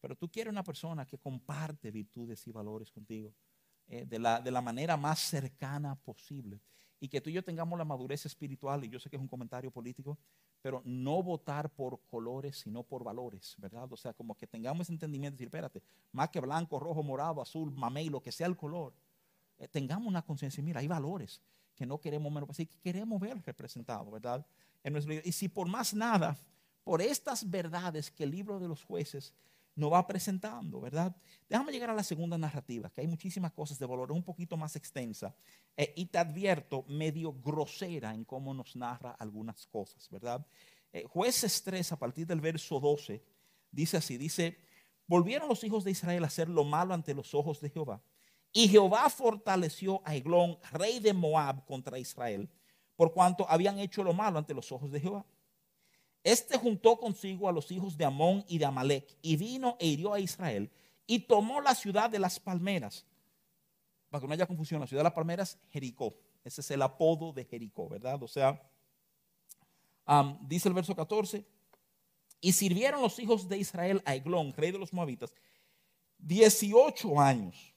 Pero 0.00 0.16
tú 0.16 0.28
quieres 0.28 0.50
una 0.50 0.64
persona 0.64 1.06
que 1.06 1.18
comparte 1.18 1.92
virtudes 1.92 2.44
y 2.48 2.52
valores 2.52 2.90
contigo 2.90 3.32
eh, 3.86 4.04
de, 4.04 4.18
la, 4.18 4.40
de 4.40 4.50
la 4.50 4.60
manera 4.60 4.96
más 4.96 5.20
cercana 5.20 5.94
posible 5.94 6.60
y 7.02 7.08
que 7.08 7.20
tú 7.20 7.30
y 7.30 7.32
yo 7.32 7.42
tengamos 7.42 7.76
la 7.76 7.84
madurez 7.84 8.26
espiritual, 8.26 8.84
y 8.84 8.88
yo 8.88 9.00
sé 9.00 9.10
que 9.10 9.16
es 9.16 9.22
un 9.22 9.26
comentario 9.26 9.72
político, 9.72 10.16
pero 10.60 10.82
no 10.84 11.20
votar 11.20 11.68
por 11.68 12.00
colores, 12.08 12.60
sino 12.60 12.84
por 12.84 13.02
valores, 13.02 13.56
¿verdad? 13.58 13.92
O 13.92 13.96
sea, 13.96 14.12
como 14.12 14.36
que 14.36 14.46
tengamos 14.46 14.82
ese 14.82 14.92
entendimiento, 14.92 15.34
decir, 15.34 15.48
espérate, 15.48 15.82
más 16.12 16.28
que 16.28 16.38
blanco, 16.38 16.78
rojo, 16.78 17.02
morado, 17.02 17.42
azul, 17.42 17.72
mamey, 17.72 18.08
lo 18.08 18.22
que 18.22 18.30
sea 18.30 18.46
el 18.46 18.56
color, 18.56 18.94
eh, 19.58 19.66
tengamos 19.66 20.06
una 20.06 20.22
conciencia, 20.22 20.62
mira, 20.62 20.78
hay 20.78 20.86
valores 20.86 21.42
que 21.74 21.84
no 21.84 22.00
queremos 22.00 22.30
menos, 22.30 22.56
que 22.56 22.68
queremos 22.68 23.20
ver 23.20 23.36
representados, 23.44 24.08
¿verdad? 24.08 24.46
En 24.84 24.92
nuestro, 24.92 25.12
y 25.12 25.32
si 25.32 25.48
por 25.48 25.66
más 25.66 25.94
nada, 25.94 26.38
por 26.84 27.02
estas 27.02 27.50
verdades 27.50 28.12
que 28.12 28.22
el 28.22 28.30
libro 28.30 28.60
de 28.60 28.68
los 28.68 28.84
jueces 28.84 29.34
nos 29.74 29.92
va 29.92 30.06
presentando, 30.06 30.80
¿verdad? 30.80 31.14
Déjame 31.48 31.72
llegar 31.72 31.90
a 31.90 31.94
la 31.94 32.02
segunda 32.02 32.36
narrativa, 32.36 32.90
que 32.90 33.00
hay 33.00 33.06
muchísimas 33.06 33.52
cosas 33.52 33.78
de 33.78 33.86
valor, 33.86 34.10
es 34.10 34.16
un 34.16 34.22
poquito 34.22 34.56
más 34.56 34.76
extensa, 34.76 35.34
eh, 35.76 35.92
y 35.96 36.06
te 36.06 36.18
advierto, 36.18 36.84
medio 36.88 37.32
grosera 37.32 38.14
en 38.14 38.24
cómo 38.24 38.52
nos 38.52 38.76
narra 38.76 39.12
algunas 39.12 39.66
cosas, 39.66 40.08
¿verdad? 40.10 40.46
Eh, 40.92 41.04
jueces 41.04 41.62
3, 41.62 41.92
a 41.92 41.98
partir 41.98 42.26
del 42.26 42.40
verso 42.40 42.78
12, 42.78 43.22
dice 43.70 43.96
así, 43.96 44.18
dice, 44.18 44.58
volvieron 45.06 45.48
los 45.48 45.64
hijos 45.64 45.84
de 45.84 45.92
Israel 45.92 46.24
a 46.24 46.26
hacer 46.26 46.48
lo 46.48 46.64
malo 46.64 46.92
ante 46.92 47.14
los 47.14 47.34
ojos 47.34 47.60
de 47.60 47.70
Jehová, 47.70 48.02
y 48.52 48.68
Jehová 48.68 49.08
fortaleció 49.08 50.02
a 50.04 50.14
Eglón, 50.14 50.58
rey 50.72 51.00
de 51.00 51.14
Moab, 51.14 51.64
contra 51.64 51.98
Israel, 51.98 52.50
por 52.94 53.14
cuanto 53.14 53.48
habían 53.48 53.78
hecho 53.78 54.04
lo 54.04 54.12
malo 54.12 54.38
ante 54.38 54.52
los 54.52 54.70
ojos 54.70 54.90
de 54.92 55.00
Jehová. 55.00 55.24
Este 56.24 56.56
juntó 56.56 56.98
consigo 56.98 57.48
a 57.48 57.52
los 57.52 57.70
hijos 57.72 57.96
de 57.96 58.04
Amón 58.04 58.44
y 58.46 58.58
de 58.58 58.64
Amalek 58.64 59.16
y 59.22 59.36
vino 59.36 59.76
e 59.80 59.86
hirió 59.86 60.14
a 60.14 60.20
Israel 60.20 60.70
y 61.06 61.20
tomó 61.20 61.60
la 61.60 61.74
ciudad 61.74 62.08
de 62.10 62.18
las 62.18 62.38
palmeras. 62.38 63.04
Para 64.08 64.20
que 64.20 64.28
no 64.28 64.34
haya 64.34 64.46
confusión, 64.46 64.80
la 64.80 64.86
ciudad 64.86 65.00
de 65.00 65.04
las 65.04 65.14
palmeras, 65.14 65.58
Jericó. 65.70 66.14
Ese 66.44 66.60
es 66.60 66.70
el 66.70 66.82
apodo 66.82 67.32
de 67.32 67.44
Jericó, 67.44 67.88
¿verdad? 67.88 68.22
O 68.22 68.28
sea, 68.28 68.60
dice 70.42 70.68
el 70.68 70.74
verso 70.74 70.94
14, 70.94 71.44
y 72.40 72.52
sirvieron 72.52 73.00
los 73.00 73.18
hijos 73.18 73.48
de 73.48 73.58
Israel 73.58 74.02
a 74.04 74.14
Eglón, 74.14 74.52
rey 74.52 74.72
de 74.72 74.78
los 74.78 74.92
moabitas, 74.92 75.34
18 76.18 77.20
años. 77.20 77.72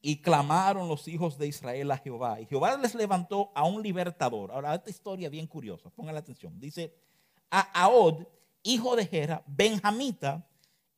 Y 0.00 0.20
clamaron 0.22 0.88
los 0.88 1.08
hijos 1.08 1.36
de 1.36 1.48
Israel 1.48 1.90
a 1.90 1.98
Jehová. 1.98 2.40
Y 2.40 2.46
Jehová 2.46 2.76
les 2.76 2.94
levantó 2.94 3.50
a 3.56 3.64
un 3.64 3.82
libertador. 3.82 4.52
Ahora, 4.52 4.74
esta 4.76 4.90
historia 4.90 5.28
bien 5.28 5.48
curiosa, 5.48 5.90
pongan 5.90 6.14
la 6.14 6.20
atención. 6.20 6.60
Dice, 6.60 6.94
a 7.50 7.60
Aod, 7.84 8.26
hijo 8.62 8.96
de 8.96 9.06
Gera, 9.06 9.42
benjamita, 9.46 10.46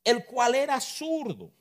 el 0.03 0.25
cual 0.25 0.55
era 0.55 0.79
zurdo. 0.79 1.51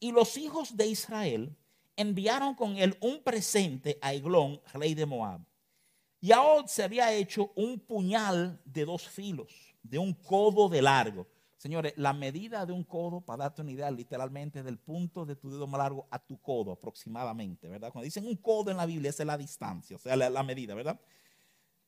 Y 0.00 0.12
los 0.12 0.36
hijos 0.36 0.76
de 0.76 0.86
Israel 0.86 1.56
enviaron 1.96 2.54
con 2.54 2.76
él 2.76 2.96
un 3.00 3.22
presente 3.22 3.98
a 4.00 4.14
Eglón, 4.14 4.60
rey 4.72 4.94
de 4.94 5.06
Moab. 5.06 5.40
Y 6.20 6.32
Aod 6.32 6.66
se 6.66 6.82
había 6.82 7.12
hecho 7.12 7.52
un 7.54 7.78
puñal 7.78 8.60
de 8.64 8.84
dos 8.84 9.08
filos, 9.08 9.76
de 9.82 9.98
un 9.98 10.12
codo 10.12 10.68
de 10.68 10.82
largo. 10.82 11.26
Señores, 11.56 11.92
la 11.96 12.12
medida 12.12 12.64
de 12.64 12.72
un 12.72 12.84
codo, 12.84 13.20
para 13.20 13.44
darte 13.44 13.62
una 13.62 13.72
idea, 13.72 13.90
literalmente 13.90 14.62
del 14.62 14.78
punto 14.78 15.26
de 15.26 15.34
tu 15.34 15.50
dedo 15.50 15.66
más 15.66 15.78
largo 15.78 16.06
a 16.10 16.18
tu 16.20 16.40
codo 16.40 16.70
aproximadamente, 16.70 17.68
¿verdad? 17.68 17.90
Cuando 17.90 18.04
dicen 18.04 18.26
un 18.26 18.36
codo 18.36 18.70
en 18.70 18.76
la 18.76 18.86
Biblia, 18.86 19.10
esa 19.10 19.24
es 19.24 19.26
la 19.26 19.36
distancia, 19.36 19.96
o 19.96 19.98
sea, 19.98 20.14
la, 20.14 20.30
la 20.30 20.44
medida, 20.44 20.76
¿verdad? 20.76 21.00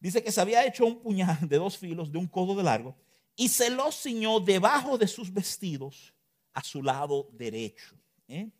Dice 0.01 0.24
que 0.24 0.32
se 0.32 0.40
había 0.40 0.66
hecho 0.66 0.86
un 0.86 0.98
puñal 0.98 1.48
de 1.48 1.59
dos 1.59 1.76
filos, 1.76 2.11
de 2.11 2.18
un 2.18 2.26
codo 2.26 2.57
de 2.57 2.62
largo, 2.62 2.96
y 3.36 3.48
se 3.48 3.70
lo 3.70 3.92
ciñó 3.92 4.40
debajo 4.40 4.98
de 4.98 5.07
sus 5.07 5.32
vestidos 5.32 6.14
a 6.53 6.62
su 6.62 6.82
lado 6.82 7.28
derecho. 7.32 7.94
¿eh? 8.26 8.51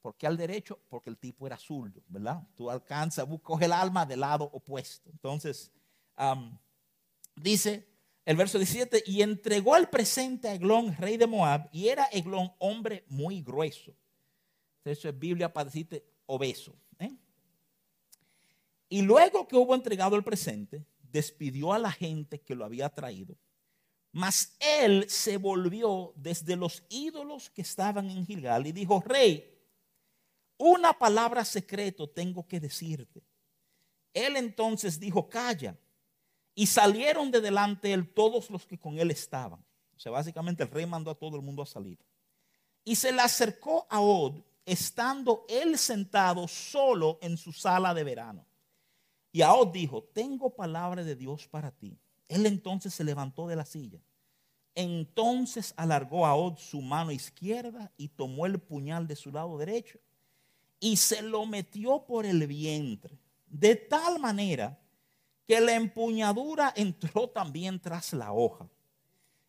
¿Por 0.00 0.16
qué 0.16 0.26
al 0.26 0.36
derecho? 0.36 0.80
Porque 0.88 1.10
el 1.10 1.18
tipo 1.18 1.46
era 1.46 1.58
zurdo, 1.58 2.02
¿verdad? 2.08 2.42
Tú 2.56 2.70
alcanzas, 2.70 3.26
coge 3.42 3.66
el 3.66 3.72
alma 3.72 4.04
del 4.04 4.20
lado 4.20 4.44
opuesto. 4.44 5.10
Entonces, 5.10 5.70
dice 7.36 7.88
el 8.24 8.36
verso 8.36 8.58
17, 8.58 9.04
y 9.06 9.20
entregó 9.22 9.76
el 9.76 9.88
presente 9.88 10.48
a 10.48 10.54
Eglón, 10.54 10.96
rey 10.96 11.18
de 11.18 11.26
Moab, 11.26 11.68
y 11.72 11.88
era 11.88 12.06
Eglón 12.06 12.52
hombre 12.58 13.04
muy 13.08 13.42
grueso. 13.42 13.94
Eso 14.82 15.08
es 15.08 15.18
Biblia 15.18 15.52
para 15.52 15.66
decirte 15.66 16.04
obeso. 16.26 16.74
Y 18.94 19.02
luego 19.02 19.48
que 19.48 19.56
hubo 19.56 19.74
entregado 19.74 20.14
el 20.14 20.22
presente, 20.22 20.86
despidió 21.00 21.72
a 21.72 21.80
la 21.80 21.90
gente 21.90 22.40
que 22.40 22.54
lo 22.54 22.64
había 22.64 22.88
traído. 22.88 23.36
Mas 24.12 24.56
él 24.60 25.10
se 25.10 25.36
volvió 25.36 26.12
desde 26.14 26.54
los 26.54 26.84
ídolos 26.88 27.50
que 27.50 27.62
estaban 27.62 28.08
en 28.08 28.24
Gilgal 28.24 28.68
y 28.68 28.70
dijo, 28.70 29.02
rey, 29.04 29.52
una 30.58 30.96
palabra 30.96 31.44
secreto 31.44 32.08
tengo 32.08 32.46
que 32.46 32.60
decirte. 32.60 33.24
Él 34.12 34.36
entonces 34.36 35.00
dijo, 35.00 35.28
calla. 35.28 35.76
Y 36.54 36.68
salieron 36.68 37.32
de 37.32 37.40
delante 37.40 37.92
él 37.92 38.14
todos 38.14 38.48
los 38.48 38.64
que 38.64 38.78
con 38.78 39.00
él 39.00 39.10
estaban. 39.10 39.58
O 39.96 39.98
sea, 39.98 40.12
básicamente 40.12 40.62
el 40.62 40.70
rey 40.70 40.86
mandó 40.86 41.10
a 41.10 41.18
todo 41.18 41.34
el 41.34 41.42
mundo 41.42 41.64
a 41.64 41.66
salir. 41.66 41.98
Y 42.84 42.94
se 42.94 43.10
le 43.10 43.22
acercó 43.22 43.88
a 43.90 44.00
Od, 44.00 44.40
estando 44.64 45.46
él 45.48 45.78
sentado 45.78 46.46
solo 46.46 47.18
en 47.22 47.36
su 47.36 47.52
sala 47.52 47.92
de 47.92 48.04
verano. 48.04 48.46
Y 49.34 49.42
Od 49.42 49.72
dijo, 49.72 50.04
tengo 50.04 50.54
palabra 50.54 51.02
de 51.02 51.16
Dios 51.16 51.48
para 51.48 51.72
ti. 51.72 51.98
Él 52.28 52.46
entonces 52.46 52.94
se 52.94 53.02
levantó 53.02 53.48
de 53.48 53.56
la 53.56 53.64
silla. 53.64 53.98
Entonces 54.76 55.74
alargó 55.76 56.24
a 56.24 56.36
Od 56.36 56.56
su 56.56 56.80
mano 56.80 57.10
izquierda 57.10 57.90
y 57.96 58.06
tomó 58.10 58.46
el 58.46 58.60
puñal 58.60 59.08
de 59.08 59.16
su 59.16 59.32
lado 59.32 59.58
derecho 59.58 59.98
y 60.78 60.98
se 60.98 61.20
lo 61.20 61.46
metió 61.46 62.04
por 62.04 62.26
el 62.26 62.46
vientre, 62.46 63.18
de 63.48 63.74
tal 63.74 64.20
manera 64.20 64.78
que 65.48 65.60
la 65.60 65.74
empuñadura 65.74 66.72
entró 66.76 67.28
también 67.28 67.80
tras 67.80 68.12
la 68.12 68.32
hoja. 68.32 68.68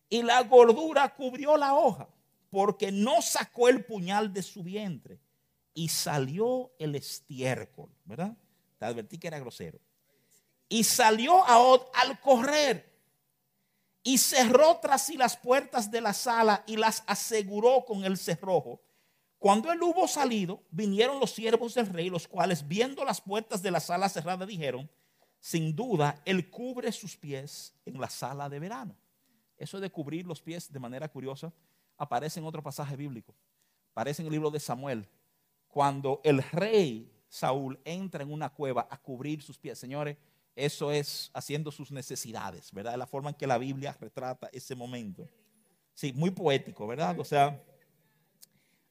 Y 0.09 0.23
la 0.23 0.41
gordura 0.41 1.13
cubrió 1.13 1.57
la 1.57 1.75
hoja, 1.75 2.09
porque 2.49 2.91
no 2.91 3.21
sacó 3.21 3.69
el 3.69 3.86
puñal 3.86 4.33
de 4.33 4.41
su 4.41 4.63
vientre. 4.63 5.19
Y 5.75 5.89
salió 5.89 6.71
el 6.79 6.95
estiércol, 6.95 7.91
¿verdad? 8.03 8.36
Advertí 8.88 9.17
que 9.17 9.27
era 9.27 9.39
grosero. 9.39 9.79
Y 10.67 10.83
salió 10.83 11.43
a 11.45 11.55
al 11.93 12.19
correr 12.19 12.95
y 14.03 14.19
cerró 14.19 14.77
tras 14.81 15.07
sí 15.07 15.17
las 15.17 15.36
puertas 15.36 15.89
de 15.89 15.99
la 15.99 16.13
sala 16.13 16.63
y 16.67 16.77
las 16.77 17.03
aseguró 17.07 17.86
con 17.86 18.05
el 18.05 18.17
cerrojo. 18.17 18.81
Cuando 19.39 19.71
él 19.71 19.81
hubo 19.81 20.07
salido, 20.07 20.63
vinieron 20.69 21.19
los 21.19 21.31
siervos 21.31 21.73
del 21.73 21.88
rey, 21.88 22.09
los 22.09 22.27
cuales 22.27 22.67
viendo 22.67 23.03
las 23.03 23.19
puertas 23.19 23.61
de 23.61 23.71
la 23.71 23.79
sala 23.79 24.07
cerrada 24.07 24.45
dijeron, 24.45 24.89
sin 25.39 25.75
duda, 25.75 26.21
él 26.25 26.49
cubre 26.49 26.91
sus 26.91 27.17
pies 27.17 27.73
en 27.86 27.99
la 27.99 28.09
sala 28.09 28.49
de 28.49 28.59
verano. 28.59 28.95
Eso 29.57 29.79
de 29.79 29.89
cubrir 29.89 30.25
los 30.25 30.41
pies 30.41 30.71
de 30.71 30.79
manera 30.79 31.07
curiosa 31.07 31.53
aparece 31.97 32.39
en 32.39 32.45
otro 32.45 32.61
pasaje 32.61 32.95
bíblico. 32.95 33.36
Aparece 33.91 34.21
en 34.21 34.27
el 34.27 34.33
libro 34.33 34.51
de 34.51 34.59
Samuel, 34.59 35.07
cuando 35.67 36.21
el 36.23 36.43
rey 36.43 37.11
Saúl 37.36 37.77
entra 37.83 38.23
en 38.23 38.31
una 38.31 38.49
cueva 38.49 38.88
a 38.89 38.97
cubrir 38.97 39.41
sus 39.41 39.57
pies. 39.57 39.77
Señores, 39.77 40.15
eso 40.55 40.89
es 40.89 41.29
haciendo 41.33 41.69
sus 41.69 41.91
necesidades, 41.91 42.71
¿verdad? 42.71 42.95
La 42.95 43.05
forma 43.05 43.31
en 43.31 43.36
que 43.36 43.45
la 43.45 43.57
Biblia 43.57 43.95
retrata 43.99 44.49
ese 44.53 44.73
momento. 44.73 45.27
Sí, 45.93 46.13
muy 46.13 46.31
poético, 46.31 46.88
¿verdad? 46.88 47.19
O 47.19 47.25
sea, 47.25 47.61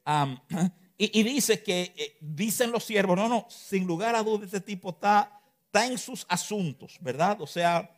y, 0.98 1.22
dice 1.22 1.62
que, 1.62 1.94
eh, 1.96 2.18
dicen 2.20 2.70
los 2.70 2.84
siervos, 2.84 3.16
no, 3.16 3.28
no, 3.28 3.46
sin 3.48 3.86
lugar 3.86 4.14
a 4.14 4.22
dudas, 4.22 4.44
este 4.44 4.60
tipo 4.60 4.90
está, 4.90 5.40
está 5.64 5.86
en 5.86 5.96
sus 5.96 6.26
asuntos, 6.28 6.98
¿verdad? 7.00 7.40
O 7.40 7.46
sea, 7.46 7.90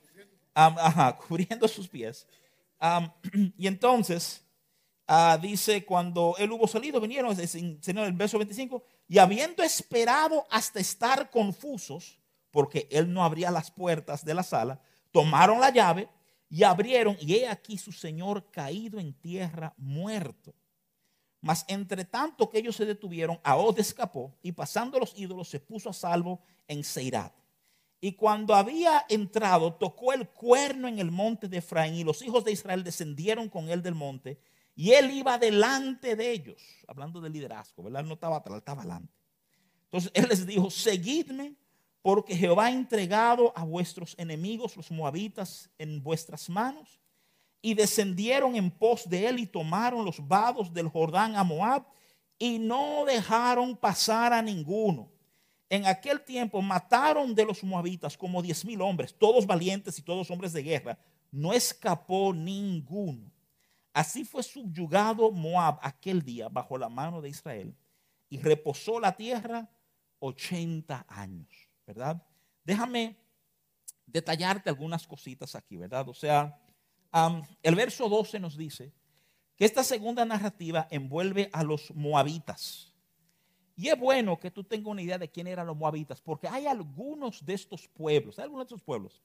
cubriendo 1.26 1.66
sus 1.66 1.88
pies. 1.88 2.24
y 3.58 3.66
entonces, 3.66 4.44
ah, 5.08 5.36
dice, 5.42 5.84
cuando 5.84 6.36
él 6.38 6.52
hubo 6.52 6.68
salido, 6.68 7.00
vinieron, 7.00 7.34
Señor, 7.36 8.06
el 8.06 8.12
verso 8.12 8.38
25, 8.38 8.84
y 9.08 9.18
habiendo 9.18 9.62
esperado 9.62 10.46
hasta 10.50 10.80
estar 10.80 11.30
confusos, 11.30 12.18
porque 12.50 12.88
él 12.90 13.12
no 13.12 13.22
abría 13.22 13.50
las 13.50 13.70
puertas 13.70 14.24
de 14.24 14.34
la 14.34 14.42
sala, 14.42 14.80
tomaron 15.12 15.60
la 15.60 15.70
llave 15.70 16.08
y 16.48 16.62
abrieron, 16.62 17.16
y 17.20 17.34
he 17.34 17.48
aquí 17.48 17.78
su 17.78 17.92
señor 17.92 18.50
caído 18.50 18.98
en 18.98 19.12
tierra 19.12 19.74
muerto. 19.76 20.54
Mas 21.40 21.64
entre 21.68 22.04
tanto 22.04 22.48
que 22.50 22.58
ellos 22.58 22.76
se 22.76 22.86
detuvieron, 22.86 23.38
Ahod 23.44 23.78
escapó 23.78 24.36
y 24.42 24.52
pasando 24.52 24.98
los 24.98 25.16
ídolos 25.16 25.48
se 25.48 25.60
puso 25.60 25.90
a 25.90 25.92
salvo 25.92 26.40
en 26.66 26.82
Seirat. 26.82 27.32
Y 28.00 28.12
cuando 28.12 28.54
había 28.54 29.04
entrado, 29.08 29.74
tocó 29.74 30.12
el 30.12 30.28
cuerno 30.28 30.88
en 30.88 30.98
el 30.98 31.10
monte 31.10 31.48
de 31.48 31.58
Efraín 31.58 31.94
y 31.94 32.04
los 32.04 32.22
hijos 32.22 32.44
de 32.44 32.52
Israel 32.52 32.84
descendieron 32.84 33.48
con 33.48 33.68
él 33.68 33.82
del 33.82 33.94
monte 33.94 34.40
y 34.76 34.92
él 34.92 35.10
iba 35.10 35.38
delante 35.38 36.14
de 36.14 36.30
ellos, 36.30 36.62
hablando 36.86 37.20
de 37.20 37.30
liderazgo, 37.30 37.82
¿verdad? 37.82 38.04
no 38.04 38.14
estaba 38.14 38.36
atrás, 38.36 38.58
estaba 38.58 38.82
delante. 38.82 39.12
Entonces 39.84 40.12
él 40.14 40.26
les 40.28 40.46
dijo, 40.46 40.70
seguidme 40.70 41.56
porque 42.02 42.36
Jehová 42.36 42.66
ha 42.66 42.70
entregado 42.70 43.52
a 43.56 43.64
vuestros 43.64 44.14
enemigos, 44.18 44.76
los 44.76 44.90
moabitas, 44.90 45.70
en 45.78 46.02
vuestras 46.02 46.50
manos 46.50 47.00
y 47.62 47.74
descendieron 47.74 48.54
en 48.54 48.70
pos 48.70 49.08
de 49.08 49.26
él 49.26 49.40
y 49.40 49.46
tomaron 49.46 50.04
los 50.04 50.24
vados 50.28 50.72
del 50.72 50.88
Jordán 50.88 51.34
a 51.36 51.42
Moab 51.42 51.84
y 52.38 52.58
no 52.58 53.04
dejaron 53.06 53.76
pasar 53.76 54.32
a 54.32 54.42
ninguno. 54.42 55.10
En 55.68 55.86
aquel 55.86 56.20
tiempo 56.20 56.62
mataron 56.62 57.34
de 57.34 57.44
los 57.44 57.64
moabitas 57.64 58.16
como 58.16 58.42
diez 58.42 58.64
mil 58.64 58.82
hombres, 58.82 59.16
todos 59.18 59.46
valientes 59.46 59.98
y 59.98 60.02
todos 60.02 60.30
hombres 60.30 60.52
de 60.52 60.62
guerra. 60.62 60.98
No 61.32 61.52
escapó 61.52 62.32
ninguno. 62.32 63.32
Así 63.96 64.26
fue 64.26 64.42
subyugado 64.42 65.30
Moab 65.32 65.78
aquel 65.80 66.20
día 66.20 66.50
bajo 66.50 66.76
la 66.76 66.90
mano 66.90 67.22
de 67.22 67.30
Israel 67.30 67.74
y 68.28 68.38
reposó 68.38 69.00
la 69.00 69.16
tierra 69.16 69.70
80 70.18 71.06
años, 71.08 71.48
¿verdad? 71.86 72.22
Déjame 72.62 73.16
detallarte 74.04 74.68
algunas 74.68 75.06
cositas 75.06 75.54
aquí, 75.54 75.78
¿verdad? 75.78 76.06
O 76.10 76.12
sea, 76.12 76.60
el 77.62 77.74
verso 77.74 78.06
12 78.10 78.38
nos 78.38 78.58
dice 78.58 78.92
que 79.56 79.64
esta 79.64 79.82
segunda 79.82 80.26
narrativa 80.26 80.86
envuelve 80.90 81.48
a 81.54 81.62
los 81.62 81.90
moabitas. 81.94 82.92
Y 83.76 83.88
es 83.88 83.98
bueno 83.98 84.38
que 84.38 84.50
tú 84.50 84.62
tengas 84.62 84.88
una 84.88 85.00
idea 85.00 85.16
de 85.16 85.30
quién 85.30 85.46
eran 85.46 85.66
los 85.66 85.76
moabitas, 85.76 86.20
porque 86.20 86.48
hay 86.48 86.66
algunos 86.66 87.42
de 87.46 87.54
estos 87.54 87.88
pueblos, 87.88 88.38
hay 88.38 88.42
algunos 88.42 88.68
de 88.68 88.74
estos 88.74 88.82
pueblos 88.82 89.22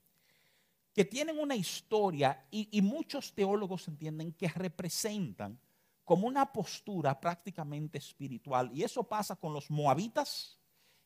que 0.94 1.04
tienen 1.04 1.38
una 1.38 1.56
historia 1.56 2.46
y, 2.50 2.80
muchos 2.82 3.32
teólogos 3.32 3.88
entienden 3.88 4.32
que 4.32 4.48
representan 4.48 5.58
como 6.04 6.26
una 6.26 6.52
postura 6.52 7.18
prácticamente 7.18 7.98
espiritual. 7.98 8.70
Y 8.74 8.82
eso 8.82 9.02
pasa 9.02 9.36
con 9.36 9.54
los 9.54 9.70
moabitas 9.70 10.58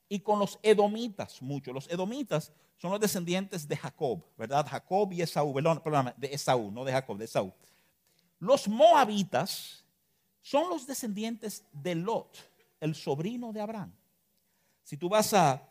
y 0.09 0.21
con 0.21 0.39
los 0.39 0.59
edomitas 0.63 1.41
mucho. 1.41 1.73
Los 1.73 1.89
edomitas 1.89 2.53
son 2.79 2.91
los 2.91 3.01
descendientes 3.01 3.69
de 3.69 3.77
Jacob, 3.77 4.25
¿verdad? 4.37 4.67
Jacob 4.69 5.13
y 5.13 5.23
Esaú, 5.23 5.55
perdón, 5.55 5.81
perdón, 5.83 6.13
de 6.17 6.35
Esaú, 6.35 6.71
no 6.73 6.85
de 6.85 6.93
Jacob, 6.93 7.17
de 7.17 7.27
Esaú. 7.27 7.53
Los 8.41 8.69
moabitas 8.69 9.85
son 10.43 10.69
los 10.69 10.87
descendientes 10.87 11.65
de 11.73 11.95
Lot, 11.95 12.37
el 12.81 12.95
sobrino 12.95 13.53
de 13.53 13.61
Abraham. 13.61 13.95
Si 14.83 14.97
tú 14.97 15.09
vas 15.09 15.33
a 15.33 15.63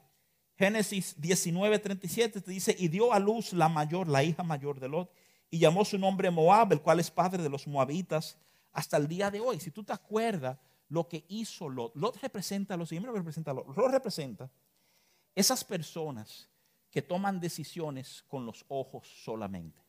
Génesis 0.58 1.16
19, 1.20 1.80
37, 1.80 2.41
te 2.41 2.51
dice, 2.51 2.76
y 2.78 2.88
dio 2.88 3.12
a 3.12 3.20
luz 3.20 3.51
la 3.53 3.68
mayor, 3.68 4.08
la 4.08 4.24
hija 4.24 4.43
mayor 4.43 4.80
de 4.80 4.88
Lot, 4.88 5.12
y 5.49 5.60
llamó 5.60 5.84
su 5.84 5.97
nombre 5.97 6.32
Moab, 6.32 6.72
el 6.72 6.82
cual 6.82 6.99
es 6.99 7.12
padre 7.12 7.43
de 7.43 7.49
los 7.49 7.68
moabitas, 7.68 8.38
hasta 8.72 8.97
el 8.97 9.08
día 9.08 9.30
de 9.32 9.39
hoy. 9.39 9.60
Si 9.60 9.72
tú 9.72 9.84
te 9.84 9.93
acuerdas 9.93 10.58
lo 10.89 11.08
que 11.08 11.26
hizo 11.28 11.70
Lot, 11.70 11.95
Lot 11.95 12.18
representa 12.22 12.78
lo 12.78 12.86
representa 12.86 13.51
a 13.51 13.53
Lot, 13.53 13.76
Lot 13.76 13.91
representa 13.91 14.49
esas 15.34 15.64
personas 15.64 16.49
que 16.89 17.01
toman 17.01 17.39
decisiones 17.39 18.24
con 18.28 18.45
los 18.45 18.64
ojos 18.70 19.08
solamente. 19.24 19.85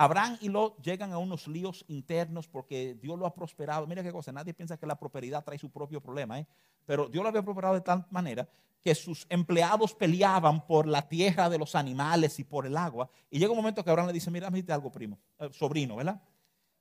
Abraham 0.00 0.38
y 0.40 0.48
Lot 0.48 0.80
llegan 0.80 1.12
a 1.12 1.18
unos 1.18 1.48
líos 1.48 1.84
internos 1.88 2.46
porque 2.46 2.96
Dios 3.02 3.18
lo 3.18 3.26
ha 3.26 3.34
prosperado. 3.34 3.84
Mira 3.88 4.00
qué 4.04 4.12
cosa, 4.12 4.30
nadie 4.30 4.54
piensa 4.54 4.76
que 4.76 4.86
la 4.86 4.96
prosperidad 4.96 5.44
trae 5.44 5.58
su 5.58 5.70
propio 5.70 6.00
problema, 6.00 6.38
¿eh? 6.38 6.46
pero 6.86 7.08
Dios 7.08 7.20
lo 7.20 7.28
había 7.28 7.42
prosperado 7.42 7.74
de 7.74 7.80
tal 7.80 8.06
manera 8.10 8.48
que 8.80 8.94
sus 8.94 9.26
empleados 9.28 9.94
peleaban 9.94 10.64
por 10.64 10.86
la 10.86 11.08
tierra 11.08 11.50
de 11.50 11.58
los 11.58 11.74
animales 11.74 12.38
y 12.38 12.44
por 12.44 12.64
el 12.64 12.76
agua. 12.76 13.10
Y 13.28 13.40
llega 13.40 13.50
un 13.50 13.56
momento 13.56 13.82
que 13.82 13.90
Abraham 13.90 14.06
le 14.06 14.12
dice, 14.12 14.30
mira, 14.30 14.48
dite 14.50 14.72
algo, 14.72 14.92
primo, 14.92 15.18
eh, 15.40 15.48
sobrino, 15.50 15.96
¿verdad? 15.96 16.22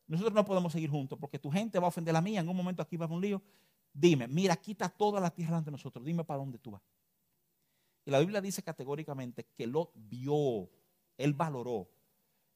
Nosotros 0.05 0.36
no 0.36 0.45
podemos 0.45 0.72
seguir 0.72 0.91
juntos 0.91 1.18
porque 1.20 1.39
tu 1.39 1.49
gente 1.49 1.80
va 1.80 1.86
a 1.86 1.89
ofender 1.89 2.11
a 2.11 2.20
la 2.20 2.22
mía. 2.22 2.41
En 2.41 2.47
un 2.47 2.55
momento 2.55 2.84
aquí 2.84 2.97
va 2.97 3.07
a 3.07 3.09
un 3.09 3.20
lío. 3.20 3.41
Dime, 3.91 4.28
mira, 4.28 4.55
quita 4.55 4.89
toda 4.89 5.20
la 5.20 5.32
tierra 5.32 5.57
ante 5.57 5.72
nosotros. 5.72 6.05
Dime 6.05 6.24
para 6.24 6.38
dónde 6.38 6.59
tú 6.59 6.70
vas. 6.70 6.84
Y 8.05 8.11
la 8.11 8.20
Biblia 8.20 8.41
dice 8.41 8.61
categóricamente 8.61 9.47
que 9.55 9.65
Lot 9.65 9.91
vio, 9.95 10.70
él 11.18 11.34
valoró 11.34 11.89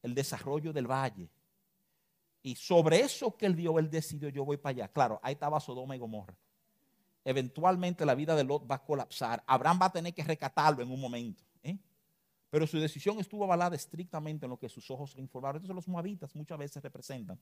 el 0.02 0.14
desarrollo 0.14 0.74
del 0.74 0.88
valle. 0.88 1.30
Y 2.43 2.56
sobre 2.56 3.02
eso 3.02 3.36
que 3.38 3.45
él 3.45 3.56
vio, 3.56 3.78
él 3.78 3.89
decidió, 3.89 4.30
yo 4.30 4.43
voy 4.43 4.58
para 4.58 4.72
allá. 4.72 4.88
Claro, 4.88 5.20
ahí 5.22 5.34
estaba 5.34 5.60
Sodoma 5.60 5.95
y 5.95 5.99
Gomorra. 5.99 6.36
Eventualmente 7.24 8.06
la 8.06 8.16
vida 8.16 8.36
de 8.36 8.43
Lot 8.43 8.70
va 8.70 8.76
a 8.76 8.84
colapsar. 8.84 9.43
Abraham 9.45 9.80
va 9.82 9.86
a 9.88 9.91
tener 9.91 10.14
que 10.14 10.24
recatarlo 10.24 10.82
en 10.82 10.91
un 10.91 10.99
momento. 10.99 11.43
¿eh? 11.62 11.78
Pero 12.49 12.66
su 12.66 12.80
decisión 12.80 13.20
estuvo 13.20 13.43
avalada 13.43 13.76
estrictamente 13.76 14.45
en 14.45 14.49
lo 14.49 14.58
que 14.58 14.70
sus 14.70 14.89
ojos 14.89 15.16
le 15.16 15.22
informaron. 15.22 15.58
Entonces 15.58 15.76
los 15.76 15.88
moabitas 15.88 16.36
muchas 16.36 16.58
veces 16.58 16.82
representan 16.82 17.39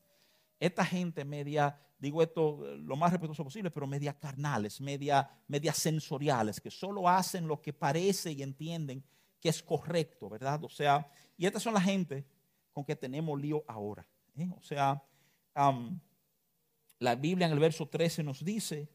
esta 0.60 0.84
gente 0.84 1.24
media, 1.24 1.80
digo 1.97 2.22
esto 2.22 2.68
eh, 2.68 2.78
lo 2.78 2.95
más 2.97 3.12
respetuoso 3.12 3.43
posible, 3.43 3.72
pero 3.72 3.88
media 3.88 4.14
carnales, 4.18 4.82
media, 4.82 5.30
media 5.47 5.74
sensoriales, 5.74 6.60
que 6.60 6.70
solo 6.70 7.07
hacen 7.07 7.47
lo 7.47 7.62
que 7.62 7.72
parece 7.72 8.34
y 8.34 8.43
entienden 8.43 9.03
que 9.39 9.49
es 9.49 9.64
correcto, 9.64 10.30
¿verdad? 10.30 10.62
O 10.66 10.70
sea, 10.70 11.10
y 11.38 11.45
estas 11.45 11.64
son 11.64 11.74
la 11.74 11.82
gente 11.82 12.26
que 12.86 12.95
tenemos 12.95 13.39
lío 13.39 13.63
ahora. 13.67 14.07
¿eh? 14.38 14.49
O 14.57 14.61
sea, 14.61 15.03
la 16.99 17.15
Biblia 17.15 17.47
en 17.47 17.53
el 17.53 17.59
verso 17.59 17.88
13 17.88 18.23
nos 18.23 18.43
dice 18.43 18.89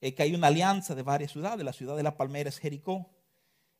eh, 0.00 0.14
que 0.14 0.22
hay 0.22 0.34
una 0.34 0.48
alianza 0.48 0.94
de 0.94 1.02
varias 1.02 1.32
ciudades. 1.32 1.64
La 1.64 1.72
ciudad 1.72 1.96
de 1.96 2.02
la 2.02 2.16
palmera 2.16 2.48
es 2.48 2.58
Jericó. 2.58 3.10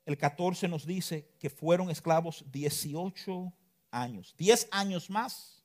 El 0.04 0.16
14 0.16 0.68
nos 0.68 0.86
dice 0.86 1.32
que 1.38 1.50
fueron 1.50 1.90
esclavos 1.90 2.44
18 2.52 3.52
años, 3.90 4.34
10 4.38 4.68
años 4.70 5.10
más 5.10 5.64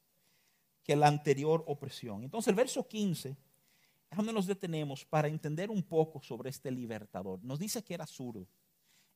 que 0.84 0.96
la 0.96 1.08
anterior 1.08 1.64
opresión. 1.68 2.24
Entonces 2.24 2.50
el 2.50 2.56
verso 2.56 2.88
15 2.88 3.30
es 3.30 4.18
donde 4.18 4.34
nos 4.34 4.48
detenemos 4.48 5.06
para 5.06 5.28
entender 5.28 5.70
un 5.70 5.84
poco 5.84 6.22
sobre 6.22 6.50
este 6.50 6.72
libertador. 6.72 7.44
Nos 7.44 7.60
dice 7.60 7.84
que 7.84 7.94
era 7.94 8.06
zurdo. 8.06 8.48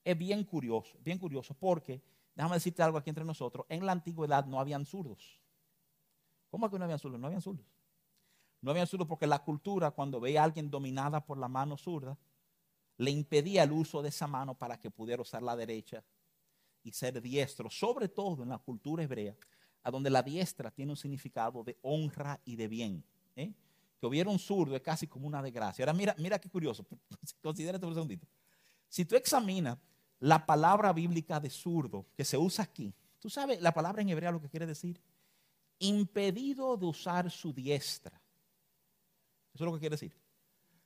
Es 0.03 0.18
bien 0.18 0.43
curioso, 0.43 0.97
bien 1.01 1.18
curioso, 1.18 1.55
porque, 1.55 2.01
déjame 2.36 2.56
decirte 2.56 2.84
algo 2.84 2.98
aquí 2.98 3.10
entre 3.10 3.26
nosotros, 3.26 3.66
en 3.70 3.86
la 3.86 3.92
antigüedad 3.92 4.46
no 4.46 4.60
habían 4.60 4.86
zurdos. 4.86 5.40
¿Cómo 6.50 6.70
que 6.70 6.78
no 6.78 6.86
habían 6.86 7.00
zurdos? 7.00 7.20
No 7.20 7.28
habían 7.28 7.42
zurdos. 7.42 7.66
No 8.62 8.72
habían 8.72 8.88
zurdos 8.88 9.08
porque 9.08 9.28
la 9.28 9.40
cultura, 9.40 9.92
cuando 9.92 10.20
veía 10.20 10.42
a 10.42 10.46
alguien 10.46 10.70
dominada 10.70 11.26
por 11.26 11.38
la 11.38 11.48
mano 11.48 11.78
zurda, 11.78 12.18
le 12.98 13.12
impedía 13.12 13.64
el 13.64 13.72
uso 13.72 14.02
de 14.02 14.10
esa 14.10 14.28
mano 14.28 14.58
para 14.58 14.80
que 14.80 14.90
pudiera 14.90 15.22
usar 15.22 15.44
la 15.44 15.56
derecha 15.56 16.04
y 16.84 16.92
ser 16.92 17.22
diestro, 17.22 17.70
sobre 17.70 18.08
todo 18.08 18.44
en 18.44 18.50
la 18.50 18.58
cultura 18.58 19.04
hebrea, 19.04 19.36
a 19.84 19.92
donde 19.92 20.10
la 20.10 20.24
diestra 20.24 20.72
tiene 20.72 20.92
un 20.92 20.98
significado 20.98 21.64
de 21.64 21.78
honra 21.82 22.40
y 22.46 22.56
de 22.56 22.68
bien. 22.68 23.04
¿eh? 23.36 23.54
Que 24.00 24.08
hubiera 24.08 24.30
un 24.30 24.40
zurdo 24.40 24.76
es 24.76 24.82
casi 24.82 25.08
como 25.08 25.28
una 25.28 25.42
desgracia. 25.42 25.84
Ahora 25.84 25.94
mira, 25.94 26.16
mira 26.18 26.40
qué 26.40 26.50
curioso, 26.50 26.86
considérate 27.42 27.82
por 27.82 27.90
un 27.90 27.96
segundito. 27.96 28.28
Si 28.88 29.04
tú 29.06 29.16
examinas 29.16 29.78
la 30.26 30.43
palabra 30.43 30.91
bíblica 30.91 31.39
de 31.39 31.51
zurdo 31.51 32.07
que 32.15 32.26
se 32.26 32.36
usa 32.36 32.63
aquí, 32.63 32.91
tú 33.19 33.30
sabes 33.30 33.61
la 33.61 33.73
palabra 33.73 34.01
en 34.01 34.09
hebreo 34.09 34.32
lo 34.32 34.41
que 34.41 34.49
quiere 34.49 34.65
decir, 34.65 34.99
impedido 35.78 36.78
de 36.78 36.88
usar 36.88 37.30
su 37.30 37.53
diestra. 37.53 38.19
Eso 39.53 39.63
es 39.63 39.65
lo 39.65 39.73
que 39.73 39.80
quiere 39.80 39.93
decir. 39.93 40.15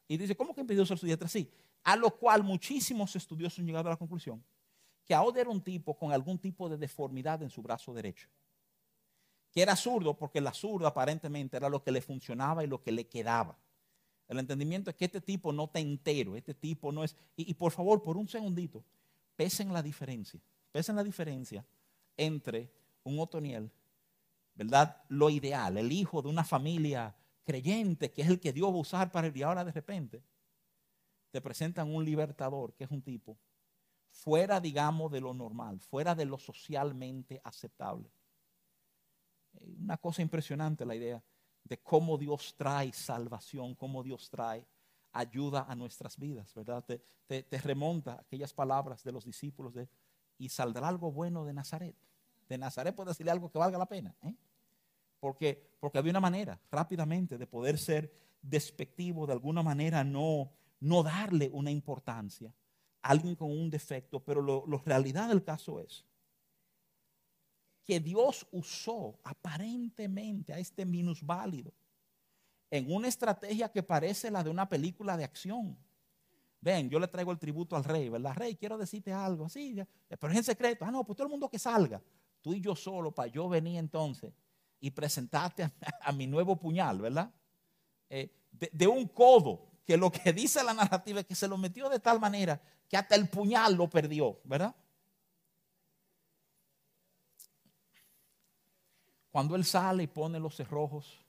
Y 0.09 0.17
dice, 0.17 0.35
¿cómo 0.35 0.53
que 0.53 0.59
impedido 0.59 0.81
de 0.81 0.83
usar 0.83 0.97
su 0.97 1.05
diestra? 1.05 1.29
Sí, 1.29 1.49
a 1.83 1.95
lo 1.95 2.11
cual 2.17 2.43
muchísimos 2.43 3.15
estudiosos 3.15 3.59
han 3.59 3.65
llegado 3.65 3.87
a 3.87 3.91
la 3.91 3.97
conclusión 3.97 4.43
que 5.05 5.15
ahora 5.15 5.39
era 5.39 5.49
un 5.49 5.61
tipo 5.61 5.97
con 5.97 6.11
algún 6.11 6.37
tipo 6.37 6.67
de 6.67 6.77
deformidad 6.77 7.41
en 7.41 7.49
su 7.49 7.61
brazo 7.61 7.93
derecho. 7.93 8.27
Que 9.51 9.61
era 9.61 9.75
zurdo 9.75 10.17
porque 10.17 10.41
la 10.41 10.53
zurda 10.53 10.89
aparentemente 10.89 11.55
era 11.55 11.69
lo 11.69 11.81
que 11.81 11.91
le 11.91 12.01
funcionaba 12.01 12.63
y 12.63 12.67
lo 12.67 12.81
que 12.83 12.91
le 12.91 13.07
quedaba. 13.07 13.57
El 14.27 14.37
entendimiento 14.37 14.91
es 14.91 14.95
que 14.95 15.05
este 15.05 15.21
tipo 15.21 15.51
no 15.51 15.63
está 15.63 15.79
entero, 15.79 16.35
este 16.35 16.53
tipo 16.53 16.91
no 16.91 17.03
es... 17.03 17.15
Y, 17.35 17.53
por 17.55 17.71
favor, 17.71 18.03
por 18.03 18.17
un 18.17 18.27
segundito, 18.27 18.83
pesen 19.39 19.71
la 19.71 19.81
diferencia, 19.81 20.41
pesen 20.69 20.97
la 20.97 21.03
diferencia 21.03 21.65
entre 22.17 22.69
un 23.03 23.17
Otoniel, 23.21 23.71
¿verdad? 24.53 25.01
Lo 25.07 25.29
ideal, 25.29 25.77
el 25.77 25.93
hijo 25.93 26.21
de 26.21 26.27
una 26.27 26.43
familia 26.43 27.15
creyente, 27.45 28.11
que 28.11 28.21
es 28.21 28.27
el 28.27 28.41
que 28.41 28.51
Dios 28.51 28.69
va 28.69 28.75
a 28.75 28.81
usar 28.81 29.11
para 29.13 29.27
el 29.27 29.37
y 29.37 29.41
ahora 29.41 29.63
de 29.63 29.71
repente 29.71 30.21
te 31.31 31.39
presentan 31.39 31.89
un 31.89 32.03
libertador, 32.03 32.73
que 32.73 32.83
es 32.83 32.91
un 32.91 33.01
tipo 33.01 33.39
fuera, 34.09 34.59
digamos, 34.59 35.09
de 35.09 35.21
lo 35.21 35.33
normal, 35.33 35.79
fuera 35.79 36.13
de 36.13 36.25
lo 36.25 36.37
socialmente 36.37 37.39
aceptable. 37.41 38.11
Eh, 39.53 39.73
una 39.79 39.95
cosa 39.95 40.21
impresionante 40.21 40.85
la 40.85 40.95
idea 40.95 41.23
de 41.63 41.77
cómo 41.81 42.17
Dios 42.17 42.55
trae 42.57 42.91
salvación, 42.91 43.73
cómo 43.73 44.03
Dios 44.03 44.29
trae 44.29 44.67
ayuda 45.11 45.65
a 45.67 45.75
nuestras 45.75 46.17
vidas, 46.17 46.53
¿verdad? 46.53 46.83
Te, 46.85 47.43
remonta 47.61 48.19
aquellas 48.21 48.53
palabras 48.53 49.03
de 49.03 49.11
los 49.11 49.25
discípulos 49.25 49.73
de, 49.73 49.89
y 50.37 50.49
saldrá 50.49 50.87
algo 50.87 51.11
bueno 51.11 51.45
de 51.45 51.53
Nazaret. 51.53 51.95
De 52.47 52.57
Nazaret 52.57 52.95
puede 52.95 53.09
decirle 53.09 53.31
algo 53.31 53.51
que 53.51 53.59
valga 53.59 53.77
la 53.77 53.87
pena, 53.87 54.15
¿eh? 54.23 54.35
Porque, 55.19 55.75
porque 55.79 55.97
había 55.97 56.11
una 56.11 56.21
manera 56.21 56.59
rápidamente 56.71 57.37
de 57.37 57.45
poder 57.45 57.77
ser 57.77 58.13
despectivo, 58.41 59.27
de 59.27 59.33
alguna 59.33 59.61
manera 59.61 60.03
no, 60.03 60.51
no 60.79 61.03
darle 61.03 61.49
una 61.51 61.71
importancia 61.71 62.53
a 63.01 63.09
alguien 63.09 63.35
con 63.35 63.51
un 63.51 63.69
defecto, 63.69 64.23
pero 64.23 64.65
la 64.65 64.77
realidad 64.77 65.27
del 65.27 65.43
caso 65.43 65.79
es 65.79 66.05
que 67.83 67.99
Dios 67.99 68.47
usó 68.51 69.19
aparentemente 69.23 70.53
a 70.53 70.59
este 70.59 70.85
minusválido 70.85 71.73
en 72.71 72.91
una 72.91 73.07
estrategia 73.07 73.71
que 73.71 73.83
parece 73.83 74.29
la 74.29 74.43
de 74.43 74.49
una 74.49 74.67
película 74.67 75.17
de 75.17 75.23
acción. 75.23 75.77
Ven, 76.61 76.89
yo 76.89 76.99
le 76.99 77.07
traigo 77.07 77.31
el 77.31 77.39
tributo 77.39 77.75
al 77.75 77.83
rey, 77.83 78.09
¿verdad? 78.09 78.35
Rey, 78.35 78.55
quiero 78.55 78.77
decirte 78.77 79.13
algo, 79.13 79.45
así, 79.45 79.81
pero 80.07 80.31
es 80.31 80.37
en 80.37 80.43
secreto. 80.43 80.85
Ah, 80.85 80.91
no, 80.91 81.05
pues 81.05 81.15
todo 81.15 81.27
el 81.27 81.31
mundo 81.31 81.49
que 81.49 81.57
salga, 81.57 82.01
tú 82.41 82.53
y 82.53 82.61
yo 82.61 82.75
solo, 82.75 83.11
para 83.11 83.29
yo 83.29 83.47
venir 83.47 83.77
entonces 83.77 84.33
y 84.79 84.91
presentarte 84.91 85.63
a, 85.63 86.11
mi 86.11 86.27
nuevo 86.27 86.57
puñal, 86.57 86.99
¿verdad? 86.99 87.31
Eh, 88.09 88.31
de, 88.51 88.87
un 88.87 89.07
codo 89.07 89.67
que 89.85 89.95
lo 89.95 90.11
que 90.11 90.33
dice 90.33 90.63
la 90.63 90.73
narrativa 90.73 91.21
es 91.21 91.25
que 91.25 91.35
se 91.35 91.47
lo 91.47 91.57
metió 91.57 91.89
de 91.89 91.99
tal 91.99 92.19
manera 92.19 92.61
que 92.87 92.97
hasta 92.97 93.15
el 93.15 93.29
puñal 93.29 93.75
lo 93.75 93.89
perdió, 93.89 94.39
¿verdad? 94.43 94.75
Cuando 99.31 99.55
él 99.55 99.63
sale 99.63 100.03
y 100.03 100.07
pone 100.07 100.39
los 100.39 100.55
cerrojos 100.55 101.23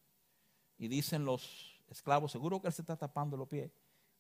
y 0.81 0.89
dicen 0.89 1.25
los 1.25 1.79
esclavos, 1.91 2.33
seguro 2.33 2.61
que 2.61 2.67
él 2.67 2.73
se 2.73 2.83
está 2.83 2.97
tapando 2.97 3.37
los 3.37 3.47
pies. 3.47 3.71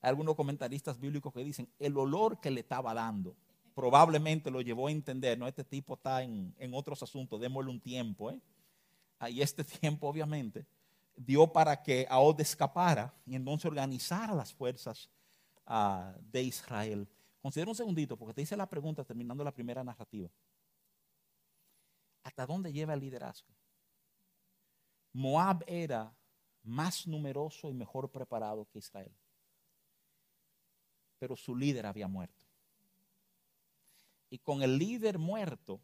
Hay 0.03 0.11
algunos 0.11 0.37
comentaristas 0.37 1.01
bíblicos 1.01 1.33
que 1.33 1.43
dicen, 1.43 1.69
el 1.79 1.97
olor 1.97 2.39
que 2.39 2.51
le 2.51 2.61
estaba 2.61 2.95
dando 2.95 3.35
probablemente 3.75 4.51
lo 4.51 4.61
llevó 4.61 4.89
a 4.89 4.91
entender, 4.91 5.39
no, 5.39 5.49
este 5.49 5.65
tipo 5.65 5.95
está 5.95 6.23
en, 6.23 6.55
otros 6.75 7.03
asuntos, 7.03 7.41
démosle 7.41 7.71
un 7.71 7.81
tiempo. 7.81 8.31
¿eh? 8.31 8.39
Y 9.31 9.41
este 9.41 9.65
tiempo 9.81 10.07
obviamente 10.07 10.67
dio 11.17 11.51
para 11.51 11.83
que 11.83 12.07
Ahod 12.11 12.39
escapara 12.41 13.15
y 13.25 13.35
entonces 13.35 13.65
organizara 13.65 14.35
las 14.35 14.53
fuerzas 14.53 15.09
ah, 15.67 16.15
de 16.31 16.43
Israel. 16.43 17.09
Considera 17.41 17.71
un 17.71 17.75
segundito, 17.75 18.19
porque 18.19 18.35
te 18.35 18.43
hice 18.43 18.55
la 18.55 18.69
pregunta 18.69 19.03
terminando 19.03 19.43
la 19.43 19.53
primera 19.53 19.83
narrativa. 19.83 20.29
¿Hasta 22.23 22.47
dónde 22.47 22.71
lleva 22.71 22.93
el 22.93 23.01
liderazgo? 23.01 23.49
Moab 25.15 25.65
era 25.67 26.13
más 26.63 27.07
numeroso 27.07 27.71
y 27.71 27.75
mejor 27.75 28.11
preparado 28.11 28.67
que 28.69 28.79
Israel. 28.79 29.13
Pero 31.19 31.37
su 31.37 31.55
líder 31.55 31.87
había 31.87 32.09
muerto. 32.09 32.47
Y 34.31 34.39
con 34.39 34.63
el 34.63 34.79
líder 34.79 35.19
muerto, 35.19 35.81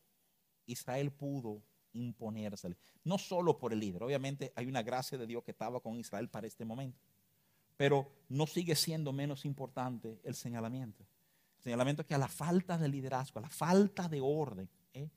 Israel 0.67 1.13
pudo 1.13 1.63
imponérsele. 1.93 2.77
No 3.05 3.19
solo 3.19 3.59
por 3.59 3.73
el 3.73 3.81
líder, 3.81 4.03
obviamente 4.03 4.53
hay 4.55 4.67
una 4.67 4.83
gracia 4.83 5.19
de 5.19 5.27
Dios 5.27 5.43
que 5.43 5.51
estaba 5.51 5.81
con 5.81 5.99
Israel 5.99 6.29
para 6.29 6.47
este 6.47 6.65
momento, 6.65 7.01
pero 7.77 8.11
no 8.29 8.47
sigue 8.47 8.77
siendo 8.77 9.13
menos 9.13 9.45
importante 9.45 10.21
el 10.25 10.35
señalamiento. 10.35 11.07
El 11.59 11.63
señalamiento 11.63 12.03
es 12.03 12.09
que 12.09 12.15
a 12.15 12.19
la 12.19 12.29
falta 12.29 12.79
de 12.79 12.89
liderazgo, 12.89 13.39
a 13.39 13.43
la 13.43 13.51
falta 13.51 14.09
de 14.09 14.21
orden, 14.21 14.69
¿eh? 14.93 15.11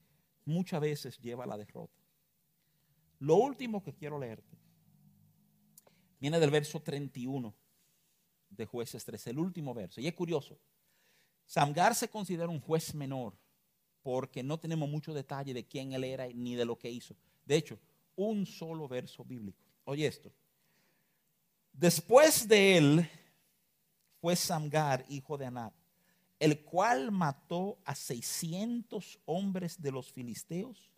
muchas 0.45 0.81
veces 0.81 1.19
lleva 1.19 1.43
a 1.43 1.47
la 1.47 1.57
derrota. 1.57 1.93
Lo 3.19 3.35
último 3.35 3.83
que 3.83 3.93
quiero 3.93 4.17
leerte 4.17 4.58
viene 6.19 6.39
del 6.39 6.51
verso 6.51 6.81
31 6.81 7.53
de 8.49 8.65
jueces 8.65 9.03
3, 9.05 9.27
el 9.27 9.39
último 9.39 9.73
verso. 9.73 10.01
Y 10.01 10.07
es 10.07 10.13
curioso, 10.13 10.57
Samgar 11.45 11.95
se 11.95 12.09
considera 12.09 12.47
un 12.47 12.59
juez 12.59 12.93
menor 12.93 13.33
porque 14.03 14.43
no 14.43 14.59
tenemos 14.59 14.89
mucho 14.89 15.13
detalle 15.13 15.53
de 15.53 15.65
quién 15.65 15.93
él 15.93 16.03
era 16.03 16.27
ni 16.27 16.55
de 16.55 16.65
lo 16.65 16.77
que 16.77 16.89
hizo. 16.89 17.15
De 17.45 17.55
hecho, 17.55 17.79
un 18.15 18.45
solo 18.45 18.87
verso 18.87 19.23
bíblico. 19.23 19.59
Oye 19.85 20.05
esto. 20.05 20.31
Después 21.73 22.47
de 22.47 22.77
él 22.77 23.09
fue 24.19 24.35
Samgar, 24.35 25.05
hijo 25.09 25.37
de 25.37 25.45
Anat, 25.45 25.73
el 26.39 26.63
cual 26.63 27.11
mató 27.11 27.79
a 27.85 27.95
600 27.95 29.19
hombres 29.25 29.81
de 29.81 29.91
los 29.91 30.11
filisteos 30.11 30.89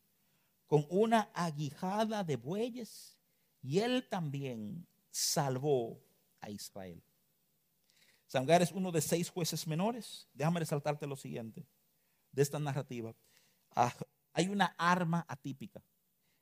con 0.67 0.85
una 0.89 1.29
aguijada 1.33 2.23
de 2.23 2.35
bueyes 2.35 3.17
y 3.61 3.79
él 3.79 4.07
también 4.09 4.87
salvó 5.11 6.01
a 6.39 6.49
Israel. 6.49 7.01
Samgar 8.25 8.61
es 8.61 8.71
uno 8.71 8.91
de 8.91 9.01
seis 9.01 9.29
jueces 9.29 9.67
menores. 9.67 10.27
Déjame 10.33 10.61
resaltarte 10.61 11.05
lo 11.05 11.15
siguiente 11.15 11.65
de 12.31 12.41
esta 12.41 12.59
narrativa, 12.59 13.13
ah, 13.75 13.93
hay 14.33 14.47
una 14.47 14.73
arma 14.77 15.25
atípica. 15.27 15.81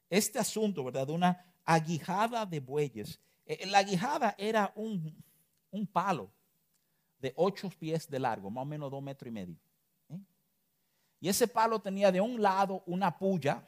Este 0.09 0.39
asunto, 0.39 0.83
¿verdad? 0.83 1.07
De 1.07 1.13
una 1.13 1.45
aguijada 1.65 2.45
de 2.45 2.59
bueyes. 2.59 3.19
Eh, 3.45 3.65
la 3.67 3.79
aguijada 3.79 4.35
era 4.37 4.71
un, 4.75 5.15
palo 5.91 6.31
de 7.19 7.33
ocho 7.35 7.69
pies 7.69 8.09
de 8.09 8.19
largo, 8.19 8.49
más 8.49 8.61
o 8.61 8.65
menos 8.65 8.91
dos 8.91 9.01
metros 9.01 9.27
y 9.27 9.31
medio. 9.31 9.55
¿eh? 10.09 10.19
Y 11.19 11.29
ese 11.29 11.47
palo 11.47 11.79
tenía 11.79 12.11
de 12.11 12.21
un 12.21 12.41
lado 12.41 12.83
una 12.85 13.17
puya 13.17 13.67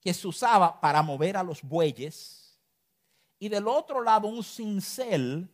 que 0.00 0.12
se 0.12 0.26
usaba 0.26 0.80
para 0.80 1.02
mover 1.02 1.36
a 1.36 1.42
los 1.42 1.62
bueyes 1.62 2.45
y 3.38 3.48
del 3.48 3.68
otro 3.68 4.02
lado 4.02 4.28
un 4.28 4.42
cincel 4.42 5.48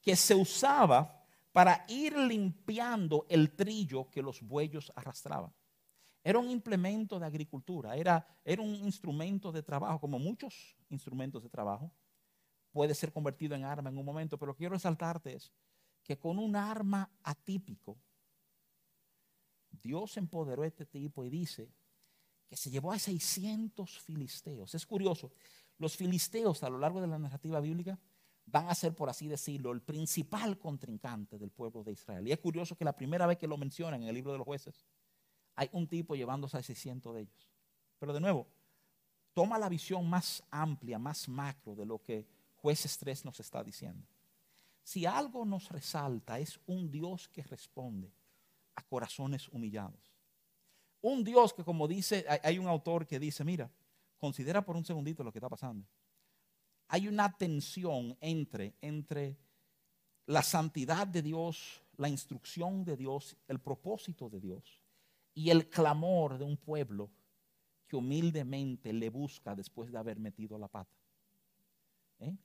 que 0.00 0.16
se 0.16 0.34
usaba 0.34 1.24
para 1.52 1.84
ir 1.88 2.16
limpiando 2.16 3.26
el 3.28 3.54
trillo 3.54 4.10
que 4.10 4.22
los 4.22 4.40
bueyos 4.42 4.92
arrastraban. 4.96 5.52
Era 6.24 6.38
un 6.38 6.50
implemento 6.50 7.18
de 7.18 7.26
agricultura, 7.26 7.96
era, 7.96 8.26
era 8.44 8.62
un 8.62 8.74
instrumento 8.74 9.50
de 9.50 9.62
trabajo, 9.62 10.00
como 10.00 10.18
muchos 10.18 10.76
instrumentos 10.88 11.42
de 11.42 11.48
trabajo. 11.48 11.92
Puede 12.70 12.94
ser 12.94 13.12
convertido 13.12 13.54
en 13.54 13.64
arma 13.64 13.90
en 13.90 13.98
un 13.98 14.04
momento, 14.04 14.38
pero 14.38 14.54
quiero 14.54 14.74
resaltarte 14.74 15.34
es 15.34 15.52
que 16.02 16.18
con 16.18 16.38
un 16.38 16.56
arma 16.56 17.10
atípico, 17.22 17.98
Dios 19.70 20.16
empoderó 20.16 20.62
a 20.62 20.66
este 20.66 20.86
tipo 20.86 21.24
y 21.24 21.30
dice 21.30 21.70
que 22.48 22.56
se 22.56 22.70
llevó 22.70 22.92
a 22.92 22.98
600 22.98 23.98
filisteos. 24.00 24.74
Es 24.74 24.86
curioso, 24.86 25.32
los 25.78 25.96
filisteos 25.96 26.62
a 26.62 26.70
lo 26.70 26.78
largo 26.78 27.00
de 27.00 27.06
la 27.06 27.18
narrativa 27.18 27.60
bíblica 27.60 27.98
van 28.46 28.68
a 28.68 28.74
ser, 28.74 28.94
por 28.94 29.08
así 29.08 29.28
decirlo, 29.28 29.72
el 29.72 29.82
principal 29.82 30.58
contrincante 30.58 31.38
del 31.38 31.50
pueblo 31.50 31.82
de 31.82 31.92
Israel. 31.92 32.26
Y 32.26 32.32
es 32.32 32.38
curioso 32.38 32.76
que 32.76 32.84
la 32.84 32.94
primera 32.94 33.26
vez 33.26 33.38
que 33.38 33.46
lo 33.46 33.56
mencionan 33.56 34.02
en 34.02 34.08
el 34.08 34.14
libro 34.14 34.32
de 34.32 34.38
los 34.38 34.44
jueces, 34.44 34.84
hay 35.54 35.68
un 35.72 35.86
tipo 35.86 36.14
llevándose 36.14 36.56
a 36.56 36.62
600 36.62 37.14
de 37.14 37.20
ellos. 37.22 37.50
Pero 37.98 38.12
de 38.12 38.20
nuevo, 38.20 38.46
toma 39.32 39.58
la 39.58 39.68
visión 39.68 40.08
más 40.08 40.42
amplia, 40.50 40.98
más 40.98 41.28
macro 41.28 41.74
de 41.74 41.86
lo 41.86 42.02
que 42.02 42.26
jueces 42.56 42.98
3 42.98 43.24
nos 43.24 43.40
está 43.40 43.62
diciendo. 43.62 44.06
Si 44.82 45.06
algo 45.06 45.44
nos 45.44 45.68
resalta 45.68 46.38
es 46.38 46.58
un 46.66 46.90
Dios 46.90 47.28
que 47.28 47.42
responde 47.42 48.12
a 48.74 48.82
corazones 48.82 49.48
humillados. 49.48 50.00
Un 51.00 51.24
Dios 51.24 51.52
que 51.52 51.64
como 51.64 51.86
dice, 51.86 52.24
hay 52.42 52.58
un 52.58 52.66
autor 52.66 53.06
que 53.06 53.18
dice, 53.18 53.44
mira, 53.44 53.70
considera 54.22 54.64
por 54.64 54.76
un 54.76 54.84
segundito 54.84 55.24
lo 55.24 55.32
que 55.32 55.40
está 55.40 55.48
pasando. 55.48 55.84
Hay 56.86 57.08
una 57.08 57.36
tensión 57.36 58.16
entre, 58.20 58.76
entre 58.80 59.36
la 60.26 60.44
santidad 60.44 61.08
de 61.08 61.22
Dios, 61.22 61.82
la 61.96 62.08
instrucción 62.08 62.84
de 62.84 62.96
Dios, 62.96 63.36
el 63.48 63.58
propósito 63.58 64.30
de 64.30 64.38
Dios 64.38 64.80
y 65.34 65.50
el 65.50 65.68
clamor 65.68 66.38
de 66.38 66.44
un 66.44 66.56
pueblo 66.56 67.10
que 67.88 67.96
humildemente 67.96 68.92
le 68.92 69.10
busca 69.10 69.56
después 69.56 69.90
de 69.90 69.98
haber 69.98 70.20
metido 70.20 70.56
la 70.56 70.68
pata. 70.68 70.96
¿Eh? 72.20 72.36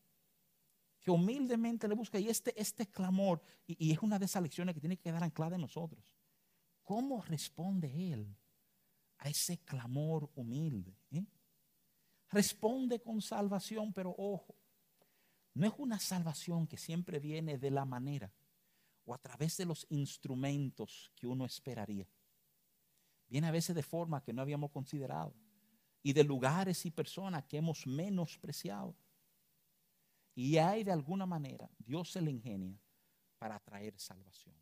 Que 0.99 1.11
humildemente 1.11 1.87
le 1.87 1.93
busca. 1.93 2.17
Y 2.17 2.27
este, 2.27 2.59
este 2.59 2.87
clamor, 2.87 3.39
y, 3.67 3.91
es 3.91 4.01
una 4.01 4.17
de 4.17 4.25
esas 4.25 4.41
lecciones 4.41 4.73
que 4.73 4.81
tiene 4.81 4.97
que 4.97 5.03
quedar 5.03 5.23
anclada 5.23 5.57
en 5.57 5.61
nosotros. 5.61 6.11
¿Cómo 6.81 7.21
responde 7.21 8.13
Él 8.13 8.35
a 9.19 9.29
ese 9.29 9.59
clamor 9.59 10.27
humilde? 10.33 10.97
¿Eh? 11.11 11.23
Responde 12.29 13.01
con 13.01 13.21
salvación, 13.21 13.93
pero 13.93 14.13
ojo, 14.17 14.55
no 15.53 15.65
es 15.65 15.73
una 15.77 15.99
salvación 15.99 16.67
que 16.67 16.77
siempre 16.77 17.19
viene 17.19 17.57
de 17.57 17.71
la 17.71 17.85
manera 17.85 18.31
o 19.05 19.13
a 19.13 19.17
través 19.17 19.57
de 19.57 19.65
los 19.65 19.87
instrumentos 19.89 21.11
que 21.15 21.25
uno 21.25 21.45
esperaría. 21.45 22.07
Viene 23.29 23.47
a 23.47 23.51
veces 23.51 23.75
de 23.75 23.83
forma 23.83 24.21
que 24.23 24.33
no 24.33 24.41
habíamos 24.41 24.71
considerado 24.71 25.33
y 26.03 26.13
de 26.13 26.23
lugares 26.23 26.85
y 26.85 26.91
personas 26.91 27.45
que 27.45 27.57
hemos 27.57 27.87
menospreciado. 27.87 28.95
Y 30.35 30.57
hay 30.57 30.83
de 30.83 30.91
alguna 30.91 31.25
manera, 31.25 31.69
Dios 31.79 32.11
se 32.11 32.21
le 32.21 32.31
ingenia 32.31 32.79
para 33.39 33.59
traer 33.59 33.97
salvación. 33.97 34.55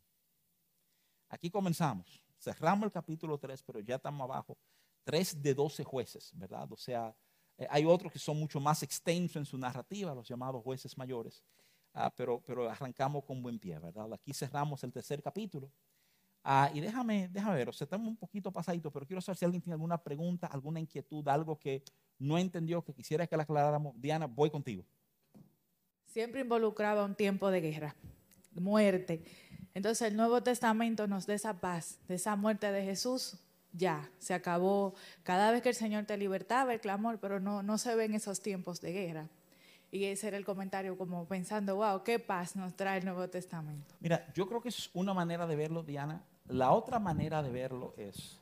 Aquí 1.28 1.50
comenzamos. 1.50 2.22
Cerramos 2.38 2.86
el 2.86 2.92
capítulo 2.92 3.38
3, 3.38 3.62
pero 3.62 3.80
ya 3.80 3.96
estamos 3.96 4.24
abajo. 4.24 4.56
3 5.04 5.42
de 5.42 5.54
12 5.54 5.84
jueces, 5.84 6.32
¿verdad? 6.34 6.70
O 6.72 6.76
sea, 6.76 7.14
eh, 7.58 7.66
hay 7.70 7.84
otros 7.84 8.12
que 8.12 8.18
son 8.18 8.38
mucho 8.38 8.60
más 8.60 8.82
extensos 8.82 9.36
en 9.36 9.44
su 9.44 9.58
narrativa, 9.58 10.14
los 10.14 10.28
llamados 10.28 10.62
jueces 10.62 10.96
mayores. 10.96 11.42
Ah, 11.94 12.12
pero, 12.14 12.42
pero 12.46 12.68
arrancamos 12.68 13.24
con 13.24 13.42
buen 13.42 13.58
pie, 13.58 13.78
¿verdad? 13.78 14.12
Aquí 14.12 14.34
cerramos 14.34 14.84
el 14.84 14.92
tercer 14.92 15.22
capítulo. 15.22 15.70
Ah, 16.44 16.70
y 16.72 16.80
déjame, 16.80 17.28
déjame 17.28 17.56
ver, 17.56 17.68
o 17.70 17.72
sea, 17.72 17.86
estamos 17.86 18.06
un 18.06 18.16
poquito 18.16 18.52
pasaditos, 18.52 18.92
pero 18.92 19.06
quiero 19.06 19.20
saber 19.20 19.36
si 19.36 19.44
alguien 19.44 19.62
tiene 19.62 19.74
alguna 19.74 19.98
pregunta, 19.98 20.46
alguna 20.46 20.78
inquietud, 20.78 21.26
algo 21.26 21.58
que 21.58 21.82
no 22.18 22.38
entendió, 22.38 22.82
que 22.84 22.92
quisiera 22.92 23.26
que 23.26 23.36
la 23.36 23.42
aclaráramos. 23.42 24.00
Diana, 24.00 24.26
voy 24.26 24.50
contigo. 24.50 24.84
Siempre 26.04 26.42
involucraba 26.42 27.04
un 27.04 27.14
tiempo 27.14 27.50
de 27.50 27.60
guerra, 27.60 27.96
muerte. 28.52 29.24
Entonces 29.74 30.08
el 30.08 30.16
Nuevo 30.16 30.42
Testamento 30.42 31.06
nos 31.06 31.26
da 31.26 31.34
esa 31.34 31.60
paz, 31.60 31.98
de 32.06 32.14
esa 32.14 32.36
muerte 32.36 32.70
de 32.70 32.84
Jesús, 32.84 33.38
ya, 33.76 34.10
se 34.18 34.34
acabó. 34.34 34.94
Cada 35.22 35.50
vez 35.50 35.62
que 35.62 35.68
el 35.68 35.74
Señor 35.74 36.04
te 36.04 36.16
libertaba 36.16 36.72
el 36.72 36.80
clamor, 36.80 37.18
pero 37.18 37.40
no, 37.40 37.62
no 37.62 37.78
se 37.78 37.94
ven 37.94 38.14
esos 38.14 38.40
tiempos 38.40 38.80
de 38.80 38.92
guerra. 38.92 39.28
Y 39.90 40.04
ese 40.04 40.28
era 40.28 40.36
el 40.36 40.44
comentario 40.44 40.98
como 40.98 41.26
pensando, 41.26 41.76
wow, 41.76 42.02
qué 42.02 42.18
paz 42.18 42.56
nos 42.56 42.74
trae 42.74 42.98
el 42.98 43.04
Nuevo 43.04 43.28
Testamento. 43.28 43.94
Mira, 44.00 44.26
yo 44.34 44.46
creo 44.48 44.60
que 44.60 44.68
es 44.68 44.90
una 44.94 45.14
manera 45.14 45.46
de 45.46 45.56
verlo, 45.56 45.82
Diana, 45.82 46.22
la 46.48 46.72
otra 46.72 46.98
manera 46.98 47.42
de 47.42 47.50
verlo 47.50 47.94
es 47.96 48.40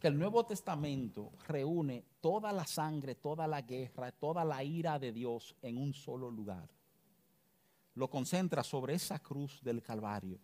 que 0.00 0.08
el 0.08 0.18
Nuevo 0.18 0.44
Testamento 0.44 1.32
reúne 1.46 2.04
toda 2.20 2.52
la 2.52 2.66
sangre, 2.66 3.14
toda 3.14 3.46
la 3.46 3.62
guerra, 3.62 4.10
toda 4.10 4.44
la 4.44 4.62
ira 4.64 4.98
de 4.98 5.12
Dios 5.12 5.54
en 5.62 5.78
un 5.78 5.94
solo 5.94 6.30
lugar. 6.30 6.68
Lo 7.94 8.10
concentra 8.10 8.64
sobre 8.64 8.94
esa 8.94 9.20
cruz 9.20 9.60
del 9.62 9.82
Calvario, 9.82 10.40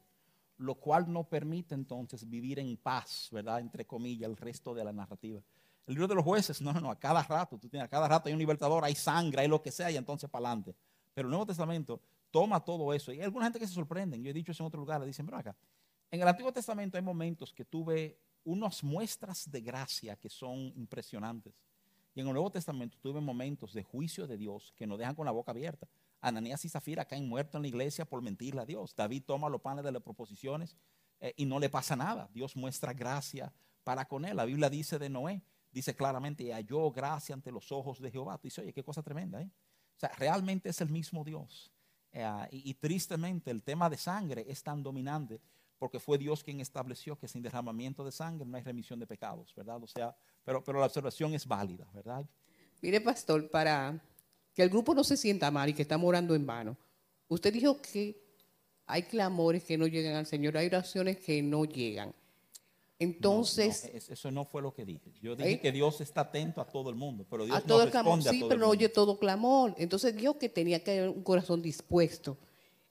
lo 0.58 0.74
cual 0.74 1.10
no 1.10 1.24
permite 1.24 1.74
entonces 1.74 2.28
vivir 2.28 2.58
en 2.58 2.76
paz, 2.76 3.28
¿verdad? 3.32 3.60
Entre 3.60 3.86
comillas, 3.86 4.28
el 4.28 4.36
resto 4.36 4.74
de 4.74 4.84
la 4.84 4.92
narrativa. 4.92 5.40
El 5.86 5.94
libro 5.94 6.08
de 6.08 6.16
los 6.16 6.24
jueces, 6.24 6.60
no, 6.60 6.72
no, 6.72 6.80
no, 6.80 6.90
a 6.90 6.98
cada 6.98 7.22
rato, 7.22 7.58
tú 7.58 7.68
tienes, 7.68 7.86
a 7.86 7.88
cada 7.88 8.06
rato 8.06 8.28
hay 8.28 8.34
un 8.34 8.38
libertador, 8.38 8.84
hay 8.84 8.94
sangre, 8.94 9.42
hay 9.42 9.48
lo 9.48 9.62
que 9.62 9.70
sea, 9.70 9.90
y 9.90 9.96
entonces 9.96 10.28
para 10.28 10.48
adelante. 10.48 10.74
Pero 11.14 11.28
el 11.28 11.30
Nuevo 11.30 11.46
Testamento 11.46 12.00
toma 12.30 12.62
todo 12.62 12.92
eso. 12.92 13.12
Y 13.12 13.18
hay 13.18 13.24
alguna 13.24 13.46
gente 13.46 13.58
que 13.58 13.66
se 13.66 13.74
sorprenden, 13.74 14.22
yo 14.22 14.30
he 14.30 14.34
dicho 14.34 14.52
eso 14.52 14.62
en 14.64 14.66
otro 14.66 14.80
lugar, 14.80 15.00
le 15.00 15.06
dicen, 15.06 15.24
pero 15.24 15.38
acá, 15.38 15.56
en 16.10 16.20
el 16.20 16.28
Antiguo 16.28 16.52
Testamento 16.52 16.96
hay 16.96 17.02
momentos 17.02 17.52
que 17.52 17.64
tuve 17.64 18.18
unas 18.44 18.82
muestras 18.82 19.50
de 19.50 19.60
gracia 19.60 20.16
que 20.16 20.28
son 20.28 20.72
impresionantes. 20.76 21.54
Y 22.14 22.20
en 22.20 22.26
el 22.26 22.32
Nuevo 22.32 22.50
Testamento 22.50 22.98
tuve 23.00 23.20
momentos 23.20 23.72
de 23.72 23.82
juicio 23.82 24.26
de 24.26 24.36
Dios 24.36 24.72
que 24.76 24.86
nos 24.86 24.98
dejan 24.98 25.14
con 25.14 25.26
la 25.26 25.32
boca 25.32 25.52
abierta. 25.52 25.86
Ananías 26.20 26.64
y 26.64 26.68
Zafira 26.68 27.04
caen 27.04 27.28
muertos 27.28 27.56
en 27.56 27.62
la 27.62 27.68
iglesia 27.68 28.04
por 28.04 28.22
mentirle 28.22 28.60
a 28.60 28.66
Dios. 28.66 28.94
David 28.94 29.22
toma 29.26 29.48
los 29.48 29.60
panes 29.60 29.84
de 29.84 29.92
las 29.92 30.02
proposiciones 30.02 30.76
eh, 31.20 31.34
y 31.36 31.46
no 31.46 31.58
le 31.58 31.68
pasa 31.68 31.96
nada. 31.96 32.28
Dios 32.32 32.56
muestra 32.56 32.92
gracia 32.92 33.52
para 33.84 34.06
con 34.06 34.24
él. 34.24 34.36
La 34.36 34.44
Biblia 34.44 34.68
dice 34.68 34.98
de 34.98 35.08
Noé, 35.08 35.42
dice 35.70 35.94
claramente, 35.94 36.52
halló 36.52 36.90
gracia 36.90 37.34
ante 37.34 37.52
los 37.52 37.70
ojos 37.72 38.00
de 38.00 38.10
Jehová. 38.10 38.38
dice, 38.42 38.62
oye, 38.62 38.72
qué 38.72 38.82
cosa 38.82 39.02
tremenda. 39.02 39.40
¿eh? 39.40 39.50
O 39.96 40.00
sea, 40.00 40.10
realmente 40.18 40.68
es 40.68 40.80
el 40.80 40.88
mismo 40.88 41.24
Dios. 41.24 41.72
Eh, 42.12 42.26
y, 42.50 42.70
y 42.70 42.74
tristemente 42.74 43.50
el 43.50 43.62
tema 43.62 43.88
de 43.88 43.96
sangre 43.96 44.44
es 44.48 44.62
tan 44.62 44.82
dominante 44.82 45.40
porque 45.78 46.00
fue 46.00 46.18
Dios 46.18 46.42
quien 46.42 46.60
estableció 46.60 47.16
que 47.16 47.28
sin 47.28 47.42
derramamiento 47.42 48.04
de 48.04 48.12
sangre 48.12 48.44
no 48.44 48.56
hay 48.56 48.62
remisión 48.62 48.98
de 48.98 49.06
pecados, 49.06 49.54
¿verdad? 49.54 49.82
O 49.82 49.86
sea, 49.86 50.16
pero, 50.44 50.62
pero 50.62 50.80
la 50.80 50.86
observación 50.86 51.34
es 51.34 51.46
válida, 51.46 51.88
¿verdad? 51.94 52.26
Mire, 52.82 53.00
pastor, 53.00 53.48
para 53.50 54.00
que 54.58 54.64
el 54.64 54.70
grupo 54.70 54.92
no 54.92 55.04
se 55.04 55.16
sienta 55.16 55.52
mal 55.52 55.68
y 55.68 55.72
que 55.72 55.82
estamos 55.82 56.08
orando 56.08 56.34
en 56.34 56.44
vano, 56.44 56.76
usted 57.28 57.52
dijo 57.52 57.80
que 57.80 58.20
hay 58.86 59.04
clamores 59.04 59.62
que 59.62 59.78
no 59.78 59.86
llegan 59.86 60.16
al 60.16 60.26
Señor, 60.26 60.56
hay 60.56 60.66
oraciones 60.66 61.18
que 61.18 61.40
no 61.44 61.64
llegan. 61.64 62.12
Entonces. 62.98 63.84
eso 63.84 64.30
no 64.32 64.44
fue 64.44 64.60
lo 64.60 64.74
que 64.74 64.84
dije. 64.84 65.12
Yo 65.22 65.36
dije 65.36 65.52
¿Eh? 65.52 65.60
que 65.60 65.70
Dios 65.70 66.00
está 66.00 66.22
atento 66.22 66.60
a 66.60 66.64
todo 66.64 66.90
el 66.90 66.96
mundo, 66.96 67.24
pero 67.30 67.44
Dios 67.44 67.56
a 67.56 67.60
todo 67.60 67.78
no 67.78 67.84
el 67.84 67.90
clamor, 67.92 68.20
sí, 68.20 68.44
pero 68.48 68.58
no 68.58 68.68
oye 68.70 68.88
todo 68.88 69.16
clamor. 69.16 69.76
Entonces 69.78 70.16
dijo 70.16 70.36
que 70.36 70.48
tenía 70.48 70.82
que 70.82 70.98
haber 70.98 71.10
un 71.10 71.22
corazón 71.22 71.62
dispuesto. 71.62 72.36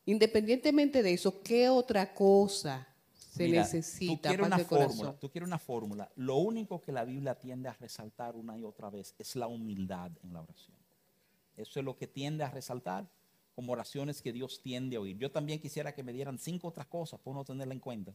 Independientemente 0.06 1.04
de 1.04 1.12
eso, 1.12 1.44
¿qué 1.44 1.68
otra 1.68 2.14
cosa 2.14 2.88
se 3.14 3.46
necesita 3.50 4.30
tú 4.30 4.36
quieres 4.38 4.48
una 4.48 4.60
fórmula, 4.60 5.16
Tú 5.20 5.30
quieres 5.30 5.48
una 5.48 5.60
fórmula. 5.60 6.10
Lo 6.16 6.38
único 6.38 6.80
que 6.80 6.94
la 6.94 7.04
Biblia 7.04 7.36
tiende 7.36 7.68
a 7.68 7.74
resaltar 7.74 8.38
una 8.38 8.58
y 8.58 8.64
otra 8.64 8.90
vez 8.90 9.14
es 9.20 9.36
la 9.36 9.48
humildad 9.48 10.12
en 10.24 10.32
la 10.32 10.44
oración. 10.44 10.77
Eso 11.58 11.80
es 11.80 11.86
lo 11.86 11.98
que 11.98 12.08
tiende 12.08 12.44
a 12.44 12.50
resaltar 12.50 13.06
como 13.56 13.74
oraciones 13.74 14.22
que 14.22 14.32
Dios 14.32 14.62
tiende 14.62 14.96
a 14.96 15.00
oír. 15.00 15.18
Yo 15.18 15.32
también 15.32 15.60
quisiera 15.60 15.94
que 15.94 16.04
me 16.04 16.14
dieran 16.14 16.38
cinco 16.38 16.68
otras 16.68 16.86
cosas 16.86 17.20
por 17.20 17.34
no 17.34 17.44
tenerla 17.44 17.74
en 17.74 17.80
cuenta, 17.80 18.14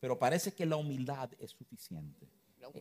pero 0.00 0.18
parece 0.18 0.52
que 0.52 0.66
la 0.66 0.76
humildad 0.76 1.30
es 1.38 1.52
suficiente. 1.52 2.26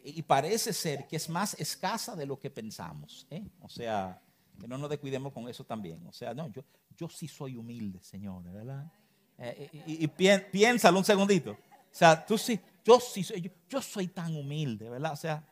Y 0.03 0.21
parece 0.23 0.73
ser 0.73 1.07
que 1.07 1.15
es 1.15 1.29
más 1.29 1.53
escasa 1.59 2.15
de 2.15 2.25
lo 2.25 2.39
que 2.39 2.49
pensamos. 2.49 3.27
¿eh? 3.29 3.43
O 3.61 3.69
sea, 3.69 4.19
que 4.59 4.67
no 4.67 4.77
nos 4.77 4.89
descuidemos 4.89 5.31
con 5.31 5.47
eso 5.47 5.63
también. 5.63 6.05
O 6.07 6.11
sea, 6.11 6.33
no, 6.33 6.47
yo, 6.51 6.63
yo 6.97 7.07
sí 7.07 7.27
soy 7.27 7.55
humilde, 7.55 7.99
Señor, 8.03 8.43
¿verdad? 8.51 8.91
Eh, 9.37 9.69
eh, 9.73 9.83
y, 9.85 10.07
piénsalo 10.07 10.99
un 10.99 11.05
segundito. 11.05 11.51
O 11.51 11.57
sea, 11.93 12.25
tú 12.25 12.37
sí, 12.37 12.59
yo 12.83 12.99
sí 12.99 13.23
soy, 13.23 13.51
yo, 13.67 13.81
soy 13.81 14.07
tan 14.07 14.35
humilde, 14.35 14.89
¿verdad? 14.89 15.13
O 15.13 15.17
sea, 15.17 15.43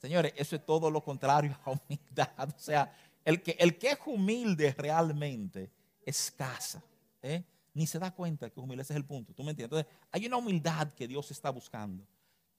señores, 0.00 0.32
eso 0.36 0.56
es 0.56 0.66
todo 0.66 0.90
lo 0.90 1.02
contrario 1.02 1.56
a 1.64 1.70
humildad. 1.70 2.48
O 2.56 2.60
sea, 2.60 2.92
el 3.24 3.42
que, 3.42 3.52
el 3.58 3.78
que 3.78 3.92
es 3.92 3.98
humilde 4.04 4.74
realmente 4.76 5.70
escasa. 6.04 6.82
¿eh? 7.22 7.42
Ni 7.72 7.86
se 7.86 7.98
da 7.98 8.14
cuenta 8.14 8.50
que 8.50 8.60
es 8.60 8.64
humilde, 8.64 8.82
ese 8.82 8.92
es 8.92 8.98
el 8.98 9.04
punto. 9.04 9.32
¿Tú 9.32 9.42
me 9.42 9.50
entiendes? 9.50 9.86
Hay 10.12 10.26
una 10.26 10.36
humildad 10.36 10.92
que 10.92 11.08
Dios 11.08 11.30
está 11.30 11.50
buscando, 11.50 12.06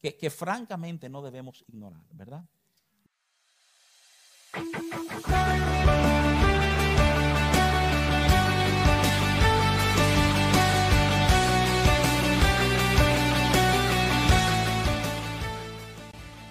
que, 0.02 0.18
que 0.18 0.30
francamente 0.30 1.08
no 1.08 1.22
debemos 1.22 1.64
ignorar, 1.68 2.04
¿verdad? 2.12 2.44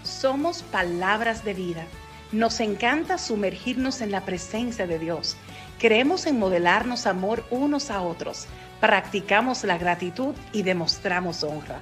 Somos 0.03 0.63
palabras 0.63 1.45
de 1.45 1.53
vida 1.53 1.87
nos 2.35 2.59
encanta 2.59 3.17
sumergirnos 3.17 4.01
en 4.01 4.11
la 4.11 4.25
presencia 4.25 4.89
de 4.89 4.99
Dios. 4.99 5.37
Creemos 5.79 6.27
en 6.27 6.37
modelarnos 6.37 7.07
amor 7.07 7.45
unos 7.49 7.93
a 7.93 8.03
otros. 8.03 8.49
Practicamos 8.81 9.63
la 9.63 9.79
gratitud 9.79 10.35
y 10.53 10.65
demostramos 10.65 11.45
honra. 11.45 11.79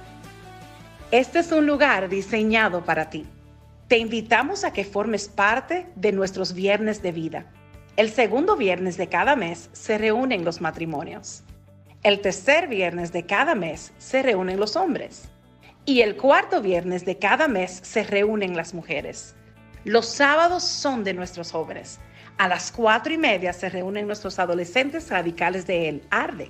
Este 1.09 1.39
es 1.39 1.51
un 1.51 1.65
lugar 1.65 2.07
diseñado 2.07 2.85
para 2.85 3.09
ti. 3.09 3.25
Te 3.87 3.97
invitamos 3.97 4.63
a 4.63 4.71
que 4.71 4.85
formes 4.85 5.27
parte 5.27 5.87
de 5.95 6.11
nuestros 6.11 6.53
viernes 6.53 7.01
de 7.01 7.13
vida. 7.13 7.45
El 7.97 8.11
segundo 8.11 8.55
viernes 8.55 8.95
de 8.95 9.09
cada 9.09 9.35
mes 9.35 9.71
se 9.73 9.97
reúnen 9.97 10.45
los 10.45 10.61
matrimonios. 10.61 11.41
El 12.03 12.21
tercer 12.21 12.67
viernes 12.67 13.11
de 13.11 13.25
cada 13.25 13.55
mes 13.55 13.91
se 13.97 14.21
reúnen 14.21 14.59
los 14.59 14.75
hombres. 14.75 15.23
Y 15.87 16.01
el 16.01 16.15
cuarto 16.15 16.61
viernes 16.61 17.05
de 17.05 17.17
cada 17.17 17.47
mes 17.47 17.79
se 17.81 18.03
reúnen 18.03 18.55
las 18.55 18.75
mujeres. 18.75 19.33
Los 19.85 20.07
sábados 20.07 20.63
son 20.63 21.03
de 21.03 21.13
nuestros 21.13 21.51
jóvenes. 21.51 21.99
A 22.37 22.47
las 22.47 22.71
cuatro 22.71 23.13
y 23.13 23.17
media 23.17 23.51
se 23.51 23.69
reúnen 23.69 24.07
nuestros 24.07 24.39
adolescentes 24.39 25.09
radicales 25.09 25.67
de 25.67 25.89
El 25.89 26.03
Arde. 26.09 26.49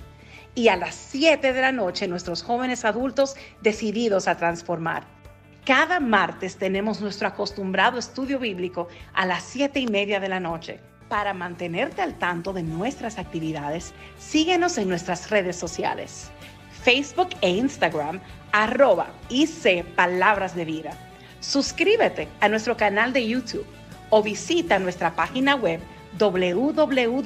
Y 0.54 0.68
a 0.68 0.76
las 0.76 0.94
siete 0.94 1.52
de 1.52 1.60
la 1.60 1.72
noche 1.72 2.06
nuestros 2.06 2.44
jóvenes 2.44 2.84
adultos 2.84 3.34
decididos 3.60 4.28
a 4.28 4.36
transformar. 4.36 5.04
Cada 5.64 5.98
martes 5.98 6.58
tenemos 6.58 7.00
nuestro 7.00 7.26
acostumbrado 7.26 7.98
estudio 7.98 8.38
bíblico 8.38 8.86
a 9.14 9.26
las 9.26 9.42
siete 9.42 9.80
y 9.80 9.88
media 9.88 10.20
de 10.20 10.28
la 10.28 10.38
noche. 10.38 10.78
Para 11.08 11.34
mantenerte 11.34 12.02
al 12.02 12.16
tanto 12.18 12.52
de 12.52 12.62
nuestras 12.62 13.18
actividades, 13.18 13.94
síguenos 14.16 14.78
en 14.78 14.88
nuestras 14.88 15.30
redes 15.30 15.56
sociales. 15.56 16.30
Facebook 16.84 17.30
e 17.40 17.50
Instagram, 17.50 18.20
arroba 18.52 19.08
IC 19.28 19.84
Palabras 19.96 20.54
de 20.54 20.64
Vida. 20.64 21.03
Suscríbete 21.44 22.28
a 22.40 22.48
nuestro 22.48 22.76
canal 22.76 23.12
de 23.12 23.26
YouTube 23.26 23.66
o 24.08 24.22
visita 24.22 24.78
nuestra 24.78 25.14
página 25.14 25.54
web 25.54 25.80
www.icpb.org. 26.18 27.24